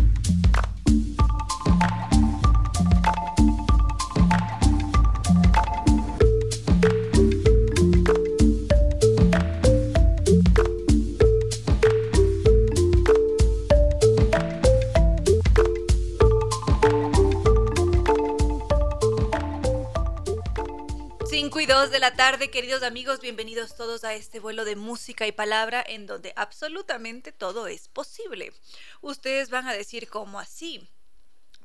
De 21.89 21.99
la 21.99 22.13
tarde, 22.13 22.51
queridos 22.51 22.83
amigos, 22.83 23.21
bienvenidos 23.21 23.75
todos 23.75 24.03
a 24.03 24.13
este 24.13 24.39
vuelo 24.39 24.65
de 24.65 24.75
música 24.75 25.25
y 25.25 25.31
palabra 25.31 25.83
en 25.85 26.05
donde 26.05 26.31
absolutamente 26.35 27.31
todo 27.31 27.65
es 27.65 27.87
posible. 27.87 28.53
Ustedes 29.01 29.49
van 29.49 29.67
a 29.67 29.73
decir, 29.73 30.07
¿cómo 30.07 30.39
así? 30.39 30.87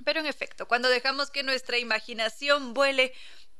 Pero 0.06 0.20
en 0.20 0.26
efecto, 0.26 0.66
cuando 0.66 0.88
dejamos 0.88 1.30
que 1.30 1.42
nuestra 1.42 1.76
imaginación 1.76 2.72
vuele, 2.72 3.12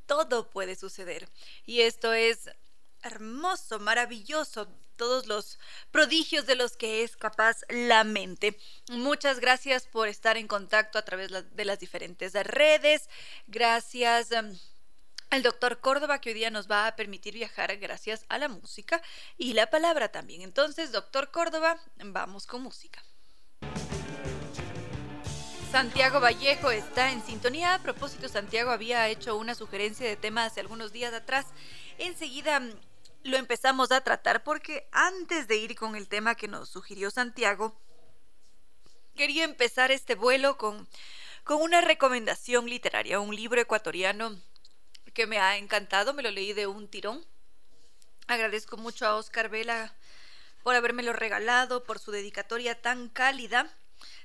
todo 0.07 0.49
puede 0.49 0.77
suceder. 0.77 1.29
Y 1.67 1.83
esto 1.83 2.15
es 2.15 2.49
hermoso, 3.03 3.79
maravilloso, 3.79 4.67
todos 4.97 5.27
los 5.27 5.59
prodigios 5.91 6.47
de 6.47 6.57
los 6.57 6.79
que 6.79 7.03
es 7.03 7.19
capaz 7.19 7.59
la 7.69 8.03
mente. 8.03 8.59
Muchas 8.89 9.41
gracias 9.41 9.87
por 9.87 10.09
estar 10.09 10.39
en 10.39 10.49
contacto 10.49 10.99
a 10.99 11.05
través 11.05 11.31
de 11.31 11.65
las 11.67 11.79
diferentes 11.79 12.33
redes. 12.33 13.11
Gracias. 13.47 14.31
Um, 14.31 14.57
el 15.31 15.43
doctor 15.43 15.81
Córdoba 15.81 16.21
que 16.21 16.31
hoy 16.31 16.35
día 16.35 16.51
nos 16.51 16.71
va 16.71 16.87
a 16.87 16.97
permitir 16.97 17.35
viajar 17.35 17.77
gracias 17.79 18.25
a 18.29 18.39
la 18.39 18.49
música 18.49 19.03
y 19.37 19.53
la 19.55 19.69
palabra 19.69 20.09
también. 20.11 20.43
Entonces, 20.43 20.93
doctor 20.93 21.31
Córdoba, 21.31 21.81
vamos 21.97 22.47
con 22.47 22.63
música. 22.63 23.03
Santiago 25.73 26.21
Vallejo 26.21 26.71
está 26.71 27.11
en 27.13 27.23
sintonía. 27.23 27.75
A 27.75 27.83
propósito, 27.83 28.29
Santiago 28.29 28.71
había 28.71 29.09
hecho 29.09 29.37
una 29.37 29.55
sugerencia 29.55 30.07
de 30.07 30.17
tema 30.17 30.45
hace 30.45 30.61
algunos 30.61 30.93
días 30.93 31.13
atrás. 31.13 31.47
Enseguida 31.99 32.61
mm, 32.61 32.73
lo 33.25 33.37
empezamos 33.37 33.91
a 33.91 34.01
tratar 34.01 34.45
porque 34.45 34.89
antes 34.93 35.49
de 35.49 35.57
ir 35.57 35.75
con 35.75 35.97
el 35.97 36.09
tema 36.09 36.37
que 36.37 36.49
nos 36.49 36.69
sugirió 36.69 37.11
Santiago, 37.11 37.77
quería 39.17 39.45
empezar 39.45 39.91
este 39.91 40.15
vuelo 40.15 40.57
con, 40.57 40.89
con 41.43 41.61
una 41.61 41.81
recomendación 41.81 42.67
literaria, 42.67 43.19
un 43.19 43.35
libro 43.35 43.61
ecuatoriano 43.61 44.41
que 45.17 45.27
me 45.27 45.39
ha 45.39 45.57
encantado, 45.57 46.13
me 46.13 46.23
lo 46.23 46.31
leí 46.31 46.53
de 46.53 46.67
un 46.67 46.89
tirón. 46.89 47.25
Agradezco 48.27 48.77
mucho 48.77 49.07
a 49.07 49.17
Oscar 49.17 49.49
Vela 49.49 49.97
por 50.63 50.75
habérmelo 50.75 51.15
regalado, 51.15 51.85
por 51.85 51.99
su 51.99 52.11
dedicatoria 52.11 52.83
tan 52.83 53.09
cálida. 53.09 53.75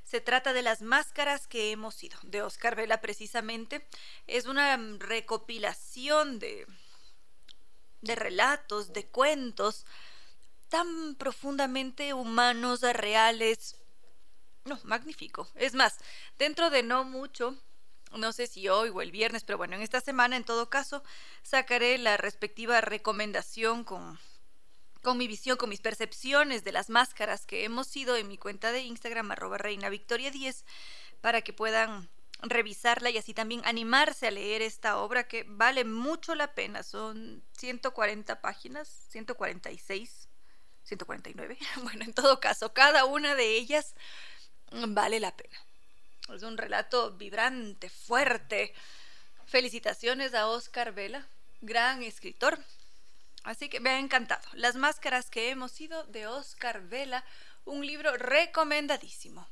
Se 0.04 0.20
trata 0.20 0.52
de 0.52 0.64
las 0.64 0.82
máscaras 0.82 1.48
que 1.48 1.72
hemos 1.72 1.96
sido, 1.96 2.20
de 2.24 2.42
Oscar 2.42 2.76
Vela 2.76 3.00
precisamente. 3.00 3.88
Es 4.28 4.48
una 4.48 4.76
recopilación 5.00 6.40
de, 6.40 6.68
de 8.02 8.16
relatos, 8.16 8.92
de 8.92 9.08
cuentos 9.08 9.86
tan 10.68 11.16
profundamente 11.16 12.14
humanos, 12.14 12.82
reales. 12.82 13.78
No, 14.66 14.78
magnífico. 14.84 15.50
Es 15.56 15.74
más, 15.74 16.00
dentro 16.38 16.70
de 16.70 16.84
no 16.84 17.06
mucho 17.06 17.58
no 18.18 18.34
sé 18.34 18.48
si 18.48 18.68
hoy 18.70 18.90
o 18.90 19.02
el 19.02 19.12
viernes, 19.12 19.44
pero 19.44 19.58
bueno, 19.58 19.76
en 19.76 19.82
esta 19.82 20.02
semana 20.02 20.38
en 20.38 20.44
todo 20.44 20.70
caso 20.70 21.04
sacaré 21.44 21.98
la 21.98 22.18
respectiva 22.18 22.82
recomendación 22.82 23.84
con, 23.84 24.20
con 25.02 25.18
mi 25.18 25.28
visión, 25.28 25.58
con 25.58 25.70
mis 25.70 25.82
percepciones 25.82 26.64
de 26.64 26.72
las 26.72 26.90
máscaras 26.90 27.46
que 27.46 27.64
hemos 27.64 27.88
sido 27.88 28.16
en 28.16 28.28
mi 28.28 28.38
cuenta 28.38 28.72
de 28.72 28.82
Instagram, 28.82 29.32
arroba 29.32 29.58
reina 29.58 29.90
victoria 29.90 30.32
10, 30.32 30.66
para 31.22 31.42
que 31.42 31.54
puedan 31.54 32.10
revisarla 32.42 33.10
y 33.10 33.18
así 33.18 33.34
también 33.34 33.62
animarse 33.66 34.28
a 34.28 34.32
leer 34.32 34.62
esta 34.62 34.98
obra 34.98 35.28
que 35.28 35.46
vale 35.48 35.86
mucho 35.86 36.36
la 36.36 36.54
pena. 36.54 36.84
Son 36.84 37.44
140 37.58 38.42
páginas, 38.42 38.88
146, 39.10 40.28
149. 40.84 41.58
Bueno, 41.84 42.04
en 42.04 42.14
todo 42.14 42.40
caso, 42.40 42.74
cada 42.74 43.06
una 43.06 43.36
de 43.36 43.58
ellas 43.58 43.96
vale 44.72 45.20
la 45.20 45.36
pena. 45.36 45.58
Es 46.34 46.44
un 46.44 46.58
relato 46.58 47.12
vibrante, 47.12 47.90
fuerte. 47.90 48.74
Felicitaciones 49.46 50.34
a 50.34 50.48
Oscar 50.48 50.94
Vela, 50.94 51.28
gran 51.62 52.04
escritor. 52.04 52.58
Así 53.44 53.70
que 53.70 53.80
me 53.80 53.90
ha 53.90 54.00
encantado. 54.00 54.48
Las 54.54 54.76
máscaras 54.76 55.30
que 55.30 55.50
hemos 55.50 55.72
sido 55.72 56.04
de 56.06 56.28
Oscar 56.28 56.82
Vela, 56.82 57.24
un 57.66 57.86
libro 57.86 58.16
recomendadísimo. 58.18 59.48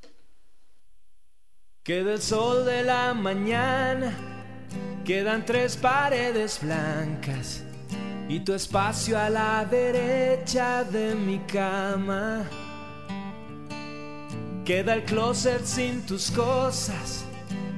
Queda 1.84 2.14
el 2.14 2.22
sol 2.22 2.66
de 2.66 2.84
la 2.84 3.14
mañana, 3.14 4.14
quedan 5.06 5.46
tres 5.46 5.76
paredes 5.76 6.62
blancas 6.62 7.64
y 8.28 8.42
tu 8.42 8.54
espacio 8.54 9.18
a 9.18 9.30
la 9.30 9.66
derecha 9.66 10.84
de 10.84 11.16
mi 11.16 11.40
cama. 11.40 12.48
Queda 14.70 14.94
el 14.94 15.04
closet 15.04 15.66
sin 15.66 16.06
tus 16.06 16.30
cosas, 16.30 17.26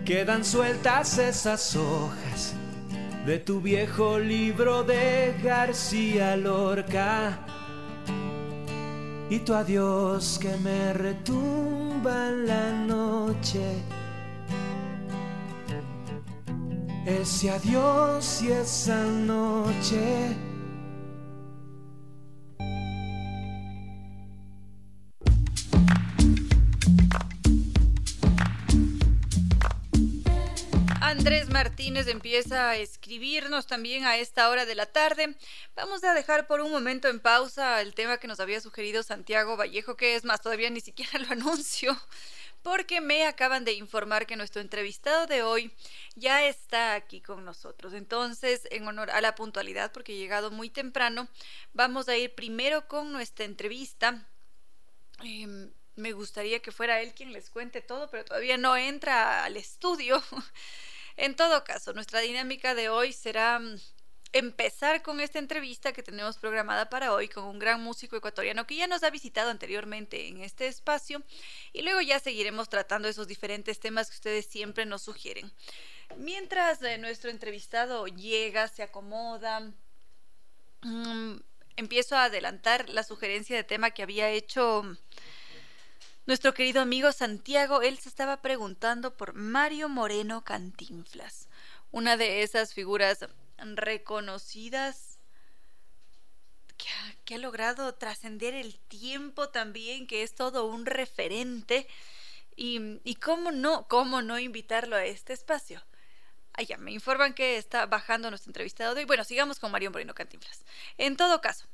quedan 0.04 0.44
sueltas 0.44 1.18
esas 1.20 1.74
hojas 1.78 2.54
de 3.26 3.40
tu 3.40 3.62
viejo 3.62 4.20
libro 4.20 4.84
de 4.84 5.34
García 5.42 6.36
Lorca. 6.36 7.40
Y 9.30 9.40
tu 9.40 9.54
adiós 9.54 10.38
que 10.38 10.58
me 10.58 10.92
retumba 10.92 12.28
en 12.28 12.48
la 12.48 12.72
noche. 12.74 13.64
Ese 17.06 17.52
adiós 17.52 18.42
y 18.42 18.52
esa 18.52 19.02
noche 19.06 20.51
Andrés 31.12 31.50
Martínez 31.50 32.08
empieza 32.08 32.70
a 32.70 32.78
escribirnos 32.78 33.68
también 33.68 34.06
a 34.06 34.16
esta 34.16 34.50
hora 34.50 34.66
de 34.66 34.76
la 34.76 34.86
tarde. 34.86 35.36
Vamos 35.76 36.06
a 36.06 36.14
dejar 36.14 36.48
por 36.48 36.62
un 36.62 36.72
momento 36.72 37.10
en 37.10 37.20
pausa 37.20 37.82
el 37.82 37.94
tema 37.94 38.18
que 38.18 38.30
nos 38.30 38.40
había 38.40 38.62
sugerido 38.62 39.04
Santiago 39.04 39.58
Vallejo, 39.58 39.98
que 39.98 40.16
es 40.16 40.24
más, 40.24 40.40
todavía 40.40 40.70
ni 40.70 40.80
siquiera 40.80 41.20
lo 41.20 41.28
anuncio, 41.32 42.02
porque 42.64 43.02
me 43.02 43.26
acaban 43.26 43.66
de 43.66 43.74
informar 43.74 44.26
que 44.26 44.38
nuestro 44.38 44.62
entrevistado 44.62 45.28
de 45.28 45.44
hoy 45.44 45.74
ya 46.16 46.46
está 46.46 46.96
aquí 46.96 47.20
con 47.20 47.44
nosotros. 47.44 47.94
Entonces, 47.94 48.66
en 48.72 48.88
honor 48.88 49.12
a 49.12 49.20
la 49.20 49.36
puntualidad, 49.36 49.92
porque 49.92 50.14
he 50.14 50.18
llegado 50.18 50.50
muy 50.50 50.70
temprano, 50.70 51.28
vamos 51.74 52.08
a 52.08 52.16
ir 52.16 52.34
primero 52.36 52.88
con 52.88 53.12
nuestra 53.12 53.44
entrevista. 53.44 54.26
Em, 55.22 55.74
me 55.98 56.14
gustaría 56.14 56.62
que 56.62 56.72
fuera 56.72 57.02
él 57.02 57.14
quien 57.14 57.34
les 57.34 57.50
cuente 57.50 57.82
todo, 57.82 58.10
pero 58.10 58.24
todavía 58.24 58.56
no 58.56 58.78
entra 58.78 59.44
al 59.44 59.58
estudio. 59.58 60.24
En 61.18 61.36
todo 61.36 61.64
caso, 61.64 61.94
nuestra 61.94 62.20
dinámica 62.22 62.76
de 62.76 62.90
hoy 62.90 63.14
será 63.14 63.60
mm, 63.60 63.78
empezar 64.34 65.02
con 65.02 65.20
esta 65.20 65.40
entrevista 65.40 65.92
que 65.92 66.04
tenemos 66.04 66.38
programada 66.38 66.90
para 66.90 67.14
hoy 67.14 67.28
con 67.28 67.44
un 67.44 67.60
gran 67.60 67.82
músico 67.82 68.16
ecuatoriano 68.16 68.66
que 68.66 68.78
ya 68.78 68.88
nos 68.88 69.04
ha 69.04 69.10
visitado 69.10 69.50
anteriormente 69.50 70.28
en 70.28 70.42
este 70.42 70.68
espacio 70.68 71.22
y 71.74 71.82
luego 71.82 72.02
ya 72.02 72.20
seguiremos 72.20 72.70
tratando 72.70 73.08
esos 73.08 73.28
diferentes 73.28 73.80
temas 73.80 74.10
que 74.10 74.16
ustedes 74.16 74.46
siempre 74.46 74.86
nos 74.86 75.02
sugieren. 75.02 75.52
Mientras 76.18 76.82
eh, 76.82 76.98
nuestro 76.98 77.30
entrevistado 77.30 78.08
llega, 78.08 78.68
se 78.68 78.84
acomoda, 78.84 79.72
mm, 80.82 81.36
empiezo 81.76 82.16
a 82.16 82.26
adelantar 82.26 82.90
la 82.90 83.04
sugerencia 83.04 83.56
de 83.56 83.64
tema 83.64 83.92
que 83.92 84.04
había 84.04 84.30
hecho 84.30 84.84
nuestro 86.26 86.54
querido 86.54 86.82
amigo 86.82 87.12
Santiago. 87.12 87.82
Él 87.82 87.98
se 88.00 88.10
estaba 88.10 88.42
preguntando 88.42 89.16
por 89.16 89.34
Mario 89.34 89.90
Moreno 89.90 90.44
Cantinflas, 90.44 91.48
una 91.92 92.18
de 92.18 92.44
esas 92.44 92.74
figuras 92.74 93.26
reconocidas 93.58 95.20
que 97.26 97.36
ha, 97.36 97.38
logrado 97.38 97.94
trascender 97.94 98.54
el 98.54 98.78
tiempo 98.80 99.50
también, 99.50 100.08
que 100.08 100.24
es 100.24 100.34
todo 100.34 100.66
un 100.66 100.86
referente. 100.86 101.88
Y, 102.56 103.16
cómo 103.16 103.52
no, 103.52 103.88
cómo 103.88 104.22
no 104.22 104.38
invitarlo 104.38 104.96
a 104.96 105.06
este 105.06 105.34
espacio. 105.34 105.84
Allá 106.54 106.78
me 106.78 106.92
informan 106.92 107.34
que 107.34 107.58
está 107.58 107.86
bajando 107.86 108.30
nuestro 108.30 108.50
entrevistado 108.50 108.94
de 108.94 109.02
hoy. 109.02 109.06
Bueno, 109.06 109.24
sigamos 109.24 109.58
con 109.58 109.72
Mario 109.72 109.90
Moreno 109.90 110.14
Cantinflas. 110.14 110.64
En 110.98 111.16
todo 111.18 111.42
caso, 111.42 111.66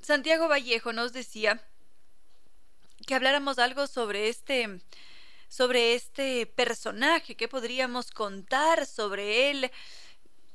Santiago 0.00 0.48
Vallejo 0.48 0.92
nos 0.92 1.12
decía 1.12 1.62
que 3.06 3.14
habláramos 3.14 3.58
algo 3.58 3.86
sobre 3.86 4.28
este 4.28 4.80
sobre 5.48 5.94
este 5.94 6.46
personaje, 6.46 7.34
que 7.34 7.48
podríamos 7.48 8.10
contar 8.10 8.86
sobre 8.86 9.50
él, 9.50 9.70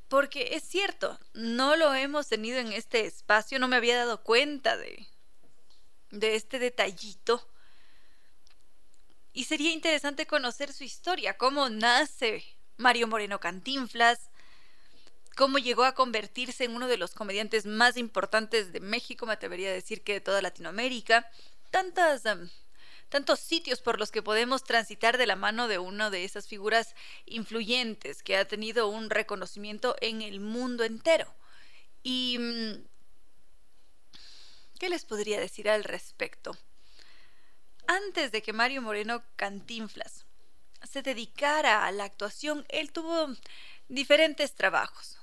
porque 0.07 0.49
es 0.51 0.63
cierto, 0.63 1.19
no 1.33 1.75
lo 1.75 1.93
hemos 1.95 2.27
tenido 2.27 2.59
en 2.59 2.71
este 2.71 3.05
espacio, 3.05 3.57
no 3.57 3.67
me 3.67 3.75
había 3.75 3.97
dado 3.97 4.21
cuenta 4.21 4.77
de, 4.77 5.07
de 6.11 6.35
este 6.35 6.59
detallito. 6.59 7.43
Y 9.33 9.45
sería 9.45 9.71
interesante 9.71 10.27
conocer 10.27 10.71
su 10.71 10.83
historia, 10.83 11.37
cómo 11.37 11.69
nace 11.69 12.43
Mario 12.77 13.07
Moreno 13.07 13.39
Cantinflas, 13.39 14.29
cómo 15.35 15.57
llegó 15.57 15.83
a 15.83 15.95
convertirse 15.95 16.65
en 16.65 16.75
uno 16.75 16.87
de 16.87 16.97
los 16.97 17.15
comediantes 17.15 17.65
más 17.65 17.97
importantes 17.97 18.71
de 18.71 18.79
México, 18.79 19.25
me 19.25 19.33
atrevería 19.33 19.69
a 19.69 19.73
decir 19.73 20.03
que 20.03 20.13
de 20.13 20.21
toda 20.21 20.43
Latinoamérica, 20.43 21.27
tantos 23.09 23.39
sitios 23.39 23.81
por 23.81 23.99
los 23.99 24.11
que 24.11 24.21
podemos 24.21 24.63
transitar 24.63 25.17
de 25.17 25.25
la 25.25 25.35
mano 25.35 25.67
de 25.67 25.79
una 25.79 26.09
de 26.09 26.23
esas 26.23 26.47
figuras 26.47 26.95
influyentes 27.25 28.23
que 28.23 28.37
ha 28.37 28.47
tenido 28.47 28.87
un 28.87 29.09
reconocimiento 29.09 29.95
en 30.01 30.21
el 30.21 30.39
mundo 30.39 30.83
entero. 30.83 31.33
Y... 32.03 32.37
Mm, 32.39 32.93
¿Qué 34.79 34.89
les 34.89 35.05
podría 35.05 35.39
decir 35.39 35.69
al 35.69 35.85
respecto? 35.85 36.57
Antes 37.87 38.31
de 38.31 38.41
que 38.41 38.51
Mario 38.51 38.81
Moreno 38.81 39.23
Cantinflas 39.37 40.25
se 40.83 41.01
dedicara 41.01 41.85
a 41.85 41.91
la 41.91 42.03
actuación, 42.03 42.65
él 42.69 42.91
tuvo 42.91 43.29
diferentes 43.87 44.55
trabajos. 44.55 45.19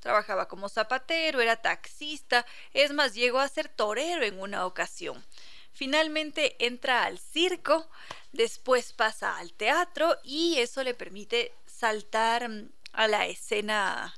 Trabajaba 0.00 0.48
como 0.48 0.68
zapatero, 0.68 1.40
era 1.40 1.56
taxista, 1.56 2.46
es 2.72 2.92
más, 2.92 3.14
llegó 3.14 3.38
a 3.38 3.48
ser 3.48 3.68
torero 3.68 4.24
en 4.24 4.40
una 4.40 4.66
ocasión. 4.66 5.24
Finalmente 5.72 6.56
entra 6.64 7.04
al 7.04 7.18
circo, 7.18 7.88
después 8.32 8.92
pasa 8.92 9.38
al 9.38 9.52
teatro 9.52 10.16
y 10.24 10.58
eso 10.58 10.82
le 10.82 10.94
permite 10.94 11.52
saltar 11.66 12.48
mm, 12.48 12.68
a 12.92 13.08
la 13.08 13.26
escena 13.26 14.14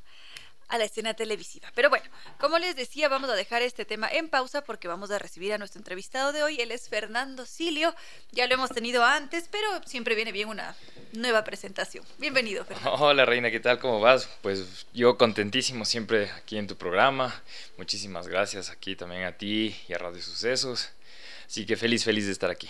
a 0.72 0.78
la 0.78 0.84
escena 0.84 1.12
televisiva. 1.12 1.70
Pero 1.74 1.90
bueno, 1.90 2.06
como 2.40 2.58
les 2.58 2.74
decía, 2.74 3.10
vamos 3.10 3.28
a 3.28 3.34
dejar 3.34 3.60
este 3.60 3.84
tema 3.84 4.08
en 4.10 4.30
pausa 4.30 4.64
porque 4.64 4.88
vamos 4.88 5.10
a 5.10 5.18
recibir 5.18 5.52
a 5.52 5.58
nuestro 5.58 5.78
entrevistado 5.78 6.32
de 6.32 6.42
hoy. 6.42 6.58
Él 6.62 6.70
es 6.70 6.88
Fernando 6.88 7.44
Silio. 7.44 7.94
Ya 8.30 8.46
lo 8.46 8.54
hemos 8.54 8.70
tenido 8.70 9.04
antes, 9.04 9.48
pero 9.50 9.68
siempre 9.84 10.14
viene 10.14 10.32
bien 10.32 10.48
una 10.48 10.74
nueva 11.12 11.44
presentación. 11.44 12.06
Bienvenido, 12.16 12.64
Fernando. 12.64 12.94
Hola, 12.94 13.26
Reina, 13.26 13.50
¿qué 13.50 13.60
tal? 13.60 13.78
¿Cómo 13.80 14.00
vas? 14.00 14.30
Pues 14.40 14.86
yo 14.94 15.18
contentísimo 15.18 15.84
siempre 15.84 16.30
aquí 16.30 16.56
en 16.56 16.66
tu 16.66 16.76
programa. 16.76 17.42
Muchísimas 17.76 18.26
gracias 18.26 18.70
aquí 18.70 18.96
también 18.96 19.24
a 19.24 19.36
ti 19.36 19.76
y 19.88 19.92
a 19.92 19.98
Radio 19.98 20.22
Sucesos. 20.22 20.90
Así 21.52 21.66
que 21.66 21.76
feliz, 21.76 22.02
feliz 22.02 22.24
de 22.24 22.32
estar 22.32 22.50
aquí. 22.50 22.66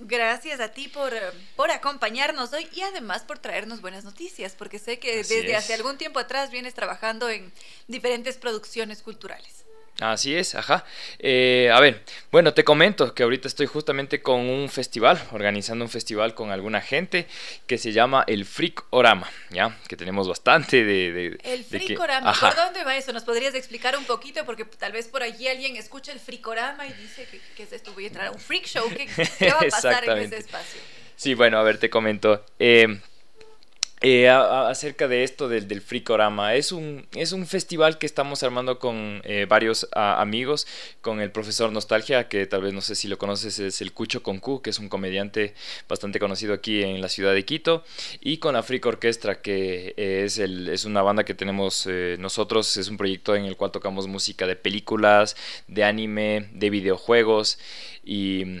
Gracias 0.00 0.58
a 0.58 0.72
ti 0.72 0.88
por, 0.88 1.12
por 1.54 1.70
acompañarnos 1.70 2.52
hoy 2.52 2.66
y 2.72 2.80
además 2.80 3.22
por 3.22 3.38
traernos 3.38 3.80
buenas 3.80 4.02
noticias, 4.02 4.56
porque 4.58 4.80
sé 4.80 4.98
que 4.98 5.18
desde 5.18 5.54
hace 5.54 5.72
algún 5.72 5.98
tiempo 5.98 6.18
atrás 6.18 6.50
vienes 6.50 6.74
trabajando 6.74 7.30
en 7.30 7.52
diferentes 7.86 8.36
producciones 8.36 9.02
culturales. 9.02 9.63
Así 10.00 10.34
es, 10.34 10.56
ajá. 10.56 10.84
Eh, 11.20 11.70
a 11.72 11.78
ver, 11.78 12.02
bueno, 12.32 12.52
te 12.52 12.64
comento 12.64 13.14
que 13.14 13.22
ahorita 13.22 13.46
estoy 13.46 13.66
justamente 13.66 14.22
con 14.22 14.40
un 14.40 14.68
festival, 14.68 15.22
organizando 15.30 15.84
un 15.84 15.90
festival 15.90 16.34
con 16.34 16.50
alguna 16.50 16.80
gente 16.80 17.28
que 17.68 17.78
se 17.78 17.92
llama 17.92 18.24
el 18.26 18.44
Freak 18.44 18.84
Orama, 18.90 19.30
¿ya? 19.50 19.78
Que 19.86 19.96
tenemos 19.96 20.28
bastante 20.28 20.84
de... 20.84 21.38
el 21.44 21.64
Freak 21.64 22.00
Orama, 22.00 22.34
¿por 22.34 22.56
dónde 22.56 22.82
va 22.82 22.96
eso? 22.96 23.12
¿Nos 23.12 23.22
podrías 23.22 23.54
explicar 23.54 23.96
un 23.96 24.04
poquito? 24.04 24.44
Porque 24.44 24.64
tal 24.64 24.90
vez 24.90 25.06
por 25.06 25.22
allí 25.22 25.46
alguien 25.46 25.76
escucha 25.76 26.10
el 26.10 26.18
Freak 26.18 26.46
Orama 26.46 26.86
y 26.88 26.92
dice 26.94 27.28
que, 27.56 27.62
es 27.62 27.72
esto, 27.72 27.92
voy 27.92 28.04
a 28.04 28.08
entrar 28.08 28.26
a 28.26 28.30
un 28.32 28.40
freak 28.40 28.66
show, 28.66 28.90
¿qué, 28.90 29.06
va 29.48 29.58
a 29.58 29.68
pasar 29.68 30.08
en 30.08 30.18
ese 30.18 30.38
espacio? 30.38 30.80
Sí, 31.14 31.34
bueno, 31.34 31.58
a 31.58 31.62
ver, 31.62 31.78
te 31.78 31.88
comento. 31.88 32.44
Eh, 32.58 32.98
eh, 34.06 34.28
acerca 34.28 35.08
de 35.08 35.24
esto 35.24 35.48
del, 35.48 35.66
del 35.66 35.80
Fricorama. 35.80 36.54
Es 36.54 36.72
un, 36.72 37.06
es 37.16 37.32
un 37.32 37.46
festival 37.46 37.96
que 37.96 38.04
estamos 38.04 38.42
armando 38.42 38.78
con 38.78 39.22
eh, 39.24 39.46
varios 39.48 39.88
amigos, 39.94 40.66
con 41.00 41.22
el 41.22 41.30
profesor 41.30 41.72
Nostalgia, 41.72 42.28
que 42.28 42.44
tal 42.44 42.60
vez 42.60 42.74
no 42.74 42.82
sé 42.82 42.96
si 42.96 43.08
lo 43.08 43.16
conoces, 43.16 43.58
es 43.58 43.80
el 43.80 43.94
Cucho 43.94 44.22
Concu, 44.22 44.60
que 44.60 44.68
es 44.68 44.78
un 44.78 44.90
comediante 44.90 45.54
bastante 45.88 46.18
conocido 46.18 46.52
aquí 46.52 46.82
en 46.82 47.00
la 47.00 47.08
ciudad 47.08 47.32
de 47.32 47.46
Quito, 47.46 47.82
y 48.20 48.36
con 48.36 48.52
la 48.52 48.62
Frico 48.62 48.90
Orquestra, 48.90 49.40
que 49.40 49.94
es, 49.96 50.36
el, 50.36 50.68
es 50.68 50.84
una 50.84 51.00
banda 51.00 51.24
que 51.24 51.32
tenemos 51.32 51.86
eh, 51.88 52.16
nosotros, 52.18 52.76
es 52.76 52.88
un 52.88 52.98
proyecto 52.98 53.34
en 53.34 53.46
el 53.46 53.56
cual 53.56 53.72
tocamos 53.72 54.06
música 54.06 54.46
de 54.46 54.56
películas, 54.56 55.34
de 55.66 55.82
anime, 55.82 56.50
de 56.52 56.68
videojuegos 56.68 57.58
y 58.04 58.60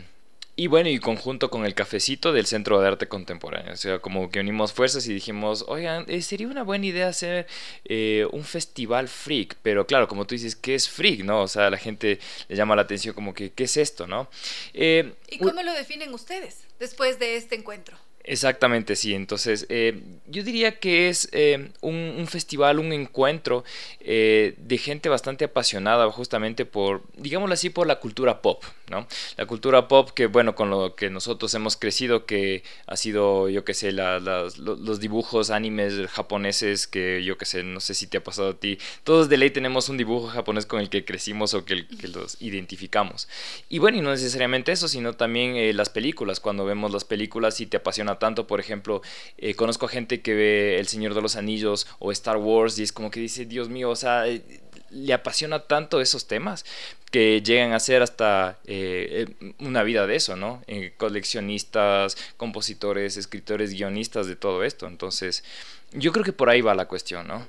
y 0.56 0.68
bueno, 0.68 0.88
y 0.88 0.98
conjunto 0.98 1.50
con 1.50 1.64
el 1.64 1.74
cafecito 1.74 2.32
del 2.32 2.46
Centro 2.46 2.80
de 2.80 2.86
Arte 2.86 3.08
Contemporáneo. 3.08 3.72
O 3.72 3.76
sea, 3.76 3.98
como 3.98 4.30
que 4.30 4.38
unimos 4.38 4.72
fuerzas 4.72 5.06
y 5.08 5.12
dijimos, 5.12 5.64
oigan, 5.66 6.04
eh, 6.08 6.22
sería 6.22 6.46
una 6.46 6.62
buena 6.62 6.86
idea 6.86 7.08
hacer 7.08 7.46
eh, 7.84 8.26
un 8.30 8.44
festival 8.44 9.08
freak. 9.08 9.56
Pero 9.62 9.86
claro, 9.86 10.06
como 10.06 10.26
tú 10.26 10.34
dices, 10.34 10.54
¿qué 10.54 10.74
es 10.74 10.88
freak? 10.88 11.24
¿No? 11.24 11.42
O 11.42 11.48
sea, 11.48 11.70
la 11.70 11.78
gente 11.78 12.20
le 12.48 12.56
llama 12.56 12.76
la 12.76 12.82
atención 12.82 13.14
como 13.14 13.34
que, 13.34 13.50
¿qué 13.50 13.64
es 13.64 13.76
esto? 13.76 14.06
¿No? 14.06 14.30
Eh, 14.74 15.14
¿Y 15.28 15.38
cómo 15.38 15.62
lo 15.62 15.72
definen 15.72 16.14
ustedes 16.14 16.64
después 16.78 17.18
de 17.18 17.36
este 17.36 17.56
encuentro? 17.56 17.96
Exactamente, 18.26 18.96
sí. 18.96 19.14
Entonces, 19.14 19.66
eh, 19.68 20.00
yo 20.26 20.42
diría 20.42 20.78
que 20.78 21.10
es 21.10 21.28
eh, 21.32 21.68
un, 21.82 22.26
festival, 22.26 22.78
un 22.78 22.94
encuentro 22.94 23.64
eh, 24.00 24.54
de 24.56 24.78
gente 24.78 25.10
bastante 25.10 25.44
apasionada 25.44 26.10
justamente 26.10 26.64
por, 26.64 27.02
digámoslo 27.18 27.52
así, 27.52 27.68
por 27.68 27.86
la 27.86 28.00
cultura 28.00 28.40
pop, 28.40 28.64
¿no? 28.88 29.06
La 29.36 29.44
cultura 29.44 29.88
pop 29.88 30.10
que, 30.10 30.24
bueno, 30.24 30.54
con 30.54 30.70
lo 30.70 30.94
que 30.94 31.10
nosotros 31.10 31.52
hemos 31.52 31.76
crecido, 31.76 32.24
que 32.24 32.62
ha 32.86 32.96
sido, 32.96 33.50
yo 33.50 33.62
qué 33.66 33.74
sé, 33.74 33.92
los 33.92 35.00
dibujos 35.00 35.50
animes 35.50 36.08
japoneses, 36.08 36.86
que 36.86 37.22
yo 37.24 37.36
qué 37.36 37.44
sé, 37.44 37.62
no 37.62 37.80
sé 37.80 37.92
si 37.92 38.06
te 38.06 38.16
ha 38.16 38.24
pasado 38.24 38.50
a 38.50 38.54
ti. 38.54 38.78
Todos 39.04 39.28
de 39.28 39.36
ley 39.36 39.50
tenemos 39.50 39.90
un 39.90 39.98
dibujo 39.98 40.28
japonés 40.28 40.64
con 40.64 40.80
el 40.80 40.88
que 40.88 41.04
crecimos 41.04 41.52
o 41.52 41.66
que, 41.66 41.86
que 41.86 42.08
los 42.08 42.40
identificamos. 42.40 43.28
Y 43.68 43.80
bueno, 43.80 43.98
y 43.98 44.00
no 44.00 44.10
necesariamente 44.12 44.72
eso, 44.72 44.88
sino 44.88 45.12
también 45.12 45.76
las 45.76 45.90
películas. 45.90 46.40
Cuando 46.40 46.64
vemos 46.64 46.90
las 46.90 47.04
películas 47.04 47.60
y 47.60 47.66
te 47.66 47.76
apasiona 47.76 48.13
tanto, 48.18 48.46
por 48.46 48.60
ejemplo, 48.60 49.02
eh, 49.38 49.54
conozco 49.54 49.86
a 49.86 49.88
gente 49.88 50.20
que 50.22 50.34
ve 50.34 50.78
El 50.78 50.88
Señor 50.88 51.14
de 51.14 51.22
los 51.22 51.36
Anillos 51.36 51.86
o 51.98 52.12
Star 52.12 52.36
Wars 52.36 52.78
y 52.78 52.82
es 52.82 52.92
como 52.92 53.10
que 53.10 53.20
dice, 53.20 53.44
Dios 53.46 53.68
mío, 53.68 53.90
o 53.90 53.96
sea, 53.96 54.26
eh, 54.26 54.42
le 54.90 55.12
apasiona 55.12 55.60
tanto 55.60 56.00
esos 56.00 56.26
temas 56.26 56.64
que 57.10 57.42
llegan 57.42 57.72
a 57.72 57.80
ser 57.80 58.02
hasta 58.02 58.58
eh, 58.66 59.26
una 59.58 59.82
vida 59.82 60.06
de 60.06 60.16
eso, 60.16 60.36
¿no? 60.36 60.62
coleccionistas, 60.96 62.16
compositores, 62.36 63.16
escritores, 63.16 63.72
guionistas 63.72 64.26
de 64.26 64.36
todo 64.36 64.64
esto. 64.64 64.86
Entonces, 64.86 65.44
yo 65.92 66.12
creo 66.12 66.24
que 66.24 66.32
por 66.32 66.50
ahí 66.50 66.60
va 66.60 66.74
la 66.74 66.86
cuestión, 66.86 67.26
¿no? 67.26 67.46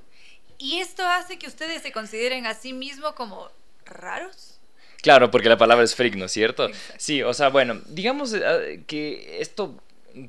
¿Y 0.57 0.80
esto 0.80 1.03
hace 1.05 1.38
que 1.38 1.47
ustedes 1.47 1.82
se 1.82 1.91
consideren 1.91 2.45
a 2.45 2.53
sí 2.53 2.74
mismos 2.74 3.13
como 3.13 3.49
raros? 3.86 4.59
Claro, 5.01 5.30
porque 5.30 5.49
la 5.49 5.57
palabra 5.57 5.84
es 5.84 5.93
freak, 5.93 6.16
¿no 6.16 6.26
es 6.26 6.32
cierto? 6.32 6.68
Sí, 6.97 7.22
o 7.22 7.32
sea, 7.34 7.49
bueno, 7.49 7.80
digamos 7.86 8.34
que 8.88 9.38
esto 9.39 9.80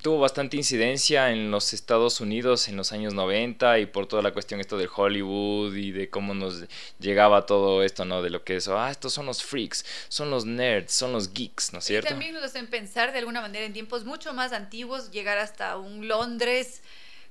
tuvo 0.03 0.21
bastante 0.21 0.57
incidencia 0.57 1.31
en 1.31 1.51
los 1.51 1.73
Estados 1.73 2.21
Unidos 2.21 2.69
en 2.69 2.77
los 2.77 2.93
años 2.93 3.15
90 3.15 3.79
y 3.79 3.87
por 3.87 4.07
toda 4.07 4.23
la 4.23 4.33
cuestión 4.33 4.61
esto 4.61 4.77
del 4.77 4.89
Hollywood 4.95 5.75
y 5.75 5.93
de 5.93 6.11
cómo 6.11 6.35
nos 6.35 6.65
llegaba 6.99 7.47
todo 7.47 7.83
esto, 7.83 8.05
¿no? 8.05 8.23
De 8.23 8.31
lo 8.31 8.43
que 8.43 8.57
es, 8.57 8.69
ah, 8.69 8.91
estos 8.91 9.13
son 9.13 9.27
los 9.27 9.43
freaks, 9.43 9.85
son 10.09 10.31
los 10.31 10.45
nerds, 10.45 10.93
son 10.93 11.13
los 11.13 11.33
geeks, 11.33 11.73
¿no 11.73 11.79
es 11.79 11.85
cierto? 11.85 12.09
Y 12.09 12.11
también 12.11 12.35
nos 12.35 12.43
hacen 12.43 12.67
pensar 12.67 13.13
de 13.13 13.19
alguna 13.19 13.41
manera 13.41 13.65
en 13.65 13.73
tiempos 13.73 14.05
mucho 14.05 14.35
más 14.35 14.53
antiguos, 14.53 15.11
llegar 15.11 15.39
hasta 15.39 15.77
un 15.77 16.09
Londres 16.09 16.83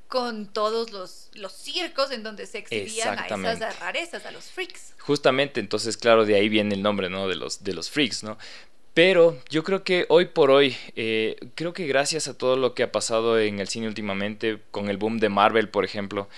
con 0.07 0.45
todos 0.45 0.91
los, 0.91 1.29
los 1.33 1.51
circos 1.51 2.11
en 2.11 2.23
donde 2.23 2.45
se 2.45 2.59
exhibían 2.59 3.17
a 3.19 3.25
esas 3.25 3.79
rarezas, 3.79 4.25
a 4.25 4.31
los 4.31 4.45
freaks. 4.45 4.93
Justamente, 4.99 5.59
entonces, 5.59 5.97
claro, 5.97 6.25
de 6.25 6.35
ahí 6.35 6.47
viene 6.47 6.75
el 6.75 6.81
nombre, 6.81 7.09
¿no? 7.09 7.27
De 7.27 7.35
los, 7.35 7.63
de 7.63 7.73
los 7.73 7.89
freaks, 7.89 8.23
¿no? 8.23 8.37
Pero 8.95 9.37
yo 9.49 9.65
creo 9.65 9.83
que 9.83 10.05
hoy 10.07 10.23
por 10.23 10.51
hoy, 10.51 10.73
eh, 10.95 11.35
creo 11.55 11.73
que 11.73 11.85
gracias 11.85 12.29
a 12.29 12.37
todo 12.37 12.55
lo 12.55 12.73
que 12.73 12.81
ha 12.81 12.93
pasado 12.93 13.37
en 13.37 13.59
el 13.59 13.67
cine 13.67 13.89
últimamente, 13.89 14.59
con 14.71 14.89
el 14.89 14.95
boom 14.95 15.19
de 15.19 15.27
Marvel, 15.27 15.67
por 15.67 15.83
ejemplo, 15.83 16.29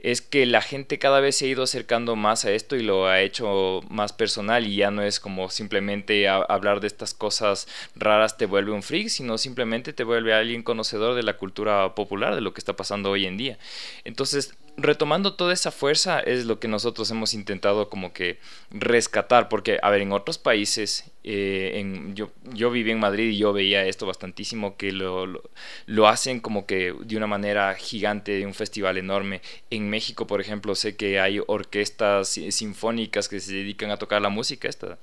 es 0.00 0.20
que 0.20 0.44
la 0.44 0.60
gente 0.60 0.98
cada 0.98 1.20
vez 1.20 1.36
se 1.36 1.44
ha 1.44 1.48
ido 1.48 1.62
acercando 1.62 2.16
más 2.16 2.44
a 2.44 2.50
esto 2.50 2.74
y 2.74 2.82
lo 2.82 3.06
ha 3.06 3.20
hecho 3.20 3.82
más 3.88 4.12
personal 4.12 4.66
y 4.66 4.74
ya 4.74 4.90
no 4.90 5.02
es 5.02 5.20
como 5.20 5.50
simplemente 5.50 6.28
hablar 6.28 6.80
de 6.80 6.88
estas 6.88 7.14
cosas 7.14 7.68
raras 7.94 8.36
te 8.36 8.46
vuelve 8.46 8.72
un 8.72 8.82
freak, 8.82 9.06
sino 9.06 9.38
simplemente 9.38 9.92
te 9.92 10.02
vuelve 10.02 10.34
alguien 10.34 10.64
conocedor 10.64 11.14
de 11.14 11.22
la 11.22 11.36
cultura 11.36 11.94
popular, 11.94 12.34
de 12.34 12.40
lo 12.40 12.52
que 12.52 12.60
está 12.60 12.74
pasando 12.74 13.10
hoy 13.12 13.26
en 13.26 13.36
día. 13.36 13.56
Entonces, 14.02 14.52
retomando 14.82 15.34
toda 15.34 15.52
esa 15.52 15.70
fuerza 15.70 16.20
es 16.20 16.44
lo 16.44 16.58
que 16.58 16.68
nosotros 16.68 17.10
hemos 17.10 17.34
intentado 17.34 17.88
como 17.88 18.12
que 18.12 18.38
rescatar, 18.70 19.48
porque, 19.48 19.78
a 19.82 19.90
ver, 19.90 20.00
en 20.02 20.12
otros 20.12 20.38
países, 20.38 21.04
eh, 21.24 21.72
en, 21.74 22.14
yo, 22.14 22.30
yo 22.52 22.70
viví 22.70 22.90
en 22.90 22.98
Madrid 22.98 23.30
y 23.30 23.38
yo 23.38 23.52
veía 23.52 23.84
esto 23.84 24.06
bastantísimo, 24.06 24.76
que 24.76 24.92
lo, 24.92 25.42
lo, 25.86 26.08
hacen 26.08 26.40
como 26.40 26.66
que 26.66 26.94
de 27.00 27.16
una 27.16 27.26
manera 27.26 27.74
gigante, 27.74 28.32
de 28.32 28.46
un 28.46 28.54
festival 28.54 28.98
enorme. 28.98 29.42
En 29.70 29.90
México, 29.90 30.26
por 30.26 30.40
ejemplo, 30.40 30.74
sé 30.74 30.96
que 30.96 31.20
hay 31.20 31.40
orquestas 31.46 32.28
sinfónicas 32.50 33.28
que 33.28 33.40
se 33.40 33.52
dedican 33.52 33.90
a 33.90 33.98
tocar 33.98 34.22
la 34.22 34.28
música 34.28 34.68
esta, 34.68 34.98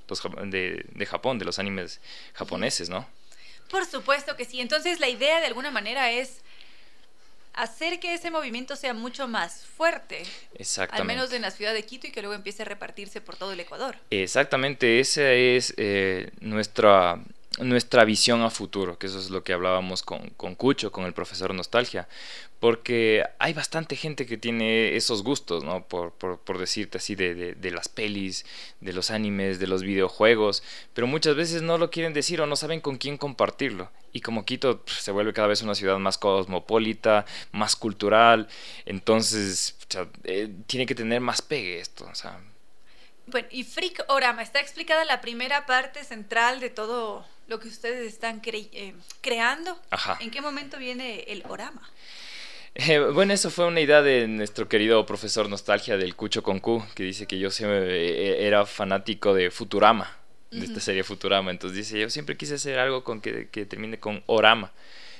de, 0.45 0.85
de 0.93 1.05
Japón, 1.05 1.39
de 1.39 1.45
los 1.45 1.59
animes 1.59 2.01
japoneses, 2.33 2.89
¿no? 2.89 3.07
Por 3.69 3.85
supuesto 3.85 4.35
que 4.35 4.45
sí. 4.45 4.61
Entonces 4.61 4.99
la 4.99 5.09
idea 5.09 5.39
de 5.39 5.47
alguna 5.47 5.71
manera 5.71 6.11
es 6.11 6.41
hacer 7.57 7.99
que 7.99 8.13
ese 8.13 8.31
movimiento 8.31 8.75
sea 8.75 8.93
mucho 8.93 9.27
más 9.27 9.65
fuerte. 9.65 10.23
Exactamente. 10.53 11.01
Al 11.01 11.07
menos 11.07 11.33
en 11.33 11.41
la 11.41 11.51
ciudad 11.51 11.73
de 11.73 11.83
Quito 11.83 12.07
y 12.07 12.11
que 12.11 12.21
luego 12.21 12.35
empiece 12.35 12.61
a 12.61 12.65
repartirse 12.65 13.19
por 13.19 13.35
todo 13.35 13.51
el 13.51 13.59
Ecuador. 13.59 13.97
Exactamente, 14.11 14.99
esa 14.99 15.33
es 15.33 15.73
eh, 15.77 16.31
nuestra, 16.39 17.19
nuestra 17.59 18.05
visión 18.05 18.41
a 18.43 18.49
futuro, 18.49 18.97
que 18.97 19.07
eso 19.07 19.19
es 19.19 19.29
lo 19.31 19.43
que 19.43 19.53
hablábamos 19.53 20.03
con, 20.03 20.29
con 20.37 20.55
Cucho, 20.55 20.91
con 20.91 21.05
el 21.05 21.13
profesor 21.13 21.53
Nostalgia 21.53 22.07
porque 22.59 23.23
hay 23.37 23.53
bastante 23.53 23.95
gente 23.95 24.25
que 24.25 24.37
tiene 24.37 24.95
esos 24.95 25.23
gustos, 25.23 25.63
¿no? 25.63 25.83
Por, 25.83 26.11
por, 26.11 26.57
decirte 26.57 26.97
así, 26.97 27.15
de, 27.15 27.53
de, 27.53 27.71
las 27.71 27.87
pelis, 27.87 28.45
de 28.81 28.93
los 28.93 29.11
animes, 29.11 29.59
de 29.59 29.67
los 29.67 29.83
videojuegos, 29.83 30.63
pero 30.93 31.05
muchas 31.05 31.35
veces 31.35 31.61
no 31.61 31.77
lo 31.77 31.91
quieren 31.91 32.13
decir 32.13 32.41
o 32.41 32.47
no 32.47 32.55
saben 32.55 32.81
con 32.81 32.97
quién 32.97 33.17
compartirlo. 33.17 33.91
Y 34.17 34.21
como 34.21 34.45
Quito 34.45 34.81
pues, 34.83 34.97
se 34.97 35.11
vuelve 35.11 35.31
cada 35.31 35.47
vez 35.47 35.61
una 35.61 35.75
ciudad 35.75 35.99
más 35.99 36.17
cosmopolita, 36.17 37.27
más 37.51 37.75
cultural, 37.75 38.47
entonces 38.87 39.77
eh, 40.23 40.51
tiene 40.65 40.87
que 40.87 40.95
tener 40.95 41.21
más 41.21 41.43
pegue 41.43 41.79
esto, 41.79 42.07
o 42.11 42.15
sea. 42.15 42.39
Bueno, 43.27 43.47
y 43.51 43.63
Freak 43.63 44.05
Orama, 44.07 44.41
está 44.41 44.59
explicada 44.59 45.05
la 45.05 45.21
primera 45.21 45.67
parte 45.67 46.03
central 46.03 46.59
de 46.59 46.71
todo 46.71 47.27
lo 47.47 47.59
que 47.59 47.67
ustedes 47.67 48.11
están 48.11 48.41
eh, 48.43 48.95
creando. 49.21 49.79
Ajá. 49.91 50.17
¿En 50.19 50.31
qué 50.31 50.41
momento 50.41 50.79
viene 50.79 51.19
el 51.27 51.43
Orama? 51.47 51.87
Eh, 52.73 52.97
bueno, 52.97 53.33
eso 53.33 53.51
fue 53.51 53.67
una 53.67 53.81
idea 53.81 54.01
de 54.01 54.27
nuestro 54.27 54.67
querido 54.67 55.05
profesor 55.05 55.47
Nostalgia 55.47 55.95
del 55.95 56.15
Cucho 56.15 56.41
Concu, 56.41 56.83
que 56.95 57.03
dice 57.03 57.27
que 57.27 57.37
yo 57.37 57.51
siempre 57.51 58.47
era 58.47 58.65
fanático 58.65 59.35
de 59.35 59.51
Futurama, 59.51 60.17
de 60.51 60.65
esta 60.65 60.79
serie 60.79 61.03
Futurama. 61.03 61.51
Entonces 61.51 61.77
dice, 61.77 61.99
yo 61.99 62.09
siempre 62.09 62.37
quise 62.37 62.55
hacer 62.55 62.79
algo 62.79 63.03
con 63.03 63.21
que, 63.21 63.45
termine 63.65 63.99
con 63.99 64.23
Orama. 64.25 64.71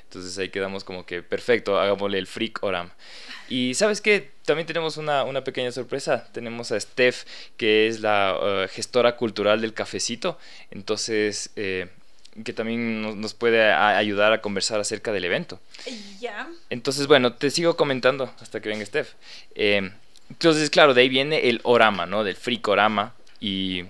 Entonces 0.04 0.38
ahí 0.38 0.50
quedamos 0.50 0.86
como 0.86 1.06
que 1.06 1.22
perfecto, 1.22 1.80
hagámosle 1.80 2.18
el 2.18 2.28
freak 2.28 2.64
Orama. 2.64 2.96
Y 3.50 3.74
sabes 3.74 4.02
qué, 4.02 4.32
también 4.46 4.66
tenemos 4.66 4.98
una, 4.98 5.44
pequeña 5.44 5.72
sorpresa. 5.72 6.28
Tenemos 6.32 6.72
a 6.72 6.80
Steph, 6.80 7.26
que 7.58 7.88
es 7.88 8.02
la 8.02 8.38
eh, 8.42 8.68
gestora 8.72 9.16
cultural 9.18 9.62
del 9.62 9.74
cafecito. 9.74 10.38
Entonces 10.72 11.52
que 12.44 12.54
también 12.54 13.20
nos, 13.20 13.34
puede 13.34 13.72
ayudar 13.72 14.34
a 14.34 14.42
conversar 14.42 14.80
acerca 14.80 15.12
del 15.12 15.26
evento. 15.26 15.60
Ya. 16.20 16.48
Entonces, 16.70 17.08
bueno, 17.08 17.34
te 17.34 17.50
sigo 17.50 17.76
comentando 17.76 18.32
hasta 18.40 18.62
que 18.62 18.70
venga 18.70 18.86
Steph. 18.86 19.14
Eh, 19.56 19.92
entonces, 20.30 20.70
claro, 20.70 20.94
de 20.94 21.02
ahí 21.02 21.10
viene 21.10 21.50
el 21.50 21.62
orama, 21.64 22.06
¿no? 22.06 22.24
Del 22.24 22.36
fricorama. 22.36 23.16
Y, 23.40 23.86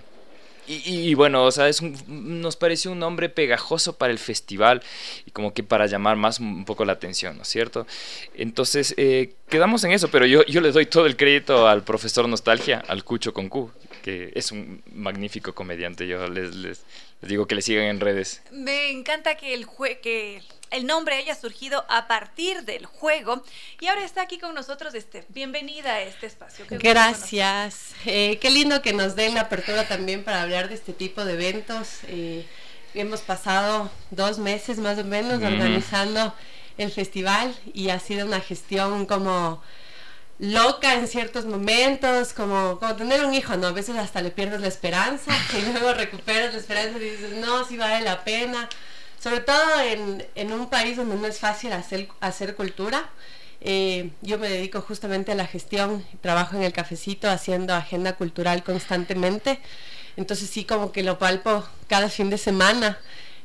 y, 0.68 1.14
bueno, 1.14 1.44
o 1.44 1.50
sea, 1.50 1.68
es 1.68 1.82
nos 2.06 2.56
pareció 2.56 2.92
un 2.92 2.98
nombre 2.98 3.28
pegajoso 3.28 3.96
para 3.96 4.12
el 4.12 4.18
festival 4.18 4.82
y 5.24 5.30
como 5.30 5.54
que 5.54 5.62
para 5.62 5.86
llamar 5.86 6.16
más 6.16 6.40
un 6.40 6.64
poco 6.64 6.84
la 6.84 6.92
atención, 6.92 7.36
¿no 7.36 7.42
es 7.42 7.48
cierto? 7.48 7.86
Entonces, 8.34 8.94
eh, 8.98 9.34
quedamos 9.48 9.82
en 9.84 9.92
eso, 9.92 10.08
pero 10.08 10.26
yo, 10.26 10.44
yo 10.44 10.60
le 10.60 10.72
doy 10.72 10.86
todo 10.86 11.06
el 11.06 11.16
crédito 11.16 11.66
al 11.66 11.84
profesor 11.84 12.28
Nostalgia, 12.28 12.84
al 12.86 13.02
Cucho 13.02 13.32
con 13.32 13.48
Q, 13.48 13.70
que 14.02 14.30
es 14.34 14.52
un 14.52 14.82
magnífico 14.92 15.54
comediante. 15.54 16.06
Yo 16.06 16.28
les, 16.28 16.54
les, 16.54 16.84
les 17.20 17.28
digo 17.30 17.46
que 17.46 17.54
le 17.54 17.62
sigan 17.62 17.84
en 17.84 18.00
redes. 18.00 18.42
Me 18.50 18.90
encanta 18.90 19.36
que 19.36 19.54
el, 19.54 19.66
que 20.02 20.42
el 20.70 20.86
nombre 20.86 21.16
haya 21.16 21.34
surgido 21.34 21.84
a 21.88 22.06
partir 22.06 22.62
del 22.62 22.86
juego. 22.86 23.42
Y 23.80 23.86
ahora 23.86 24.04
está 24.04 24.22
aquí 24.22 24.38
con 24.38 24.54
nosotros 24.54 24.94
este. 24.94 25.24
Bienvenida 25.28 25.94
a 25.94 26.02
este 26.02 26.26
espacio. 26.26 26.64
Gracias. 26.70 27.92
Eh, 28.06 28.38
qué 28.40 28.50
lindo 28.50 28.82
que 28.82 28.92
nos 28.92 29.16
den 29.16 29.34
la 29.34 29.42
apertura 29.42 29.88
también 29.88 30.22
para 30.22 30.42
hablar 30.42 30.68
de 30.68 30.76
este 30.76 30.92
tipo 30.92 31.24
de 31.24 31.34
eventos. 31.34 32.00
Eh, 32.08 32.46
hemos 32.94 33.20
pasado 33.22 33.90
dos 34.10 34.38
meses 34.38 34.78
más 34.78 34.98
o 34.98 35.04
menos 35.04 35.42
organizando 35.42 36.34
el 36.76 36.92
festival 36.92 37.54
y 37.74 37.90
ha 37.90 37.98
sido 37.98 38.26
una 38.26 38.40
gestión 38.40 39.06
como 39.06 39.60
loca 40.38 40.94
en 40.94 41.08
ciertos 41.08 41.46
momentos, 41.46 42.32
como, 42.32 42.78
como 42.78 42.94
tener 42.96 43.24
un 43.24 43.34
hijo, 43.34 43.56
¿no? 43.56 43.68
A 43.68 43.72
veces 43.72 43.96
hasta 43.96 44.22
le 44.22 44.30
pierdes 44.30 44.60
la 44.60 44.68
esperanza 44.68 45.32
y 45.58 45.72
luego 45.72 45.92
recuperas 45.94 46.52
la 46.52 46.60
esperanza 46.60 46.98
y 46.98 47.10
dices, 47.10 47.32
no, 47.36 47.64
sí 47.64 47.76
vale 47.76 48.04
la 48.04 48.24
pena. 48.24 48.68
Sobre 49.20 49.40
todo 49.40 49.80
en, 49.80 50.24
en 50.36 50.52
un 50.52 50.70
país 50.70 50.96
donde 50.96 51.16
no 51.16 51.26
es 51.26 51.38
fácil 51.40 51.72
hacer, 51.72 52.08
hacer 52.20 52.54
cultura. 52.54 53.10
Eh, 53.60 54.10
yo 54.22 54.38
me 54.38 54.48
dedico 54.48 54.80
justamente 54.80 55.32
a 55.32 55.34
la 55.34 55.46
gestión, 55.46 56.04
trabajo 56.20 56.56
en 56.56 56.62
el 56.62 56.72
cafecito 56.72 57.28
haciendo 57.28 57.74
agenda 57.74 58.14
cultural 58.14 58.62
constantemente. 58.62 59.58
Entonces 60.16 60.48
sí, 60.48 60.64
como 60.64 60.92
que 60.92 61.02
lo 61.02 61.18
palpo 61.18 61.64
cada 61.88 62.08
fin 62.08 62.30
de 62.30 62.38
semana. 62.38 62.98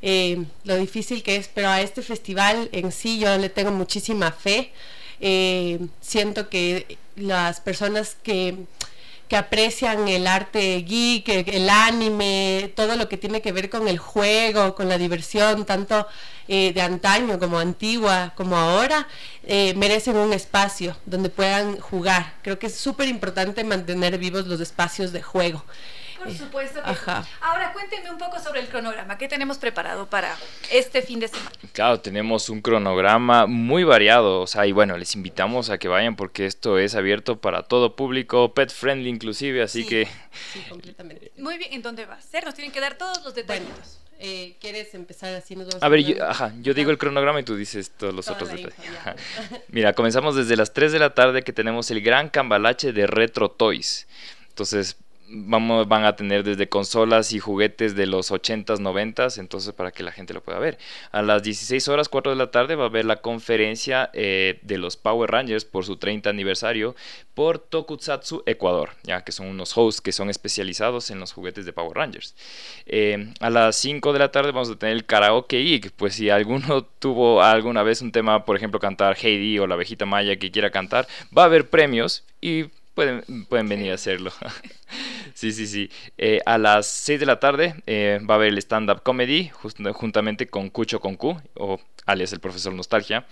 Eh, 0.03 0.43
lo 0.63 0.75
difícil 0.75 1.23
que 1.23 1.37
es, 1.37 1.47
pero 1.47 1.69
a 1.69 1.81
este 1.81 2.03
festival 2.03 2.69
en 2.71 2.91
sí 2.91 3.19
yo 3.19 3.35
le 3.37 3.49
tengo 3.49 3.71
muchísima 3.71 4.31
fe 4.31 4.71
eh, 5.19 5.79
siento 6.01 6.49
que 6.49 6.97
las 7.15 7.59
personas 7.61 8.17
que, 8.23 8.65
que 9.27 9.37
aprecian 9.37 10.07
el 10.07 10.27
arte 10.27 10.83
geek, 10.87 11.47
el 11.47 11.69
anime, 11.69 12.71
todo 12.75 12.95
lo 12.95 13.09
que 13.09 13.17
tiene 13.17 13.41
que 13.41 13.51
ver 13.51 13.69
con 13.69 13.87
el 13.87 13.97
juego, 13.97 14.75
con 14.75 14.89
la 14.89 14.97
diversión, 14.97 15.65
tanto 15.65 16.07
eh, 16.47 16.73
de 16.73 16.81
antaño 16.81 17.39
como 17.39 17.57
antigua 17.57 18.33
como 18.35 18.57
ahora, 18.57 19.07
eh, 19.43 19.73
merecen 19.75 20.17
un 20.17 20.33
espacio 20.33 20.97
donde 21.05 21.29
puedan 21.29 21.79
jugar. 21.79 22.33
Creo 22.41 22.59
que 22.59 22.67
es 22.67 22.75
súper 22.75 23.07
importante 23.07 23.63
mantener 23.63 24.17
vivos 24.17 24.47
los 24.47 24.59
espacios 24.59 25.13
de 25.13 25.21
juego. 25.21 25.63
Por 26.23 26.31
eh, 26.31 26.37
supuesto 26.37 26.81
que 26.81 27.11
Ahora 27.41 27.73
cuéntenme 27.73 28.09
un 28.09 28.17
poco 28.17 28.39
sobre 28.39 28.61
el 28.61 28.67
cronograma. 28.67 29.17
¿Qué 29.17 29.27
tenemos 29.27 29.57
preparado 29.57 30.09
para 30.09 30.35
este 30.71 31.01
fin 31.01 31.19
de 31.19 31.27
semana? 31.27 31.51
Claro, 31.73 31.99
tenemos 31.99 32.49
un 32.49 32.61
cronograma 32.61 33.45
muy 33.45 33.83
variado. 33.83 34.41
O 34.41 34.47
sea, 34.47 34.65
y 34.65 34.71
bueno, 34.71 34.97
les 34.97 35.15
invitamos 35.15 35.69
a 35.69 35.77
que 35.77 35.87
vayan 35.87 36.15
porque 36.15 36.45
esto 36.45 36.77
es 36.77 36.95
abierto 36.95 37.41
para 37.41 37.63
todo 37.63 37.95
público, 37.95 38.53
pet 38.53 38.71
friendly 38.71 39.09
inclusive, 39.09 39.61
así 39.61 39.85
que... 39.85 40.07
Sí, 40.53 40.63
completamente. 40.69 41.31
Muy 41.37 41.57
bien, 41.57 41.73
¿en 41.73 41.81
dónde 41.81 42.05
va 42.05 42.15
a 42.15 42.21
ser? 42.21 42.45
Nos 42.45 42.55
tienen 42.55 42.71
que 42.71 42.79
dar 42.79 42.97
todos 42.97 43.23
los 43.23 43.35
detalles. 43.35 43.99
Eh, 44.19 44.55
¿Quieres 44.61 44.93
empezar 44.95 45.33
así? 45.33 45.55
Nos 45.55 45.81
a 45.81 45.89
ver, 45.89 46.01
yo, 46.01 46.23
ajá, 46.23 46.53
yo 46.61 46.73
digo 46.73 46.91
el 46.91 46.97
cronograma 46.97 47.41
y 47.41 47.43
tú 47.43 47.57
dices 47.57 47.91
todos 47.91 48.13
los 48.13 48.29
otros 48.29 48.49
detalles. 48.49 48.73
Mira, 49.67 49.91
comenzamos 49.93 50.35
desde 50.35 50.55
las 50.55 50.71
3 50.73 50.93
de 50.93 50.99
la 50.99 51.13
tarde 51.13 51.43
que 51.43 51.51
tenemos 51.51 51.91
el 51.91 52.01
gran 52.01 52.29
cambalache 52.29 52.93
de 52.93 53.05
Retro 53.05 53.51
Toys. 53.51 54.07
Entonces, 54.47 54.97
vamos, 55.33 55.87
van 55.87 56.05
a 56.05 56.15
tener 56.15 56.43
desde 56.43 56.69
consolas 56.69 57.33
y 57.33 57.39
juguetes 57.39 57.95
de 57.95 58.05
los 58.05 58.31
80s, 58.31 58.79
90s, 58.79 59.39
entonces 59.39 59.73
para 59.73 59.91
que 59.91 60.03
la 60.03 60.11
gente 60.11 60.33
lo 60.33 60.41
pueda 60.41 60.59
ver. 60.59 60.77
A 61.11 61.21
las 61.21 61.43
16 61.43 61.87
horas, 61.87 62.07
4 62.07 62.31
de 62.31 62.37
la 62.37 62.51
tarde, 62.51 62.75
va 62.75 62.85
a 62.85 62.87
haber 62.87 63.05
la 63.05 63.17
conferencia 63.17 64.09
eh, 64.13 64.59
de 64.61 64.77
los 64.77 64.95
Power 64.95 65.31
Rangers 65.31 65.65
por 65.65 65.85
su 65.85 65.97
30 65.97 66.29
aniversario 66.29 66.95
por 67.33 67.57
Tokusatsu 67.57 68.43
Ecuador, 68.45 68.91
ya 69.03 69.23
que 69.23 69.31
son 69.31 69.47
unos 69.47 69.75
hosts 69.75 70.01
que 70.01 70.11
son 70.11 70.29
especializados 70.29 71.09
en 71.09 71.19
los 71.19 71.33
juguetes 71.33 71.65
de 71.65 71.73
Power 71.73 71.97
Rangers. 71.97 72.35
Eh, 72.85 73.33
a 73.39 73.49
las 73.49 73.75
5 73.77 74.13
de 74.13 74.19
la 74.19 74.31
tarde 74.31 74.51
vamos 74.51 74.69
a 74.69 74.75
tener 74.75 74.95
el 74.95 75.05
Karaoke 75.05 75.63
Geek, 75.63 75.91
pues 75.91 76.13
si 76.15 76.29
alguno 76.29 76.83
tuvo 76.99 77.41
alguna 77.41 77.81
vez 77.81 78.01
un 78.01 78.11
tema, 78.11 78.45
por 78.45 78.55
ejemplo, 78.55 78.79
cantar 78.79 79.17
Heidi 79.19 79.57
o 79.59 79.67
la 79.67 79.73
abejita 79.73 80.05
maya 80.05 80.35
que 80.35 80.51
quiera 80.51 80.69
cantar, 80.69 81.07
va 81.35 81.43
a 81.43 81.45
haber 81.45 81.69
premios 81.69 82.23
y 82.39 82.65
pueden, 82.93 83.45
pueden 83.45 83.67
venir 83.67 83.91
a 83.91 83.95
hacerlo. 83.95 84.31
sí, 85.33 85.51
sí, 85.51 85.67
sí. 85.67 85.89
Eh, 86.17 86.39
a 86.45 86.57
las 86.57 86.87
6 86.87 87.19
de 87.19 87.25
la 87.25 87.39
tarde 87.39 87.75
eh, 87.85 88.19
va 88.29 88.35
a 88.35 88.37
haber 88.37 88.49
el 88.49 88.57
stand-up 88.57 89.03
comedy 89.03 89.49
juntamente 89.93 90.47
con 90.47 90.69
Cucho 90.69 90.99
con 90.99 91.15
Q, 91.15 91.41
o 91.55 91.79
alias 92.05 92.33
el 92.33 92.39
profesor 92.39 92.73
Nostalgia. 92.73 93.25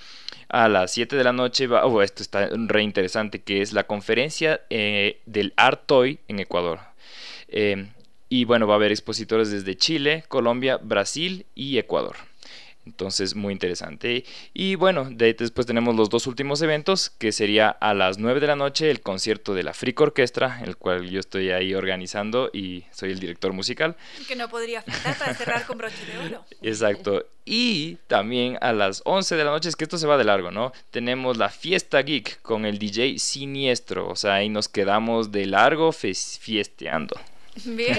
A 0.49 0.67
las 0.67 0.91
7 0.91 1.15
de 1.15 1.23
la 1.23 1.33
noche 1.33 1.67
va, 1.67 1.85
oh, 1.85 2.01
esto 2.01 2.23
está 2.23 2.49
re 2.51 2.83
interesante, 2.83 3.41
que 3.41 3.61
es 3.61 3.73
la 3.73 3.85
conferencia 3.85 4.61
eh, 4.69 5.21
del 5.25 5.53
Art 5.55 5.83
Toy 5.85 6.19
en 6.27 6.39
Ecuador. 6.39 6.79
y 8.29 8.45
bueno, 8.45 8.65
va 8.65 8.75
a 8.75 8.77
haber 8.77 8.91
expositores 8.91 9.51
desde 9.51 9.75
Chile, 9.75 10.23
Colombia, 10.29 10.77
Brasil 10.77 11.45
y 11.53 11.77
Ecuador. 11.77 12.30
Entonces, 12.85 13.35
muy 13.35 13.53
interesante. 13.53 14.25
Y 14.53 14.75
bueno, 14.75 15.07
de 15.09 15.33
después 15.33 15.67
tenemos 15.67 15.95
los 15.95 16.09
dos 16.09 16.25
últimos 16.27 16.61
eventos, 16.61 17.11
que 17.11 17.31
sería 17.31 17.69
a 17.69 17.93
las 17.93 18.17
9 18.17 18.39
de 18.39 18.47
la 18.47 18.55
noche 18.55 18.89
el 18.89 19.01
concierto 19.01 19.53
de 19.53 19.63
la 19.63 19.73
Frick 19.73 19.99
Orquestra, 19.99 20.61
el 20.63 20.77
cual 20.77 21.09
yo 21.09 21.19
estoy 21.19 21.51
ahí 21.51 21.73
organizando 21.75 22.49
y 22.51 22.85
soy 22.91 23.11
el 23.11 23.19
director 23.19 23.53
musical. 23.53 23.95
Que 24.27 24.35
no 24.35 24.49
podría 24.49 24.81
faltar 24.81 25.17
para 25.17 25.33
cerrar 25.35 25.65
con 25.65 25.77
broche 25.77 26.05
de 26.05 26.27
oro. 26.27 26.45
Exacto. 26.61 27.25
Y 27.45 27.97
también 28.07 28.57
a 28.61 28.73
las 28.73 29.01
11 29.05 29.35
de 29.35 29.43
la 29.43 29.51
noche, 29.51 29.69
es 29.69 29.75
que 29.75 29.83
esto 29.83 29.97
se 29.97 30.07
va 30.07 30.17
de 30.17 30.23
largo, 30.23 30.51
¿no? 30.51 30.71
Tenemos 30.91 31.37
la 31.37 31.49
fiesta 31.49 32.01
geek 32.01 32.41
con 32.41 32.65
el 32.65 32.79
DJ 32.79 33.19
Siniestro, 33.19 34.07
o 34.07 34.15
sea, 34.15 34.35
ahí 34.35 34.49
nos 34.49 34.67
quedamos 34.67 35.31
de 35.31 35.45
largo 35.45 35.91
fiesteando. 35.91 37.15
Bien. 37.65 37.97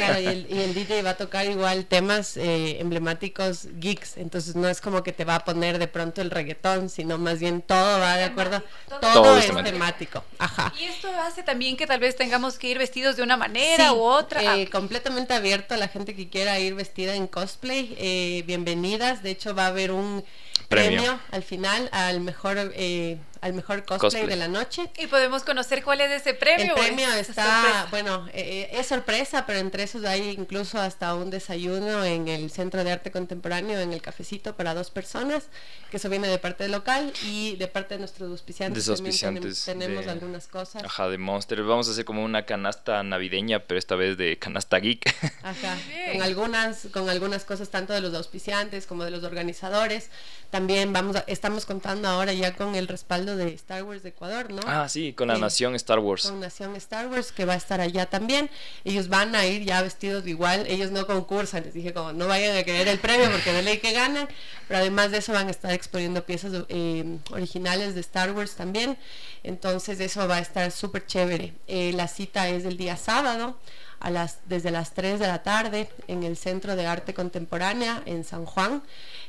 y, 0.49 0.59
el, 0.59 0.74
DJ 0.74 1.03
va 1.03 1.11
a 1.11 1.16
tocar 1.16 1.47
igual 1.47 1.85
temas 1.85 2.37
eh, 2.37 2.81
emblemáticos 2.81 3.69
geeks, 3.74 4.16
entonces 4.16 4.57
no 4.57 4.69
es 4.69 4.81
como 4.81 5.03
que 5.03 5.12
te 5.12 5.24
va 5.24 5.37
a 5.37 5.45
poner 5.45 5.79
de 5.79 5.89
pronto 5.89 6.23
el 6.23 6.31
reggaetón, 6.31 6.89
sino 6.89 7.19
más 7.19 7.39
bien 7.39 7.61
todo 7.61 8.01
va 8.01 8.16
de 8.16 8.24
acuerdo, 8.24 8.62
todo, 9.01 9.37
es 9.37 9.47
temático. 9.47 10.24
Ajá. 10.39 10.73
Y 10.81 10.85
esto 10.85 11.09
hace 11.20 11.43
también 11.43 11.77
que 11.77 11.87
tal 11.87 12.01
vez 12.01 12.16
tengamos 12.16 12.59
que 12.59 12.69
ir 12.69 12.79
vestidos 12.79 13.16
de 13.16 13.23
una 13.23 13.37
manera 13.37 13.93
u 13.93 14.01
otra. 14.03 14.57
Eh, 14.57 14.69
completamente 14.70 15.35
abierto 15.35 15.74
a 15.74 15.77
la 15.77 15.89
gente 15.89 16.15
que 16.15 16.29
quiera 16.29 16.59
ir 16.59 16.74
vestida 16.74 17.15
en 17.15 17.27
cosplay, 17.27 17.95
eh, 17.99 18.45
bienvenidas, 18.47 19.23
de 19.23 19.31
hecho 19.31 19.55
va 19.55 19.66
a 19.66 19.69
haber 19.69 19.93
un 19.93 20.24
premio, 20.69 21.20
al 21.31 21.43
final 21.43 21.89
al 21.93 22.20
mejor 22.20 22.73
eh, 22.74 23.19
al 23.43 23.55
mejor 23.55 23.85
cosplay, 23.85 24.24
de 24.27 24.36
la 24.36 24.47
noche. 24.48 24.89
Y 24.97 25.09
podemos 25.09 25.43
conocer 25.43 25.82
cuál 25.82 26.01
es 26.01 26.10
ese 26.12 26.32
premio. 26.32 26.77
El 26.77 26.81
premio 26.81 27.12
está, 27.12 27.89
bueno, 27.90 28.28
eh, 28.28 28.69
eh, 28.73 28.78
es 28.78 28.86
sorpresa, 28.86 29.47
pero 29.47 29.59
entre 29.59 29.82
esos 29.82 30.05
hay 30.05 30.31
incluso 30.31 30.81
hasta 30.81 31.14
un 31.16 31.28
desayuno 31.28 32.05
en 32.05 32.28
el 32.28 32.52
Centro 32.52 32.85
de 32.85 32.93
Arte 32.93 33.10
Contemporáneo, 33.10 33.81
en 33.81 33.93
el 33.93 34.01
cafecito 34.01 34.55
para 34.56 34.74
dos 34.74 34.90
personas, 34.90 35.48
que 35.90 35.97
eso 35.97 36.09
viene 36.09 36.28
de 36.28 36.39
parte 36.39 36.62
del 36.62 36.73
local 36.73 37.12
y 37.24 37.56
de 37.56 37.66
parte 37.66 37.94
de 37.94 37.98
nuestros 37.98 38.31
auspiciantes. 38.31 38.86
De 38.86 38.93
auspiciantes 38.93 39.64
tenemos, 39.64 40.06
algunas 40.06 40.47
cosas. 40.47 40.85
Ajá, 40.85 41.09
de 41.09 41.19
Monster. 41.19 41.62
Vamos 41.64 41.89
a 41.89 41.90
hacer 41.90 42.05
como 42.05 42.23
una 42.23 42.47
canasta 42.47 43.02
navideña, 43.02 43.59
pero 43.66 43.77
esta 43.77 43.97
vez 43.97 44.16
de 44.16 44.39
canasta 44.39 44.78
geek. 44.78 45.12
Ajá, 45.43 45.77
con 46.12 46.23
algunas, 46.23 46.86
con 46.93 47.10
algunas 47.10 47.44
cosas 47.44 47.70
tanto 47.70 47.93
de 47.93 48.01
los 48.01 48.14
auspiciantes 48.14 48.86
como 48.86 49.02
de 49.05 49.10
los 49.10 49.24
organizadores. 49.24 50.10
También 50.51 50.93
vamos 50.93 51.16
estamos 51.27 51.66
contando 51.66 52.09
ahora 52.09 52.32
ya 52.32 52.55
con 52.55 52.77
el 52.77 52.86
respaldo 52.86 53.31
de 53.36 53.54
Star 53.54 53.82
Wars 53.84 54.02
de 54.02 54.10
Ecuador, 54.10 54.52
¿no? 54.52 54.60
Ah, 54.66 54.88
sí, 54.88 55.12
con 55.12 55.28
la 55.28 55.38
Nación 55.38 55.74
Star 55.74 55.98
Wars. 55.98 56.28
Con 56.28 56.40
Nación 56.40 56.76
Star 56.76 57.09
Wars, 57.09 57.32
que 57.32 57.44
va 57.44 57.54
a 57.54 57.56
estar 57.56 57.80
allá 57.80 58.06
también. 58.06 58.50
Ellos 58.84 59.09
van 59.09 59.34
a 59.34 59.46
ir 59.46 59.64
ya 59.64 59.82
vestidos 59.82 60.26
igual, 60.26 60.66
ellos 60.68 60.90
no 60.90 61.06
concursan, 61.06 61.64
les 61.64 61.74
dije 61.74 61.92
como 61.92 62.12
no 62.12 62.26
vayan 62.26 62.56
a 62.56 62.62
querer 62.62 62.88
el 62.88 62.98
premio 62.98 63.30
porque 63.30 63.52
de 63.52 63.62
ley 63.62 63.78
que 63.78 63.92
ganan, 63.92 64.28
pero 64.68 64.80
además 64.80 65.10
de 65.10 65.18
eso 65.18 65.32
van 65.32 65.48
a 65.48 65.50
estar 65.50 65.72
exponiendo 65.72 66.24
piezas 66.24 66.52
eh, 66.68 67.18
originales 67.30 67.94
de 67.94 68.00
Star 68.00 68.32
Wars 68.32 68.54
también, 68.54 68.98
entonces 69.42 70.00
eso 70.00 70.26
va 70.28 70.36
a 70.36 70.40
estar 70.40 70.70
súper 70.70 71.06
chévere. 71.06 71.54
Eh, 71.66 71.92
la 71.94 72.09
cita 72.09 72.48
es 72.48 72.64
el 72.64 72.76
día 72.76 72.96
sábado. 72.96 73.59
A 74.00 74.10
las, 74.10 74.40
desde 74.46 74.72
las 74.72 74.94
3 74.94 75.20
de 75.20 75.28
la 75.28 75.44
tarde 75.44 75.88
en 76.09 76.24
el 76.24 76.36
Centro 76.36 76.74
de 76.74 76.88
Arte 76.88 77.14
Contemporánea 77.14 78.02
en 78.04 78.24
San 78.24 78.46
Juan 78.46 78.82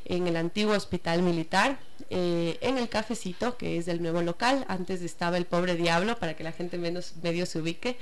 en 0.05 0.27
el 0.27 0.35
antiguo 0.35 0.75
hospital 0.75 1.21
militar, 1.21 1.79
eh, 2.09 2.57
en 2.61 2.77
el 2.77 2.89
cafecito, 2.89 3.57
que 3.57 3.77
es 3.77 3.85
del 3.85 4.01
nuevo 4.01 4.21
local. 4.21 4.65
Antes 4.67 5.01
estaba 5.01 5.37
el 5.37 5.45
pobre 5.45 5.75
diablo 5.75 6.17
para 6.17 6.35
que 6.35 6.43
la 6.43 6.51
gente 6.51 6.77
menos 6.77 7.13
medio 7.21 7.45
se 7.45 7.59
ubique, 7.59 7.97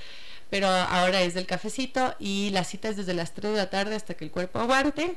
pero 0.50 0.68
ahora 0.68 1.22
es 1.22 1.34
del 1.34 1.46
cafecito 1.46 2.16
y 2.20 2.50
la 2.52 2.64
cita 2.64 2.90
es 2.90 2.98
desde 2.98 3.14
las 3.14 3.34
3 3.34 3.52
de 3.54 3.58
la 3.58 3.70
tarde 3.70 3.96
hasta 3.96 4.16
que 4.16 4.26
el 4.26 4.32
cuerpo 4.32 4.60
aguante. 4.60 5.16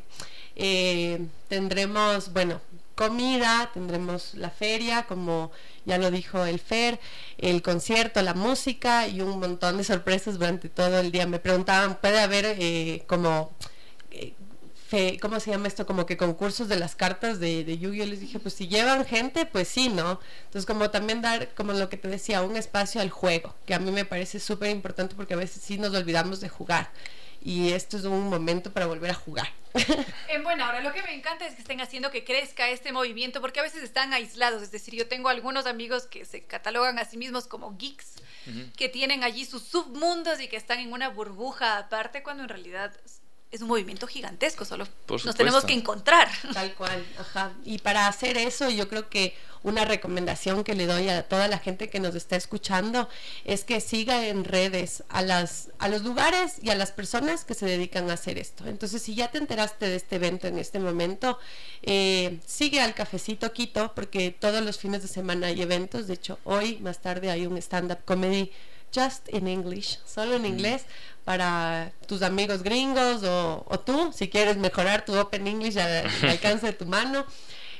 Eh, 0.56 1.26
tendremos, 1.48 2.32
bueno, 2.32 2.60
comida, 2.94 3.70
tendremos 3.74 4.34
la 4.34 4.50
feria, 4.50 5.04
como 5.06 5.50
ya 5.84 5.98
lo 5.98 6.10
dijo 6.10 6.44
el 6.44 6.60
Fer, 6.60 7.00
el 7.38 7.62
concierto, 7.62 8.22
la 8.22 8.34
música 8.34 9.08
y 9.08 9.20
un 9.20 9.40
montón 9.40 9.76
de 9.78 9.84
sorpresas 9.84 10.38
durante 10.38 10.68
todo 10.68 11.00
el 11.00 11.10
día. 11.10 11.26
Me 11.26 11.40
preguntaban, 11.40 11.98
¿puede 12.00 12.20
haber 12.20 12.44
eh, 12.58 13.02
como 13.06 13.52
¿cómo 15.20 15.40
se 15.40 15.50
llama 15.50 15.68
esto? 15.68 15.86
Como 15.86 16.06
que 16.06 16.16
concursos 16.16 16.68
de 16.68 16.76
las 16.76 16.94
cartas 16.94 17.40
de, 17.40 17.64
de 17.64 17.78
Yu-Gi-Oh! 17.78 18.06
Les 18.06 18.20
dije, 18.20 18.38
pues 18.38 18.54
si 18.54 18.68
llevan 18.68 19.04
gente, 19.04 19.46
pues 19.46 19.68
sí, 19.68 19.88
¿no? 19.88 20.20
Entonces 20.44 20.66
como 20.66 20.90
también 20.90 21.22
dar, 21.22 21.52
como 21.54 21.72
lo 21.72 21.88
que 21.88 21.96
te 21.96 22.08
decía, 22.08 22.42
un 22.42 22.56
espacio 22.56 23.00
al 23.00 23.10
juego, 23.10 23.54
que 23.66 23.74
a 23.74 23.78
mí 23.78 23.90
me 23.90 24.04
parece 24.04 24.38
súper 24.40 24.70
importante 24.70 25.14
porque 25.14 25.34
a 25.34 25.38
veces 25.38 25.62
sí 25.62 25.78
nos 25.78 25.94
olvidamos 25.94 26.40
de 26.40 26.48
jugar. 26.48 26.90
Y 27.42 27.72
esto 27.72 27.98
es 27.98 28.04
un 28.04 28.30
momento 28.30 28.72
para 28.72 28.86
volver 28.86 29.10
a 29.10 29.14
jugar. 29.14 29.48
En 30.28 30.42
buena 30.42 30.68
hora, 30.68 30.80
lo 30.80 30.92
que 30.92 31.02
me 31.02 31.14
encanta 31.14 31.46
es 31.46 31.54
que 31.54 31.60
estén 31.60 31.80
haciendo 31.80 32.10
que 32.10 32.24
crezca 32.24 32.70
este 32.70 32.90
movimiento, 32.90 33.40
porque 33.40 33.60
a 33.60 33.62
veces 33.62 33.82
están 33.82 34.12
aislados. 34.12 34.62
Es 34.62 34.70
decir, 34.70 34.94
yo 34.94 35.06
tengo 35.06 35.28
algunos 35.28 35.66
amigos 35.66 36.06
que 36.06 36.24
se 36.24 36.42
catalogan 36.42 36.98
a 36.98 37.04
sí 37.04 37.16
mismos 37.16 37.46
como 37.46 37.76
geeks, 37.76 38.14
que 38.76 38.88
tienen 38.88 39.22
allí 39.22 39.44
sus 39.44 39.62
submundos 39.62 40.40
y 40.40 40.48
que 40.48 40.56
están 40.56 40.80
en 40.80 40.92
una 40.92 41.08
burbuja 41.08 41.78
aparte, 41.78 42.22
cuando 42.22 42.42
en 42.42 42.48
realidad 42.48 42.94
es 43.54 43.62
un 43.62 43.68
movimiento 43.68 44.08
gigantesco, 44.08 44.64
solo 44.64 44.86
nos 45.08 45.36
tenemos 45.36 45.64
que 45.64 45.74
encontrar. 45.74 46.28
Tal 46.52 46.74
cual, 46.74 47.06
ajá. 47.18 47.52
Y 47.64 47.78
para 47.78 48.08
hacer 48.08 48.36
eso, 48.36 48.68
yo 48.68 48.88
creo 48.88 49.08
que 49.08 49.34
una 49.62 49.84
recomendación 49.84 50.64
que 50.64 50.74
le 50.74 50.86
doy 50.86 51.08
a 51.08 51.22
toda 51.22 51.46
la 51.46 51.58
gente 51.58 51.88
que 51.88 52.00
nos 52.00 52.16
está 52.16 52.34
escuchando 52.34 53.08
es 53.44 53.62
que 53.62 53.80
siga 53.80 54.26
en 54.26 54.44
redes 54.44 55.04
a, 55.08 55.22
las, 55.22 55.68
a 55.78 55.88
los 55.88 56.02
lugares 56.02 56.56
y 56.62 56.70
a 56.70 56.74
las 56.74 56.90
personas 56.90 57.44
que 57.44 57.54
se 57.54 57.66
dedican 57.66 58.10
a 58.10 58.14
hacer 58.14 58.38
esto. 58.38 58.66
Entonces, 58.66 59.02
si 59.02 59.14
ya 59.14 59.30
te 59.30 59.38
enteraste 59.38 59.88
de 59.88 59.96
este 59.96 60.16
evento 60.16 60.48
en 60.48 60.58
este 60.58 60.80
momento, 60.80 61.38
eh, 61.82 62.40
sigue 62.44 62.80
al 62.80 62.92
Cafecito 62.92 63.52
Quito, 63.52 63.94
porque 63.94 64.32
todos 64.32 64.64
los 64.64 64.78
fines 64.78 65.00
de 65.02 65.08
semana 65.08 65.46
hay 65.46 65.62
eventos. 65.62 66.08
De 66.08 66.14
hecho, 66.14 66.40
hoy 66.42 66.78
más 66.78 67.00
tarde 67.00 67.30
hay 67.30 67.46
un 67.46 67.56
stand-up 67.58 68.04
comedy 68.04 68.50
just 68.94 69.28
in 69.32 69.48
English, 69.48 69.98
solo 70.06 70.36
en 70.36 70.42
mm. 70.42 70.46
Para 71.24 71.92
tus 72.06 72.22
amigos 72.22 72.62
gringos 72.62 73.22
o, 73.22 73.64
o, 73.68 73.80
tú, 73.80 74.12
si 74.12 74.28
quieres 74.28 74.56
mejorar 74.56 75.04
tu 75.04 75.18
Open 75.18 75.46
English 75.46 75.78
al 75.78 76.06
alcance 76.28 76.66
de 76.66 76.72
tu 76.74 76.86
mano. 76.86 77.24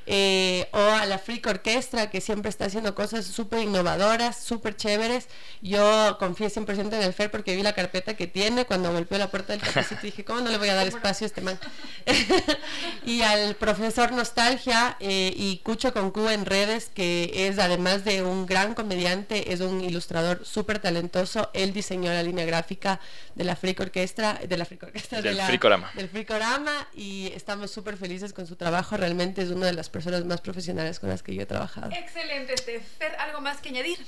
Eh, 0.07 0.69
o 0.73 0.79
a 0.79 1.07
la 1.07 1.19
Freak 1.19 1.47
Orquestra, 1.47 2.11
que 2.11 2.21
siempre 2.21 2.51
está 2.51 2.67
haciendo 2.67 2.95
cosas 2.95 3.25
súper 3.25 3.61
innovadoras, 3.61 4.43
súper 4.43 4.77
chéveres. 4.77 5.29
Yo 5.63 6.17
confié 6.19 6.49
100% 6.49 6.93
en 6.93 7.03
el 7.03 7.13
Fer 7.13 7.31
porque 7.31 7.57
vi 7.57 7.63
la 7.63 7.73
carpeta 7.73 8.15
que 8.15 8.27
tiene. 8.27 8.67
Cuando 8.67 8.93
golpeó 8.93 9.19
la 9.19 9.31
puerta 9.31 9.53
del 9.53 9.63
cafecito 9.63 10.03
dije, 10.03 10.25
¿cómo 10.25 10.41
no 10.41 10.51
le 10.51 10.59
voy 10.59 10.69
a 10.69 10.75
dar 10.75 10.87
espacio 10.87 11.25
a 11.25 11.29
este 11.29 11.41
man? 11.41 11.59
y 13.07 13.23
al 13.23 13.55
profesor 13.57 14.13
Nostalgia 14.13 14.97
eh, 15.01 15.33
y 15.35 15.59
Cucho 15.59 15.93
con 15.93 16.11
Q 16.11 16.29
en 16.29 16.45
redes, 16.45 16.91
que 16.95 17.49
es 17.49 17.59
además 17.59 18.05
de 18.05 18.23
un 18.23 18.47
gran 18.47 18.75
comediante, 18.75 19.53
es 19.53 19.61
un 19.61 19.81
ilustrador 19.81 20.45
súper 20.45 20.81
talentoso. 20.81 21.51
Él 21.55 21.73
diseñó 21.73 22.13
la 22.13 22.23
línea 22.23 22.45
gráfica 22.45 23.01
de 23.35 23.45
la 23.45 23.57
Freak 23.57 23.81
Orquestra, 23.81 24.41
de 24.47 24.57
la 24.57 24.65
Freak 24.65 24.83
Orquestra, 24.83 25.23
del 25.23 25.37
de 25.37 25.45
Fricorama. 25.45 25.91
Del 25.95 26.09
Fricorama 26.09 26.89
y 26.95 27.33
estamos 27.35 27.71
súper 27.71 27.97
felices 27.97 28.33
con 28.33 28.47
su 28.47 28.57
trabajo. 28.57 28.97
Realmente 28.97 29.43
es 29.43 29.51
una 29.51 29.67
de 29.67 29.73
las 29.73 29.89
personas 29.95 30.25
más 30.25 30.41
profesionales 30.41 30.99
con 30.99 31.09
las 31.09 31.23
que 31.23 31.33
yo 31.37 31.43
he 31.43 31.47
trabajado. 31.47 31.93
Excelente, 31.93 32.57
Fer, 32.57 33.15
¿algo 33.21 33.41
más 33.41 33.59
que 33.59 33.69
añadir? 33.69 33.99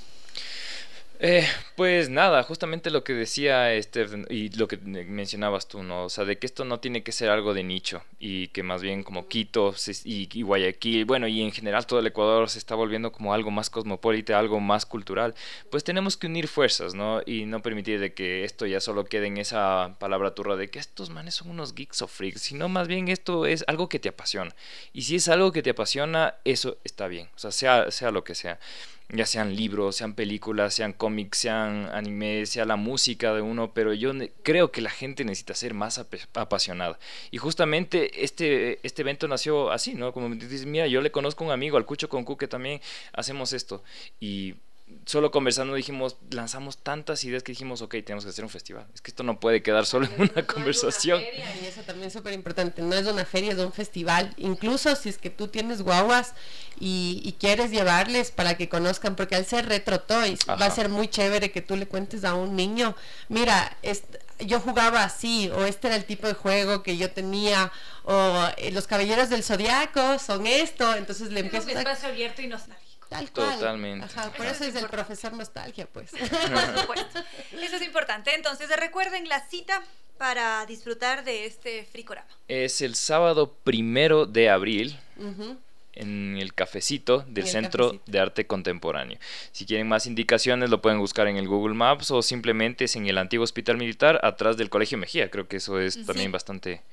Eh, 1.19 1.47
pues 1.75 2.09
nada, 2.09 2.43
justamente 2.43 2.91
lo 2.91 3.03
que 3.03 3.13
decía 3.13 3.69
Stephen 3.81 4.27
y 4.29 4.49
lo 4.55 4.67
que 4.67 4.77
mencionabas 4.77 5.67
tú, 5.67 5.81
¿no? 5.81 6.03
O 6.05 6.09
sea, 6.09 6.25
de 6.25 6.37
que 6.37 6.45
esto 6.45 6.63
no 6.63 6.79
tiene 6.79 7.01
que 7.01 7.11
ser 7.11 7.31
algo 7.31 7.55
de 7.55 7.63
nicho 7.63 8.03
y 8.19 8.49
que 8.49 8.61
más 8.61 8.83
bien 8.83 9.01
como 9.01 9.27
Quito 9.27 9.73
y, 10.03 10.41
Guayaquil, 10.43 11.05
bueno, 11.05 11.27
y 11.27 11.41
en 11.41 11.51
general 11.51 11.87
todo 11.87 12.01
el 12.01 12.07
Ecuador 12.07 12.51
se 12.51 12.59
está 12.59 12.75
volviendo 12.75 13.11
como 13.11 13.33
algo 13.33 13.49
más 13.49 13.71
cosmopolita, 13.71 14.37
algo 14.37 14.59
más 14.59 14.85
cultural, 14.85 15.33
pues 15.71 15.83
tenemos 15.83 16.17
que 16.17 16.27
unir 16.27 16.47
fuerzas, 16.47 16.93
¿no? 16.93 17.21
Y 17.25 17.45
no 17.45 17.63
permitir 17.63 17.99
de 17.99 18.13
que 18.13 18.43
esto 18.43 18.67
ya 18.67 18.79
solo 18.79 19.05
quede 19.05 19.25
en 19.25 19.37
esa 19.37 19.95
palabra 19.99 20.35
turra 20.35 20.55
de 20.55 20.69
que 20.69 20.77
estos 20.77 21.09
manes 21.09 21.33
son 21.33 21.49
unos 21.49 21.73
geeks 21.73 22.03
o 22.03 22.07
freaks, 22.07 22.41
sino 22.41 22.69
más 22.69 22.87
bien 22.87 23.07
esto 23.07 23.47
es 23.47 23.63
algo 23.67 23.89
que 23.89 23.97
te 23.97 24.09
apasiona. 24.09 24.53
Y 24.93 25.01
si 25.01 25.15
es 25.15 25.29
algo 25.29 25.51
que 25.51 25.63
te 25.63 25.71
apasiona, 25.71 26.35
eso 26.45 26.77
está 26.83 27.07
bien, 27.07 27.27
o 27.35 27.39
sea, 27.39 27.51
sea, 27.51 27.89
sea 27.89 28.11
lo 28.11 28.23
que 28.23 28.35
sea 28.35 28.59
ya 29.09 29.25
sean 29.25 29.55
libros, 29.55 29.95
sean 29.95 30.13
películas, 30.15 30.73
sean 30.73 30.91
cómics, 30.91 31.37
sean 31.39 31.89
anime, 31.93 32.45
sea 32.45 32.65
la 32.65 32.75
música 32.75 33.33
de 33.33 33.41
uno, 33.41 33.73
pero 33.73 33.93
yo 33.93 34.11
creo 34.43 34.71
que 34.71 34.81
la 34.81 34.89
gente 34.89 35.23
necesita 35.23 35.53
ser 35.53 35.73
más 35.73 36.03
apasionada. 36.33 36.99
Y 37.31 37.37
justamente 37.37 38.23
este, 38.23 38.85
este 38.85 39.03
evento 39.03 39.27
nació 39.27 39.71
así, 39.71 39.93
¿no? 39.93 40.11
Como 40.11 40.33
dices, 40.35 40.65
mira, 40.65 40.87
yo 40.87 41.01
le 41.01 41.11
conozco 41.11 41.43
a 41.43 41.47
un 41.47 41.53
amigo, 41.53 41.77
al 41.77 41.85
Cucho 41.85 42.09
Concu, 42.09 42.37
que 42.37 42.47
también 42.47 42.81
hacemos 43.13 43.53
esto. 43.53 43.83
Y 44.19 44.55
solo 45.07 45.31
conversando 45.31 45.73
dijimos, 45.73 46.17
lanzamos 46.31 46.77
tantas 46.77 47.23
ideas 47.23 47.41
que 47.41 47.53
dijimos, 47.53 47.81
ok, 47.81 47.95
tenemos 48.05 48.25
que 48.25 48.29
hacer 48.29 48.43
un 48.43 48.49
festival. 48.49 48.85
Es 48.93 49.01
que 49.01 49.11
esto 49.11 49.23
no 49.23 49.39
puede 49.39 49.63
quedar 49.63 49.85
solo 49.85 50.05
en 50.05 50.29
una 50.29 50.45
conversación. 50.45 51.21
y 51.21 51.65
eso 51.65 51.81
también 51.83 52.07
es 52.07 52.13
súper 52.13 52.33
importante, 52.33 52.81
no 52.81 52.93
es 52.93 53.07
una 53.07 53.25
feria, 53.25 53.53
es 53.53 53.59
un 53.59 53.71
festival. 53.71 54.33
Incluso 54.37 54.95
si 54.95 55.09
es 55.09 55.17
que 55.17 55.29
tú 55.29 55.47
tienes 55.47 55.81
guaguas 55.81 56.33
y, 56.79 57.35
quieres 57.39 57.71
llevarles 57.71 58.31
para 58.31 58.57
que 58.57 58.67
conozcan, 58.67 59.15
porque 59.15 59.35
al 59.35 59.45
ser 59.45 59.67
retro 59.67 59.99
toys 60.01 60.39
va 60.49 60.65
a 60.65 60.71
ser 60.71 60.89
muy 60.89 61.07
chévere 61.07 61.51
que 61.51 61.61
tú 61.61 61.75
le 61.75 61.87
cuentes 61.87 62.23
a 62.23 62.33
un 62.33 62.55
niño, 62.55 62.95
mira, 63.29 63.77
yo 64.39 64.59
jugaba 64.59 65.03
así, 65.03 65.49
o 65.49 65.65
este 65.65 65.87
era 65.87 65.95
el 65.95 66.05
tipo 66.05 66.27
de 66.27 66.33
juego 66.33 66.83
que 66.83 66.97
yo 66.97 67.11
tenía, 67.11 67.71
o 68.03 68.47
eh, 68.57 68.71
los 68.71 68.87
caballeros 68.87 69.29
del 69.29 69.43
zodiaco 69.43 70.19
son 70.19 70.47
esto, 70.47 70.95
entonces 70.95 71.31
le 71.31 71.41
empiezas 71.41 71.75
a... 71.75 71.79
espacio 71.79 72.09
abierto 72.09 72.41
y 72.41 72.47
Tal 73.09 73.31
cual. 73.31 73.53
Totalmente. 73.55 74.07
por 74.35 74.45
eso 74.45 74.65
es 74.65 74.75
el 74.75 74.87
profesor 74.87 75.33
nostalgia, 75.33 75.87
pues. 75.87 76.11
por 76.11 76.79
supuesto. 76.79 77.19
Eso 77.53 77.75
es 77.77 77.81
importante. 77.81 78.33
Entonces, 78.35 78.69
recuerden 78.77 79.29
la 79.29 79.39
cita 79.47 79.83
para 80.17 80.65
disfrutar 80.65 81.23
de 81.23 81.45
este 81.45 81.85
fricorama. 81.85 82.27
Es 82.47 82.81
el 82.81 82.95
sábado 82.95 83.53
primero 83.63 84.25
de 84.25 84.49
abril. 84.49 84.99
En 85.99 86.37
el 86.37 86.53
cafecito 86.53 87.25
del 87.27 87.47
Centro 87.47 87.99
de 88.05 88.19
Arte 88.19 88.45
Contemporáneo. 88.45 89.17
Si 89.51 89.65
quieren 89.65 89.87
más 89.87 90.05
indicaciones, 90.05 90.69
lo 90.69 90.79
pueden 90.79 90.99
buscar 90.99 91.27
en 91.27 91.37
el 91.37 91.47
Google 91.47 91.73
Maps 91.73 92.11
o 92.11 92.21
simplemente 92.21 92.85
es 92.85 92.95
en 92.95 93.07
el 93.07 93.17
antiguo 93.17 93.43
Hospital 93.43 93.77
Militar, 93.77 94.19
atrás 94.21 94.57
del 94.57 94.69
Colegio 94.69 94.99
Mejía. 94.99 95.31
Creo 95.31 95.47
que 95.47 95.57
eso 95.57 95.79
es 95.79 96.05
también 96.05 96.31
bastante 96.31 96.83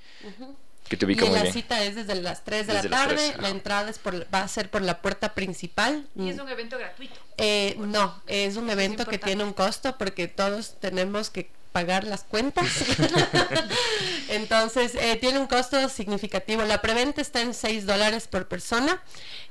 que 0.89 0.97
te 0.97 1.07
ubica 1.07 1.25
y 1.25 1.31
la 1.31 1.51
cita 1.51 1.83
es 1.83 1.95
desde 1.95 2.15
las 2.17 2.45
3 2.45 2.67
de 2.67 2.75
la 2.75 2.83
tarde, 2.83 3.35
la 3.41 3.49
entrada 3.49 3.91
es 3.91 3.99
por, 3.99 4.27
va 4.33 4.43
a 4.43 4.49
ser 4.49 4.71
por 4.71 4.83
la 4.83 5.01
puerta 5.01 5.35
principal. 5.35 6.07
¿Y 6.15 6.29
es 6.29 6.39
un 6.39 6.49
evento 6.49 6.79
gratuito? 6.79 7.15
Eh, 7.39 7.75
no, 7.79 8.23
es 8.27 8.57
un 8.57 8.69
evento 8.71 9.07
que 9.07 9.19
tiene 9.19 9.45
un 9.45 9.53
costo 9.53 9.97
porque 9.97 10.29
todos 10.29 10.79
tenemos 10.81 11.31
que 11.31 11.49
pagar 11.75 12.05
las 12.05 12.23
cuentas. 12.23 12.69
Entonces, 14.29 14.95
eh, 14.95 15.17
tiene 15.17 15.41
un 15.41 15.49
costo 15.49 15.89
significativo. 15.89 16.63
La 16.63 16.81
preventa 16.81 17.21
está 17.21 17.41
en 17.41 17.53
6 17.53 17.85
dólares 17.85 18.29
por 18.29 18.47
persona 18.47 19.03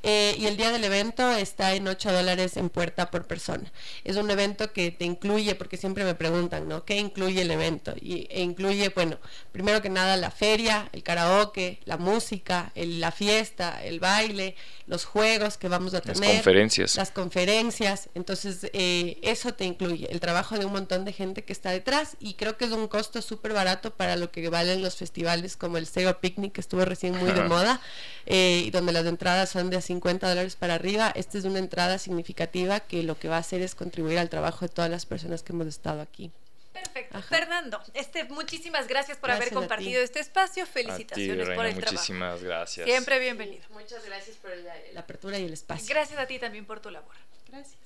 eh, 0.04 0.34
y 0.40 0.46
el 0.46 0.56
día 0.56 0.72
del 0.72 0.86
evento 0.86 1.34
está 1.34 1.74
en 1.74 1.86
8 1.86 2.14
dólares 2.14 2.56
en 2.56 2.70
puerta 2.70 3.12
por 3.12 3.26
persona. 3.28 3.70
Es 4.06 4.16
un 4.16 4.32
evento 4.32 4.72
que 4.72 4.90
te 4.92 5.04
incluye, 5.04 5.54
porque 5.56 5.76
siempre 5.76 6.06
me 6.06 6.16
preguntan, 6.16 6.70
¿no? 6.70 6.86
¿Qué 6.86 6.98
incluye 6.98 7.42
el 7.42 7.52
evento? 7.52 7.94
Y 8.00 8.26
e 8.30 8.42
incluye, 8.42 8.88
bueno, 8.96 9.18
primero 9.52 9.82
que 9.82 9.90
nada 9.90 10.16
la 10.16 10.32
feria, 10.32 10.88
el 10.94 11.04
karaoke, 11.04 11.82
la 11.84 11.98
música, 11.98 12.72
la 12.76 13.12
fiesta, 13.12 13.84
el 13.84 14.00
baile, 14.00 14.56
los 14.88 15.04
juegos 15.04 15.58
que 15.58 15.68
vamos 15.68 15.94
a 15.94 16.00
tener. 16.00 16.20
Las 16.20 16.36
conferencias. 16.36 16.96
Las 16.96 17.12
conferencias. 17.12 18.10
Entonces, 18.16 18.70
eh, 18.72 19.20
eso 19.24 19.54
te 19.54 19.66
incluye 19.66 20.10
el 20.10 20.22
trabajo 20.22 20.58
de 20.58 20.64
un 20.64 20.72
montón 20.72 21.04
de 21.04 21.12
gente 21.12 21.44
que 21.44 21.52
está 21.52 21.72
detrás 21.72 22.13
y 22.20 22.36
creo 22.36 22.58
que 22.58 22.66
es 22.66 22.72
un 22.72 22.88
costo 22.88 23.22
súper 23.22 23.54
barato 23.54 23.94
para 23.94 24.16
lo 24.16 24.32
que 24.32 24.48
valen 24.50 24.82
los 24.82 24.96
festivales 24.96 25.58
como 25.58 25.78
el 25.78 25.88
Sega 25.88 26.20
Picnic 26.20 26.54
que 26.54 26.62
estuvo 26.62 26.86
recién 26.86 27.16
muy 27.18 27.32
de 27.32 27.44
moda 27.44 27.82
eh, 28.26 28.70
donde 28.72 28.92
las 28.92 29.06
entradas 29.06 29.50
son 29.50 29.70
de 29.70 29.82
50 29.82 30.28
dólares 30.28 30.56
para 30.56 30.76
arriba. 30.76 31.12
Esta 31.16 31.38
es 31.38 31.46
una 31.46 31.60
entrada 31.60 31.98
significativa 31.98 32.80
que 32.80 33.04
lo 33.04 33.18
que 33.18 33.28
va 33.28 33.38
a 33.38 33.40
hacer 33.40 33.62
es 33.62 33.76
contribuir 33.76 34.20
al 34.20 34.30
trabajo 34.30 34.66
de 34.66 34.70
todas 34.70 34.90
las 34.90 35.06
personas 35.06 35.44
que 35.44 35.54
hemos 35.54 35.68
estado 35.68 36.02
aquí. 36.02 36.32
Perfecto. 36.74 37.22
Fernando, 37.22 37.82
este, 37.94 38.24
muchísimas 38.26 38.88
gracias 38.88 39.18
por 39.18 39.32
haber 39.32 39.54
compartido 39.54 40.02
este 40.02 40.20
espacio. 40.20 40.66
Felicitaciones 40.66 41.50
por 41.50 41.66
el 41.66 41.76
muchísimas 41.76 42.42
gracias. 42.44 42.86
Siempre 42.86 43.20
bienvenido. 43.20 43.64
Muchas 43.70 44.04
gracias 44.06 44.38
por 44.38 44.52
la 44.94 45.00
apertura 45.00 45.38
y 45.38 45.46
el 45.46 45.54
espacio. 45.54 45.88
Gracias 45.90 46.20
a 46.20 46.26
ti 46.26 46.40
también 46.40 46.66
por 46.66 46.80
tu 46.80 46.90
labor. 46.90 47.16
Gracias. 47.48 47.78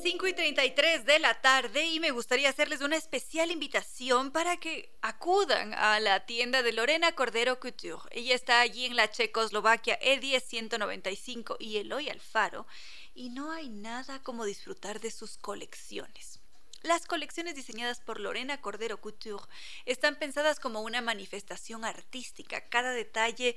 5 0.00 0.28
y 0.28 0.32
33 0.32 1.04
de 1.04 1.18
la 1.18 1.40
tarde 1.40 1.86
y 1.86 1.98
me 1.98 2.12
gustaría 2.12 2.48
hacerles 2.48 2.82
una 2.82 2.96
especial 2.96 3.50
invitación 3.50 4.30
para 4.30 4.56
que 4.56 4.94
acudan 5.02 5.74
a 5.74 5.98
la 5.98 6.24
tienda 6.24 6.62
de 6.62 6.72
Lorena 6.72 7.12
Cordero 7.12 7.58
Couture. 7.58 8.08
Ella 8.12 8.34
está 8.34 8.60
allí 8.60 8.84
en 8.84 8.94
la 8.94 9.10
Checoslovaquia 9.10 9.98
E10 9.98 10.40
195 10.40 11.56
y 11.58 11.78
Eloy 11.78 12.08
Alfaro 12.10 12.66
y 13.14 13.30
no 13.30 13.50
hay 13.50 13.68
nada 13.68 14.22
como 14.22 14.44
disfrutar 14.44 15.00
de 15.00 15.10
sus 15.10 15.36
colecciones. 15.36 16.40
Las 16.82 17.06
colecciones 17.06 17.56
diseñadas 17.56 18.00
por 18.00 18.20
Lorena 18.20 18.60
Cordero 18.60 19.00
Couture 19.00 19.44
están 19.84 20.14
pensadas 20.16 20.60
como 20.60 20.80
una 20.82 21.00
manifestación 21.00 21.84
artística. 21.84 22.68
Cada 22.68 22.92
detalle 22.92 23.56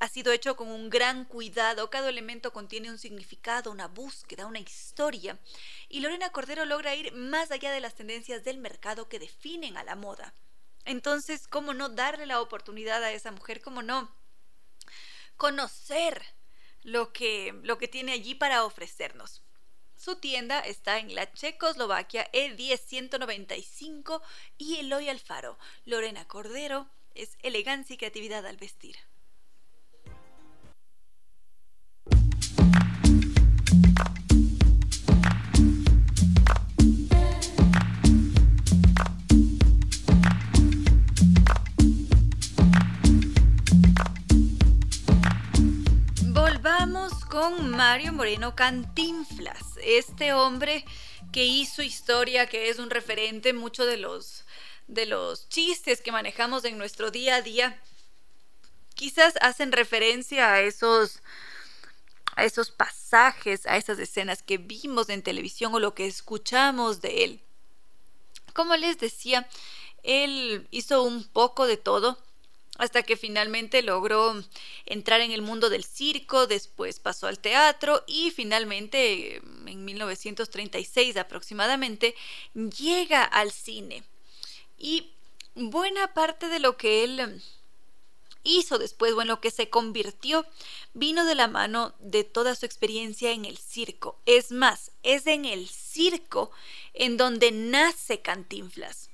ha 0.00 0.08
sido 0.08 0.32
hecho 0.32 0.56
con 0.56 0.68
un 0.68 0.88
gran 0.90 1.24
cuidado, 1.24 1.90
cada 1.90 2.08
elemento 2.08 2.52
contiene 2.52 2.90
un 2.90 2.98
significado, 2.98 3.70
una 3.70 3.88
búsqueda, 3.88 4.46
una 4.46 4.60
historia, 4.60 5.38
y 5.88 6.00
Lorena 6.00 6.30
Cordero 6.30 6.64
logra 6.64 6.94
ir 6.94 7.12
más 7.12 7.50
allá 7.50 7.70
de 7.70 7.80
las 7.80 7.94
tendencias 7.94 8.44
del 8.44 8.58
mercado 8.58 9.08
que 9.08 9.18
definen 9.18 9.76
a 9.76 9.84
la 9.84 9.94
moda. 9.94 10.34
Entonces, 10.84 11.46
¿cómo 11.46 11.74
no 11.74 11.90
darle 11.90 12.24
la 12.24 12.40
oportunidad 12.40 13.04
a 13.04 13.12
esa 13.12 13.30
mujer? 13.30 13.60
¿Cómo 13.60 13.82
no 13.82 14.10
conocer 15.36 16.24
lo 16.82 17.12
que, 17.12 17.54
lo 17.62 17.78
que 17.78 17.88
tiene 17.88 18.12
allí 18.12 18.34
para 18.34 18.64
ofrecernos? 18.64 19.42
Su 19.96 20.16
tienda 20.16 20.60
está 20.60 20.98
en 20.98 21.14
la 21.14 21.30
Checoslovaquia 21.32 22.30
E10195 22.32 24.22
y 24.56 24.76
Eloy 24.76 25.08
Alfaro. 25.08 25.58
Lorena 25.84 26.26
Cordero 26.26 26.88
es 27.14 27.36
elegancia 27.42 27.94
y 27.94 27.98
creatividad 27.98 28.46
al 28.46 28.56
vestir. 28.56 28.96
Volvamos 46.60 47.24
con 47.26 47.70
Mario 47.70 48.12
Moreno 48.12 48.56
Cantinflas, 48.56 49.62
este 49.80 50.32
hombre 50.32 50.84
que 51.30 51.44
hizo 51.44 51.82
historia, 51.82 52.48
que 52.48 52.68
es 52.68 52.80
un 52.80 52.90
referente 52.90 53.52
mucho 53.52 53.86
de 53.86 53.96
los 53.96 54.44
de 54.88 55.06
los 55.06 55.48
chistes 55.48 56.00
que 56.00 56.10
manejamos 56.10 56.64
en 56.64 56.76
nuestro 56.76 57.12
día 57.12 57.36
a 57.36 57.42
día. 57.42 57.80
Quizás 58.96 59.34
hacen 59.40 59.70
referencia 59.70 60.52
a 60.52 60.60
esos 60.60 61.20
a 62.34 62.42
esos 62.42 62.72
pasajes, 62.72 63.64
a 63.66 63.76
esas 63.76 64.00
escenas 64.00 64.42
que 64.42 64.58
vimos 64.58 65.10
en 65.10 65.22
televisión 65.22 65.72
o 65.76 65.78
lo 65.78 65.94
que 65.94 66.08
escuchamos 66.08 67.00
de 67.00 67.22
él. 67.22 67.40
Como 68.52 68.74
les 68.74 68.98
decía, 68.98 69.48
él 70.02 70.66
hizo 70.72 71.04
un 71.04 71.22
poco 71.22 71.68
de 71.68 71.76
todo 71.76 72.18
hasta 72.78 73.02
que 73.02 73.16
finalmente 73.16 73.82
logró 73.82 74.42
entrar 74.86 75.20
en 75.20 75.32
el 75.32 75.42
mundo 75.42 75.68
del 75.68 75.84
circo, 75.84 76.46
después 76.46 77.00
pasó 77.00 77.26
al 77.26 77.40
teatro 77.40 78.04
y 78.06 78.30
finalmente 78.30 79.42
en 79.66 79.84
1936 79.84 81.16
aproximadamente 81.16 82.14
llega 82.54 83.24
al 83.24 83.50
cine. 83.50 84.04
Y 84.78 85.10
buena 85.54 86.14
parte 86.14 86.48
de 86.48 86.60
lo 86.60 86.76
que 86.76 87.04
él 87.04 87.42
hizo 88.44 88.78
después 88.78 89.12
o 89.12 89.22
en 89.22 89.28
lo 89.28 89.40
que 89.40 89.50
se 89.50 89.68
convirtió 89.68 90.46
vino 90.94 91.24
de 91.24 91.34
la 91.34 91.48
mano 91.48 91.94
de 91.98 92.24
toda 92.24 92.54
su 92.54 92.64
experiencia 92.64 93.32
en 93.32 93.44
el 93.44 93.58
circo. 93.58 94.20
Es 94.24 94.52
más, 94.52 94.92
es 95.02 95.26
en 95.26 95.44
el 95.44 95.68
circo 95.68 96.50
en 96.94 97.16
donde 97.16 97.50
nace 97.50 98.22
Cantinflas. 98.22 99.07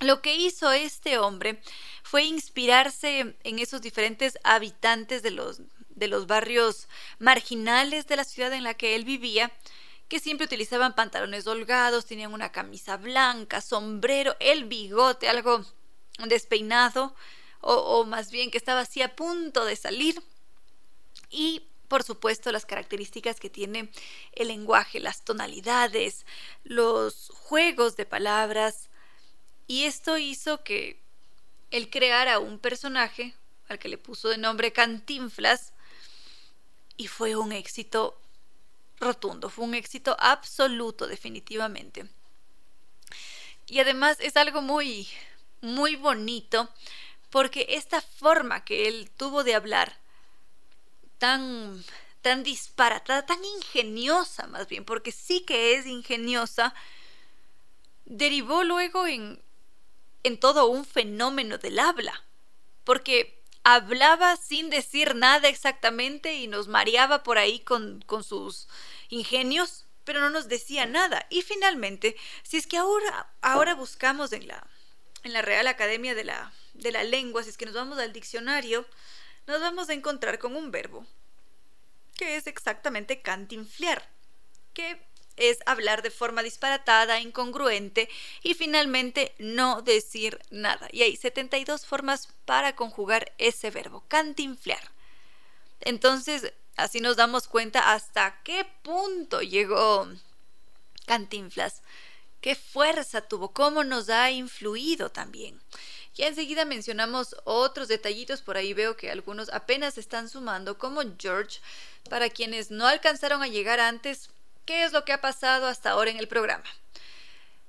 Lo 0.00 0.20
que 0.20 0.36
hizo 0.36 0.72
este 0.72 1.18
hombre 1.18 1.60
fue 2.02 2.24
inspirarse 2.24 3.36
en 3.42 3.58
esos 3.58 3.80
diferentes 3.80 4.38
habitantes 4.44 5.22
de 5.22 5.30
los, 5.30 5.60
de 5.90 6.08
los 6.08 6.26
barrios 6.26 6.88
marginales 7.18 8.06
de 8.06 8.16
la 8.16 8.24
ciudad 8.24 8.52
en 8.52 8.64
la 8.64 8.74
que 8.74 8.94
él 8.94 9.04
vivía, 9.04 9.52
que 10.08 10.20
siempre 10.20 10.46
utilizaban 10.46 10.94
pantalones 10.94 11.46
holgados, 11.46 12.06
tenían 12.06 12.32
una 12.32 12.52
camisa 12.52 12.96
blanca, 12.96 13.60
sombrero, 13.60 14.36
el 14.38 14.66
bigote, 14.66 15.28
algo 15.28 15.64
despeinado, 16.26 17.14
o, 17.60 18.04
más 18.04 18.30
bien 18.30 18.50
que 18.50 18.58
estaba 18.58 18.80
así 18.80 19.02
a 19.02 19.16
punto 19.16 19.64
de 19.64 19.74
salir. 19.74 20.22
Y 21.30 21.62
por 21.88 22.02
supuesto 22.02 22.52
las 22.52 22.66
características 22.66 23.40
que 23.40 23.50
tiene 23.50 23.90
el 24.32 24.48
lenguaje, 24.48 25.00
las 25.00 25.24
tonalidades, 25.24 26.26
los 26.62 27.30
juegos 27.34 27.96
de 27.96 28.06
palabras. 28.06 28.88
Y 29.66 29.84
esto 29.84 30.18
hizo 30.18 30.62
que 30.62 31.00
él 31.70 31.90
creara 31.90 32.38
un 32.38 32.58
personaje 32.58 33.34
al 33.68 33.78
que 33.78 33.88
le 33.88 33.98
puso 33.98 34.28
de 34.28 34.38
nombre 34.38 34.72
Cantinflas 34.72 35.72
y 36.96 37.08
fue 37.08 37.36
un 37.36 37.52
éxito 37.52 38.20
rotundo, 38.98 39.50
fue 39.50 39.64
un 39.64 39.74
éxito 39.74 40.16
absoluto 40.18 41.06
definitivamente. 41.06 42.08
Y 43.66 43.80
además 43.80 44.18
es 44.20 44.36
algo 44.36 44.62
muy, 44.62 45.08
muy 45.60 45.96
bonito 45.96 46.68
porque 47.30 47.66
esta 47.70 48.00
forma 48.00 48.64
que 48.64 48.88
él 48.88 49.10
tuvo 49.16 49.44
de 49.44 49.54
hablar, 49.54 49.98
tan, 51.18 51.84
tan 52.22 52.42
disparatada, 52.42 53.26
tan 53.26 53.44
ingeniosa 53.44 54.46
más 54.46 54.68
bien, 54.68 54.84
porque 54.84 55.12
sí 55.12 55.40
que 55.40 55.74
es 55.74 55.86
ingeniosa, 55.86 56.74
derivó 58.04 58.62
luego 58.62 59.06
en, 59.06 59.42
en 60.26 60.40
todo 60.40 60.66
un 60.66 60.84
fenómeno 60.84 61.56
del 61.56 61.78
habla, 61.78 62.24
porque 62.82 63.40
hablaba 63.62 64.36
sin 64.36 64.70
decir 64.70 65.14
nada 65.14 65.48
exactamente 65.48 66.34
y 66.34 66.48
nos 66.48 66.66
mareaba 66.66 67.22
por 67.22 67.38
ahí 67.38 67.60
con, 67.60 68.02
con 68.06 68.24
sus 68.24 68.66
ingenios, 69.08 69.86
pero 70.02 70.20
no 70.20 70.30
nos 70.30 70.48
decía 70.48 70.84
nada. 70.84 71.26
Y 71.30 71.42
finalmente, 71.42 72.16
si 72.42 72.56
es 72.56 72.66
que 72.66 72.76
ahora, 72.76 73.32
ahora 73.40 73.76
buscamos 73.76 74.32
en 74.32 74.48
la, 74.48 74.66
en 75.22 75.32
la 75.32 75.42
Real 75.42 75.68
Academia 75.68 76.16
de 76.16 76.24
la, 76.24 76.52
de 76.74 76.90
la 76.90 77.04
Lengua, 77.04 77.44
si 77.44 77.50
es 77.50 77.56
que 77.56 77.66
nos 77.66 77.74
vamos 77.74 77.98
al 77.98 78.12
diccionario, 78.12 78.84
nos 79.46 79.60
vamos 79.60 79.88
a 79.88 79.94
encontrar 79.94 80.40
con 80.40 80.56
un 80.56 80.72
verbo 80.72 81.06
que 82.16 82.36
es 82.36 82.48
exactamente 82.48 83.22
cantinflear, 83.22 84.08
que 84.74 85.00
es 85.36 85.58
hablar 85.66 86.02
de 86.02 86.10
forma 86.10 86.42
disparatada, 86.42 87.20
incongruente 87.20 88.08
y 88.42 88.54
finalmente 88.54 89.34
no 89.38 89.82
decir 89.82 90.40
nada. 90.50 90.88
Y 90.92 91.02
hay 91.02 91.16
72 91.16 91.86
formas 91.86 92.28
para 92.44 92.74
conjugar 92.76 93.32
ese 93.38 93.70
verbo, 93.70 94.04
cantinflear. 94.08 94.90
Entonces, 95.80 96.52
así 96.76 97.00
nos 97.00 97.16
damos 97.16 97.48
cuenta 97.48 97.92
hasta 97.92 98.40
qué 98.42 98.66
punto 98.82 99.42
llegó 99.42 100.08
Cantinflas, 101.06 101.82
qué 102.40 102.56
fuerza 102.56 103.22
tuvo, 103.22 103.52
cómo 103.52 103.84
nos 103.84 104.10
ha 104.10 104.30
influido 104.32 105.10
también. 105.10 105.60
Y 106.16 106.22
enseguida 106.22 106.64
mencionamos 106.64 107.36
otros 107.44 107.88
detallitos, 107.88 108.42
por 108.42 108.56
ahí 108.56 108.74
veo 108.74 108.96
que 108.96 109.10
algunos 109.10 109.48
apenas 109.50 109.98
están 109.98 110.28
sumando, 110.28 110.78
como 110.78 111.02
George, 111.18 111.60
para 112.10 112.30
quienes 112.30 112.70
no 112.70 112.86
alcanzaron 112.86 113.42
a 113.42 113.48
llegar 113.48 113.80
antes, 113.80 114.30
¿qué 114.66 114.84
es 114.84 114.92
lo 114.92 115.04
que 115.04 115.12
ha 115.12 115.20
pasado 115.20 115.66
hasta 115.66 115.90
ahora 115.90 116.10
en 116.10 116.18
el 116.18 116.28
programa? 116.28 116.64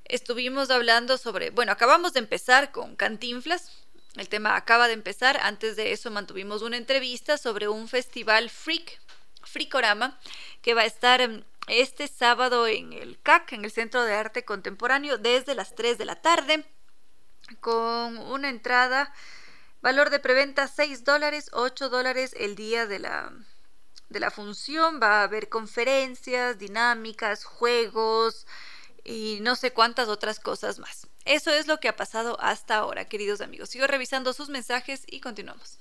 Estuvimos 0.03 0.69
hablando 0.69 1.17
sobre, 1.17 1.51
bueno, 1.51 1.71
acabamos 1.71 2.13
de 2.13 2.19
empezar 2.19 2.71
con 2.71 2.95
Cantinflas, 2.95 3.71
el 4.15 4.29
tema 4.29 4.55
acaba 4.55 4.87
de 4.87 4.93
empezar, 4.93 5.39
antes 5.41 5.75
de 5.75 5.91
eso 5.91 6.09
mantuvimos 6.09 6.63
una 6.63 6.77
entrevista 6.77 7.37
sobre 7.37 7.67
un 7.67 7.87
festival 7.87 8.49
freak, 8.49 8.99
Freakorama, 9.43 10.19
que 10.61 10.73
va 10.73 10.81
a 10.81 10.85
estar 10.85 11.21
em, 11.21 11.43
este 11.67 12.07
sábado 12.07 12.67
en 12.67 12.93
el 12.93 13.19
CAC, 13.21 13.53
en 13.53 13.65
el 13.65 13.71
Centro 13.71 14.03
de 14.03 14.13
Arte 14.13 14.43
Contemporáneo, 14.43 15.17
desde 15.17 15.55
las 15.55 15.75
3 15.75 15.97
de 15.97 16.05
la 16.05 16.15
tarde 16.15 16.65
con 17.61 18.17
una 18.17 18.49
entrada, 18.49 19.13
valor 19.81 20.09
de 20.09 20.19
preventa 20.19 20.67
6 20.67 21.03
dólares, 21.05 21.49
8 21.53 21.89
dólares 21.89 22.35
el 22.37 22.55
día 22.55 22.87
de 22.87 22.99
la, 22.99 23.31
de 24.09 24.19
la 24.19 24.31
función. 24.31 24.99
Va 25.01 25.21
a 25.21 25.23
haber 25.23 25.49
conferencias, 25.49 26.57
dinámicas, 26.57 27.43
juegos 27.43 28.45
y 29.03 29.39
no 29.41 29.55
sé 29.55 29.71
cuántas 29.71 30.07
otras 30.07 30.39
cosas 30.39 30.79
más. 30.79 31.07
Eso 31.25 31.51
es 31.51 31.67
lo 31.67 31.79
que 31.79 31.89
ha 31.89 31.95
pasado 31.95 32.37
hasta 32.39 32.77
ahora, 32.77 33.05
queridos 33.05 33.41
amigos. 33.41 33.69
Sigo 33.69 33.87
revisando 33.87 34.33
sus 34.33 34.49
mensajes 34.49 35.03
y 35.07 35.19
continuamos. 35.19 35.79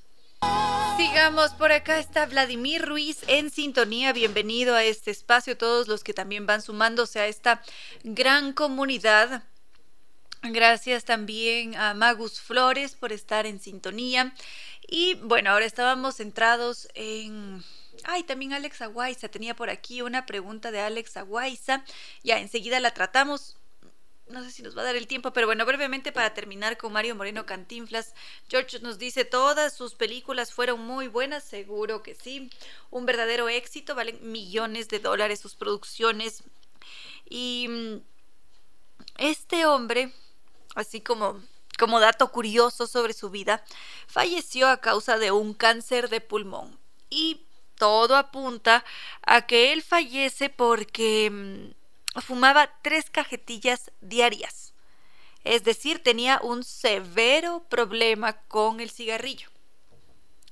Sigamos, 0.96 1.52
por 1.54 1.72
acá 1.72 1.98
está 1.98 2.26
Vladimir 2.26 2.84
Ruiz 2.84 3.20
en 3.26 3.50
sintonía. 3.50 4.12
Bienvenido 4.12 4.74
a 4.74 4.84
este 4.84 5.10
espacio, 5.10 5.56
todos 5.56 5.88
los 5.88 6.02
que 6.02 6.14
también 6.14 6.46
van 6.46 6.62
sumándose 6.62 7.20
a 7.20 7.26
esta 7.26 7.62
gran 8.02 8.52
comunidad 8.52 9.42
Gracias 10.42 11.04
también 11.04 11.74
a 11.76 11.94
Magus 11.94 12.40
Flores 12.40 12.94
por 12.94 13.12
estar 13.12 13.46
en 13.46 13.60
sintonía. 13.60 14.34
Y 14.86 15.14
bueno, 15.14 15.50
ahora 15.50 15.64
estábamos 15.64 16.16
centrados 16.16 16.88
en... 16.94 17.64
Ay, 18.05 18.23
también 18.23 18.52
Alex 18.52 18.82
Aguaiza 18.82 19.28
tenía 19.28 19.55
por 19.55 19.70
aquí 19.70 20.02
una 20.02 20.27
pregunta 20.27 20.70
de 20.70 20.81
Alex 20.81 21.16
Aguaiza. 21.16 21.85
Ya 22.23 22.39
enseguida 22.39 22.81
la 22.81 22.93
tratamos. 22.93 23.56
No 24.28 24.43
sé 24.43 24.51
si 24.51 24.62
nos 24.62 24.77
va 24.77 24.82
a 24.82 24.86
dar 24.86 24.97
el 24.97 25.06
tiempo, 25.06 25.32
pero 25.32 25.47
bueno, 25.47 25.64
brevemente 25.64 26.10
para 26.10 26.35
terminar 26.35 26.77
con 26.77 26.93
Mario 26.93 27.14
Moreno 27.14 27.47
Cantinflas. 27.47 28.14
George 28.48 28.81
nos 28.81 28.98
dice, 28.98 29.24
todas 29.24 29.73
sus 29.77 29.94
películas 29.94 30.52
fueron 30.52 30.81
muy 30.81 31.06
buenas, 31.06 31.44
seguro 31.44 32.02
que 32.02 32.16
sí. 32.16 32.51
Un 32.90 33.06
verdadero 33.06 33.48
éxito, 33.48 33.94
valen 33.94 34.18
millones 34.32 34.89
de 34.89 34.98
dólares 34.98 35.39
sus 35.39 35.55
producciones. 35.55 36.43
Y 37.28 37.66
mm, 37.68 37.97
este 39.18 39.64
hombre 39.66 40.12
así 40.77 41.01
como, 41.01 41.43
como 41.78 41.98
dato 41.98 42.31
curioso 42.31 42.86
sobre 42.86 43.14
su 43.14 43.31
vida, 43.31 43.64
falleció 44.06 44.68
a 44.68 44.77
causa 44.77 45.18
de 45.18 45.32
un 45.32 45.55
cáncer 45.55 46.09
de 46.09 46.20
pulmón. 46.20 46.78
Y 47.10 47.45
todo 47.76 48.16
apunta 48.16 48.84
a 49.22 49.46
que 49.46 49.72
él 49.72 49.82
fallece 49.82 50.50
porque 50.50 51.30
mm, 51.30 52.20
fumaba 52.20 52.70
tres 52.82 53.10
cajetillas 53.10 53.90
diarias. 54.00 54.74
Es 55.44 55.62
decir, 55.62 56.02
tenía 56.02 56.40
un 56.42 56.64
severo 56.64 57.64
problema 57.68 58.32
con 58.48 58.80
el 58.80 58.90
cigarrillo. 58.90 59.48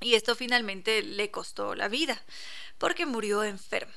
Y 0.01 0.14
esto 0.14 0.36
finalmente 0.36 1.02
le 1.02 1.30
costó 1.30 1.74
la 1.74 1.88
vida, 1.88 2.22
porque 2.78 3.06
murió 3.06 3.42
enfermo. 3.42 3.92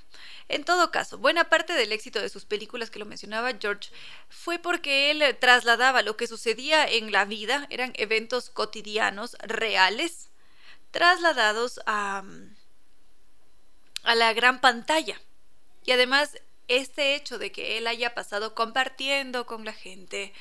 En 0.48 0.64
todo 0.64 0.90
caso, 0.90 1.18
buena 1.18 1.50
parte 1.50 1.74
del 1.74 1.92
éxito 1.92 2.22
de 2.22 2.30
sus 2.30 2.46
películas 2.46 2.90
que 2.90 3.00
lo 3.00 3.06
mencionaba 3.06 3.52
George 3.60 3.92
fue 4.30 4.58
porque 4.58 5.12
él 5.12 5.38
trasladaba 5.40 6.02
lo 6.02 6.16
que 6.16 6.28
sucedía 6.28 6.88
en 6.88 7.12
la 7.12 7.26
vida, 7.26 7.68
eran 7.70 7.92
eventos 7.96 8.50
cotidianos, 8.50 9.36
reales, 9.42 10.30
trasladados 10.92 11.82
a, 11.86 12.24
a 14.04 14.16
la 14.16 14.34
gran 14.34 14.62
pantalla. 14.62 15.20
Y 15.86 15.92
además, 15.92 16.38
este 16.68 17.16
hecho 17.16 17.38
de 17.38 17.52
que 17.52 17.78
él 17.78 17.88
haya 17.88 18.14
pasado 18.14 18.56
compartiendo 18.56 19.46
con 19.46 19.66
la 19.66 19.74
gente, 19.74 20.34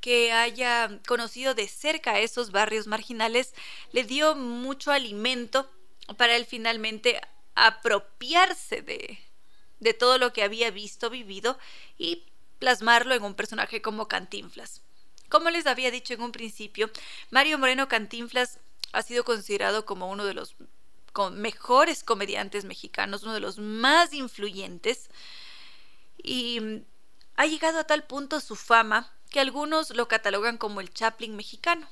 que 0.00 0.32
haya 0.32 1.00
conocido 1.06 1.54
de 1.54 1.68
cerca 1.68 2.20
esos 2.20 2.50
barrios 2.50 2.86
marginales, 2.86 3.54
le 3.92 4.04
dio 4.04 4.34
mucho 4.34 4.92
alimento 4.92 5.70
para 6.16 6.36
él 6.36 6.44
finalmente 6.44 7.20
apropiarse 7.54 8.82
de, 8.82 9.18
de 9.80 9.94
todo 9.94 10.18
lo 10.18 10.32
que 10.32 10.42
había 10.42 10.70
visto, 10.70 11.10
vivido 11.10 11.58
y 11.96 12.24
plasmarlo 12.58 13.14
en 13.14 13.22
un 13.22 13.34
personaje 13.34 13.82
como 13.82 14.08
Cantinflas. 14.08 14.82
Como 15.28 15.50
les 15.50 15.66
había 15.66 15.90
dicho 15.90 16.14
en 16.14 16.22
un 16.22 16.32
principio, 16.32 16.90
Mario 17.30 17.58
Moreno 17.58 17.88
Cantinflas 17.88 18.58
ha 18.92 19.02
sido 19.02 19.24
considerado 19.24 19.84
como 19.84 20.10
uno 20.10 20.24
de 20.24 20.34
los 20.34 20.54
mejores 21.32 22.02
comediantes 22.02 22.64
mexicanos, 22.64 23.22
uno 23.22 23.34
de 23.34 23.40
los 23.40 23.58
más 23.58 24.12
influyentes 24.12 25.10
y 26.22 26.82
ha 27.36 27.46
llegado 27.46 27.78
a 27.78 27.84
tal 27.84 28.04
punto 28.04 28.40
su 28.40 28.56
fama 28.56 29.12
que 29.30 29.40
algunos 29.40 29.90
lo 29.90 30.08
catalogan 30.08 30.58
como 30.58 30.80
el 30.80 30.92
Chaplin 30.92 31.36
mexicano, 31.36 31.88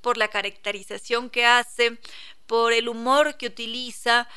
por 0.00 0.16
la 0.16 0.28
caracterización 0.28 1.30
que 1.30 1.46
hace, 1.46 1.98
por 2.46 2.72
el 2.72 2.88
humor 2.88 3.36
que 3.36 3.46
utiliza, 3.46 4.28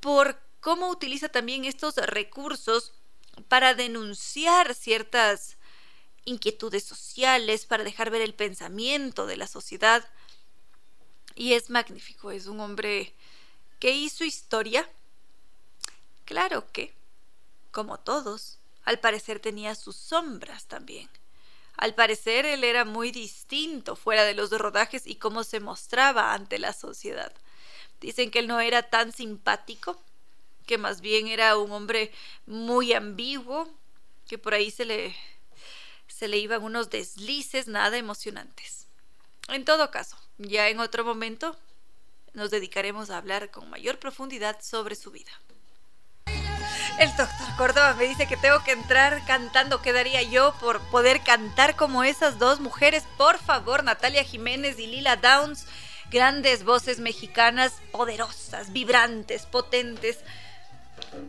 por 0.00 0.38
cómo 0.60 0.88
utiliza 0.88 1.28
también 1.28 1.64
estos 1.64 1.96
recursos 1.96 2.92
para 3.48 3.74
denunciar 3.74 4.74
ciertas 4.74 5.56
inquietudes 6.24 6.84
sociales, 6.84 7.66
para 7.66 7.84
dejar 7.84 8.10
ver 8.10 8.22
el 8.22 8.34
pensamiento 8.34 9.26
de 9.26 9.36
la 9.36 9.46
sociedad. 9.46 10.08
Y 11.34 11.54
es 11.54 11.70
magnífico, 11.70 12.30
es 12.30 12.46
un 12.46 12.60
hombre 12.60 13.14
que 13.80 13.90
hizo 13.92 14.24
historia. 14.24 14.88
Claro 16.26 16.70
que, 16.70 16.94
como 17.72 17.98
todos, 17.98 18.58
al 18.84 19.00
parecer 19.00 19.40
tenía 19.40 19.74
sus 19.74 19.96
sombras 19.96 20.66
también. 20.66 21.08
Al 21.76 21.94
parecer 21.94 22.44
él 22.44 22.62
era 22.62 22.84
muy 22.84 23.10
distinto 23.10 23.96
fuera 23.96 24.24
de 24.24 24.34
los 24.34 24.50
rodajes 24.50 25.06
y 25.06 25.16
cómo 25.16 25.44
se 25.44 25.60
mostraba 25.60 26.34
ante 26.34 26.58
la 26.58 26.74
sociedad. 26.74 27.32
Dicen 28.00 28.30
que 28.30 28.40
él 28.40 28.48
no 28.48 28.60
era 28.60 28.82
tan 28.82 29.12
simpático, 29.12 29.98
que 30.66 30.76
más 30.78 31.00
bien 31.00 31.26
era 31.26 31.56
un 31.56 31.72
hombre 31.72 32.12
muy 32.46 32.92
ambiguo, 32.92 33.68
que 34.28 34.36
por 34.38 34.54
ahí 34.54 34.70
se 34.70 34.84
le, 34.84 35.16
se 36.06 36.28
le 36.28 36.36
iban 36.36 36.62
unos 36.62 36.90
deslices 36.90 37.66
nada 37.66 37.96
emocionantes. 37.96 38.86
En 39.48 39.64
todo 39.64 39.90
caso, 39.90 40.16
ya 40.38 40.68
en 40.68 40.80
otro 40.80 41.04
momento 41.04 41.56
nos 42.34 42.50
dedicaremos 42.50 43.10
a 43.10 43.18
hablar 43.18 43.50
con 43.50 43.68
mayor 43.70 43.98
profundidad 43.98 44.58
sobre 44.60 44.94
su 44.94 45.10
vida. 45.10 45.30
El 46.98 47.08
doctor 47.16 47.56
Córdoba 47.56 47.94
me 47.94 48.04
dice 48.04 48.26
que 48.26 48.36
tengo 48.36 48.62
que 48.62 48.72
entrar 48.72 49.24
cantando. 49.26 49.80
¿Qué 49.80 49.92
daría 49.92 50.22
yo 50.22 50.54
por 50.60 50.80
poder 50.90 51.22
cantar 51.22 51.74
como 51.76 52.04
esas 52.04 52.38
dos 52.38 52.60
mujeres? 52.60 53.04
Por 53.16 53.38
favor, 53.38 53.84
Natalia 53.84 54.22
Jiménez 54.22 54.78
y 54.78 54.86
Lila 54.86 55.16
Downs, 55.16 55.66
grandes 56.10 56.64
voces 56.64 56.98
mexicanas, 56.98 57.72
poderosas, 57.90 58.72
vibrantes, 58.72 59.46
potentes 59.46 60.18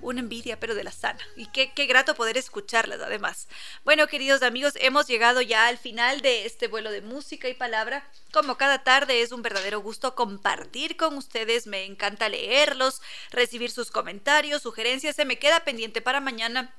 una 0.02 0.20
envidia, 0.20 0.60
pero 0.60 0.76
de 0.76 0.84
la 0.84 0.91
sana. 0.91 1.20
Y 1.36 1.48
qué, 1.48 1.72
qué 1.74 1.86
grato 1.86 2.16
poder 2.16 2.38
escucharlas 2.38 2.99
además. 3.02 3.48
Bueno, 3.84 4.08
queridos 4.08 4.44
amigos, 4.44 4.74
hemos 4.80 5.08
llegado 5.08 5.41
ya 5.41 5.68
al 5.68 5.78
final 5.78 6.22
de 6.22 6.45
este 6.45 6.68
vuelo 6.68 6.91
de 6.91 7.02
música 7.02 7.49
y 7.49 7.53
palabra. 7.53 8.08
Como 8.32 8.58
cada 8.58 8.84
tarde 8.84 9.22
es 9.22 9.32
un 9.32 9.41
verdadero 9.41 9.82
gusto 9.82 10.16
compartir 10.16 10.98
con 10.98 11.18
ustedes, 11.18 11.68
me 11.68 11.86
encanta 11.86 12.30
leerlos, 12.30 13.02
recibir 13.32 13.72
sus 13.72 13.91
comentarios, 13.91 14.62
sugerencias, 14.62 15.16
se 15.16 15.26
me 15.26 15.40
queda 15.40 15.62
pendiente 15.62 16.02
para 16.02 16.22
mañana 16.22 16.74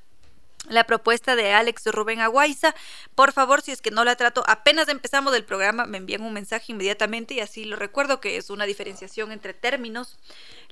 la 0.69 0.85
propuesta 0.85 1.35
de 1.35 1.53
Alex 1.53 1.87
Rubén 1.87 2.21
Aguaiza. 2.21 2.75
Por 3.15 3.33
favor, 3.33 3.63
si 3.63 3.73
es 3.73 3.83
que 3.83 3.91
no 3.91 4.05
la 4.05 4.17
trato, 4.17 4.45
apenas 4.47 4.89
empezamos 4.89 5.35
el 5.35 5.45
programa, 5.45 5.87
me 5.87 5.99
envían 5.99 6.23
un 6.23 6.33
mensaje 6.33 6.73
inmediatamente 6.73 7.35
y 7.35 7.41
así 7.41 7.65
lo 7.65 7.77
recuerdo 7.77 8.21
que 8.21 8.37
es 8.37 8.51
una 8.51 8.65
diferenciación 8.65 9.33
entre 9.33 9.55
términos 9.55 10.19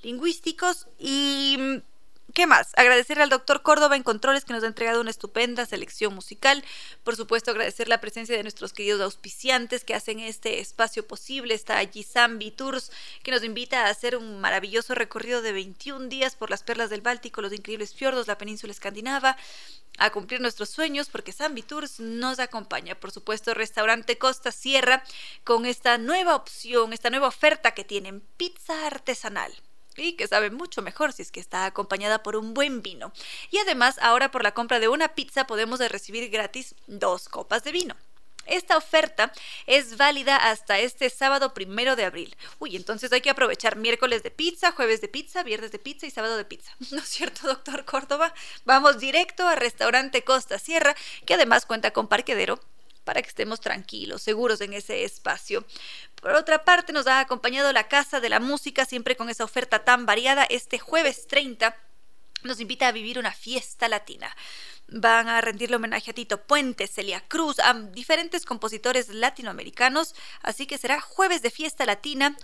lingüísticos 0.03 0.87
y 0.99 1.83
¿Qué 2.35 2.47
más? 2.47 2.73
Agradecerle 2.77 3.25
al 3.25 3.31
doctor 3.31 3.63
Córdoba 3.63 3.97
en 3.97 4.03
Controles 4.03 4.45
que 4.45 4.53
nos 4.53 4.63
ha 4.63 4.67
entregado 4.67 5.01
una 5.01 5.11
estupenda 5.11 5.67
selección 5.67 6.15
musical. 6.15 6.63
Por 7.03 7.17
supuesto, 7.17 7.51
agradecer 7.51 7.89
la 7.89 8.01
presencia 8.01 8.37
de 8.37 8.43
nuestros 8.43 8.73
queridos 8.73 9.01
auspiciantes 9.01 9.85
que 9.85 9.95
hacen 9.95 10.21
este 10.21 10.61
espacio 10.61 11.07
posible. 11.07 11.55
Está 11.55 11.79
allí 11.79 12.03
Zambi 12.05 12.51
Tours, 12.51 12.93
que 13.23 13.31
nos 13.31 13.43
invita 13.43 13.87
a 13.87 13.91
hacer 13.91 14.17
un 14.17 14.41
maravilloso 14.41 14.95
recorrido 14.95 15.43
de 15.43 15.53
21 15.53 16.09
días 16.09 16.37
por 16.37 16.51
las 16.51 16.63
perlas 16.63 16.91
del 16.91 17.01
Báltico, 17.01 17.41
los 17.41 17.53
increíbles 17.53 17.95
fiordos, 17.95 18.29
la 18.29 18.39
península 18.39 18.73
escandinava, 18.73 19.37
a 19.99 20.11
cumplir 20.11 20.41
nuestros 20.41 20.69
sueños, 20.69 21.09
porque 21.09 21.33
Zambi 21.33 21.63
Tours 21.63 22.01
nos 22.01 22.39
acompaña. 22.39 22.95
Por 22.95 23.11
supuesto, 23.11 23.55
Restaurante 23.55 24.19
Costa 24.19 24.53
Sierra, 24.53 25.03
con 25.43 25.67
esta 25.67 25.99
nueva 25.99 26.37
opción, 26.37 26.93
esta 26.93 27.11
nueva 27.11 27.29
oferta 27.29 27.73
que 27.73 27.85
tienen, 27.85 28.21
pizza 28.37 28.87
artesanal 28.87 29.53
y 30.01 30.15
que 30.15 30.29
sabe 30.29 30.51
mucho 30.51 30.83
mejor 30.83 31.13
si 31.13 31.23
es 31.23 31.31
que 31.31 31.41
está 31.41 31.67
acompañada 31.67 32.23
por 32.23 32.37
un 32.37 32.55
buen 32.55 32.83
vino. 32.83 33.13
Y 33.51 33.59
además, 33.59 33.99
ahora 34.01 34.31
por 34.31 34.43
la 34.43 34.53
compra 34.53 34.81
de 34.81 34.89
una 34.89 35.15
pizza 35.15 35.47
podemos 35.47 35.81
recibir 35.81 36.31
gratis 36.31 36.75
dos 36.87 37.29
copas 37.29 37.65
de 37.65 37.73
vino. 37.73 37.97
Esta 38.47 38.77
oferta 38.77 39.33
es 39.67 39.97
válida 39.97 40.37
hasta 40.37 40.79
este 40.81 41.09
sábado 41.11 41.55
primero 41.55 41.95
de 41.95 42.05
abril. 42.05 42.37
Uy, 42.59 42.75
entonces 42.75 43.13
hay 43.13 43.21
que 43.21 43.31
aprovechar 43.31 43.77
miércoles 43.77 44.23
de 44.23 44.31
pizza, 44.31 44.73
jueves 44.73 45.01
de 45.01 45.09
pizza, 45.09 45.43
viernes 45.43 45.71
de 45.71 45.79
pizza 45.79 46.07
y 46.07 46.11
sábado 46.11 46.37
de 46.37 46.45
pizza. 46.45 46.73
¿No 46.91 46.99
es 46.99 47.09
cierto, 47.09 47.47
doctor 47.47 47.85
Córdoba? 47.85 48.35
Vamos 48.65 48.99
directo 48.99 49.47
al 49.47 49.59
restaurante 49.59 50.25
Costa 50.25 50.59
Sierra, 50.59 50.97
que 51.27 51.35
además 51.35 51.67
cuenta 51.67 51.93
con 51.93 52.09
parquedero 52.09 52.59
para 53.11 53.23
que 53.23 53.29
estemos 53.29 53.59
tranquilos, 53.59 54.23
seguros 54.23 54.61
en 54.61 54.73
ese 54.73 55.03
espacio. 55.03 55.67
Por 56.15 56.31
otra 56.31 56.65
parte, 56.65 56.93
nos 56.93 57.09
ha 57.09 57.19
acompañado 57.19 57.73
la 57.73 57.89
Casa 57.89 58.21
de 58.21 58.29
la 58.29 58.39
Música, 58.39 58.85
siempre 58.85 59.17
con 59.17 59.29
esa 59.29 59.43
oferta 59.43 59.83
tan 59.83 60.07
variada. 60.07 60.45
Este 60.45 60.79
jueves 60.79 61.27
30 61.27 61.77
nos 62.45 62.61
invita 62.61 62.87
a 62.87 62.93
vivir 62.93 63.19
una 63.19 63.33
fiesta 63.33 63.89
latina. 63.89 64.33
Van 64.87 65.27
a 65.27 65.41
rendirle 65.41 65.75
homenaje 65.75 66.13
a 66.13 66.15
Tito 66.15 66.41
Puente, 66.45 66.87
Celia 66.87 67.21
Cruz, 67.27 67.59
a 67.59 67.75
diferentes 67.75 68.45
compositores 68.45 69.09
latinoamericanos, 69.09 70.15
así 70.43 70.69
que 70.69 70.79
será 70.79 71.01
jueves 71.01 71.43
de 71.43 71.51
fiesta 71.51 71.87
latina, 71.87 72.37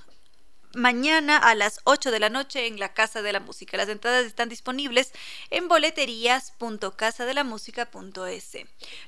mañana 0.76 1.38
a 1.38 1.54
las 1.54 1.80
8 1.84 2.10
de 2.10 2.20
la 2.20 2.28
noche 2.28 2.66
en 2.66 2.78
la 2.78 2.92
Casa 2.92 3.22
de 3.22 3.32
la 3.32 3.40
Música. 3.40 3.76
Las 3.76 3.88
entradas 3.88 4.26
están 4.26 4.48
disponibles 4.48 5.12
en 5.50 5.68
boleterías.casadelamusica.es. 5.68 8.58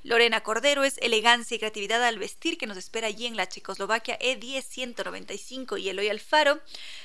Lorena 0.03 0.43
Cordero 0.43 0.85
es 0.85 0.99
elegancia 0.99 1.55
y 1.55 1.59
creatividad 1.59 2.05
al 2.05 2.19
vestir 2.19 2.59
que 2.59 2.66
nos 2.66 2.77
espera 2.77 3.07
allí 3.07 3.27
en 3.27 3.36
la 3.36 3.49
Checoslovaquia 3.49 4.19
E10195 4.19 5.81
y 5.81 5.90
Eloy 5.90 6.09
Alfaro. 6.09 6.61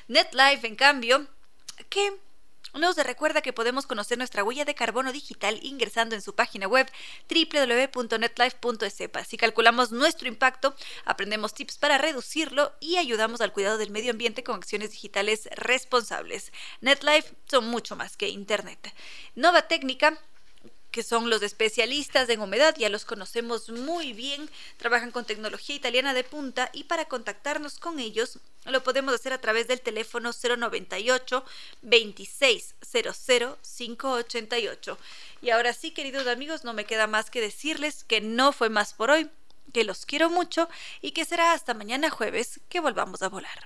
NetLife, 0.08 0.66
en 0.66 0.76
cambio, 0.76 1.28
que 1.90 2.14
nos 2.74 2.98
recuerda 2.98 3.42
que 3.42 3.54
podemos 3.54 3.86
conocer 3.86 4.18
nuestra 4.18 4.44
huella 4.44 4.66
de 4.66 4.76
carbono 4.76 5.12
digital 5.12 5.60
ingresando 5.62 6.16
en 6.16 6.22
su 6.22 6.36
página 6.36 6.68
web 6.68 6.90
www.netlife.es. 7.30 9.28
Si 9.28 9.38
calculamos 9.38 9.92
nuestro 9.92 10.28
impacto, 10.28 10.76
aprendemos 11.06 11.54
tips 11.54 11.78
para 11.78 11.98
reducirlo 11.98 12.74
y 12.80 12.98
ayudamos 12.98 13.42
al 13.42 13.54
cuidado 13.54 13.78
del 13.78 13.92
medio 13.92 14.12
ambiente 14.12 14.44
con 14.44 14.56
acciones 14.56 14.92
digitales 14.92 15.48
responsables. 15.56 16.52
NetLife 16.82 17.36
son 17.50 17.68
mucho 17.68 17.96
más 17.96 18.18
que 18.18 18.30
Internet. 18.30 18.94
Nova 19.36 19.68
Técnica 19.68 20.20
que 20.94 21.04
son 21.04 21.28
los 21.30 21.42
especialistas 21.42 22.30
en 22.30 22.40
humedad, 22.40 22.76
ya 22.78 22.88
los 22.88 23.04
conocemos 23.04 23.70
muy 23.70 24.14
bien, 24.14 24.48
trabajan 24.78 25.10
con 25.10 25.26
tecnología 25.26 25.76
italiana 25.76 26.14
de 26.14 26.24
punta 26.24 26.70
y 26.72 26.84
para 26.84 27.06
contactarnos 27.06 27.80
con 27.80 28.00
ellos 28.00 28.38
lo 28.66 28.84
podemos 28.84 29.16
hacer 29.16 29.34
a 29.34 29.42
través 29.42 29.68
del 29.68 29.82
teléfono 29.82 30.30
098 30.32 31.44
2600 31.82 33.58
588. 33.78 34.98
Y 35.42 35.50
ahora 35.50 35.74
sí, 35.74 35.92
queridos 35.92 36.28
amigos, 36.28 36.64
no 36.64 36.74
me 36.74 36.86
queda 36.86 37.08
más 37.08 37.32
que 37.32 37.42
decirles 37.42 38.04
que 38.04 38.22
no 38.22 38.52
fue 38.52 38.70
más 38.70 38.94
por 38.94 39.10
hoy, 39.10 39.32
que 39.74 39.84
los 39.84 40.06
quiero 40.06 40.30
mucho 40.30 40.70
y 41.02 41.12
que 41.12 41.26
será 41.26 41.54
hasta 41.54 41.74
mañana 41.74 42.12
jueves 42.12 42.60
que 42.70 42.80
volvamos 42.80 43.24
a 43.24 43.30
volar. 43.30 43.66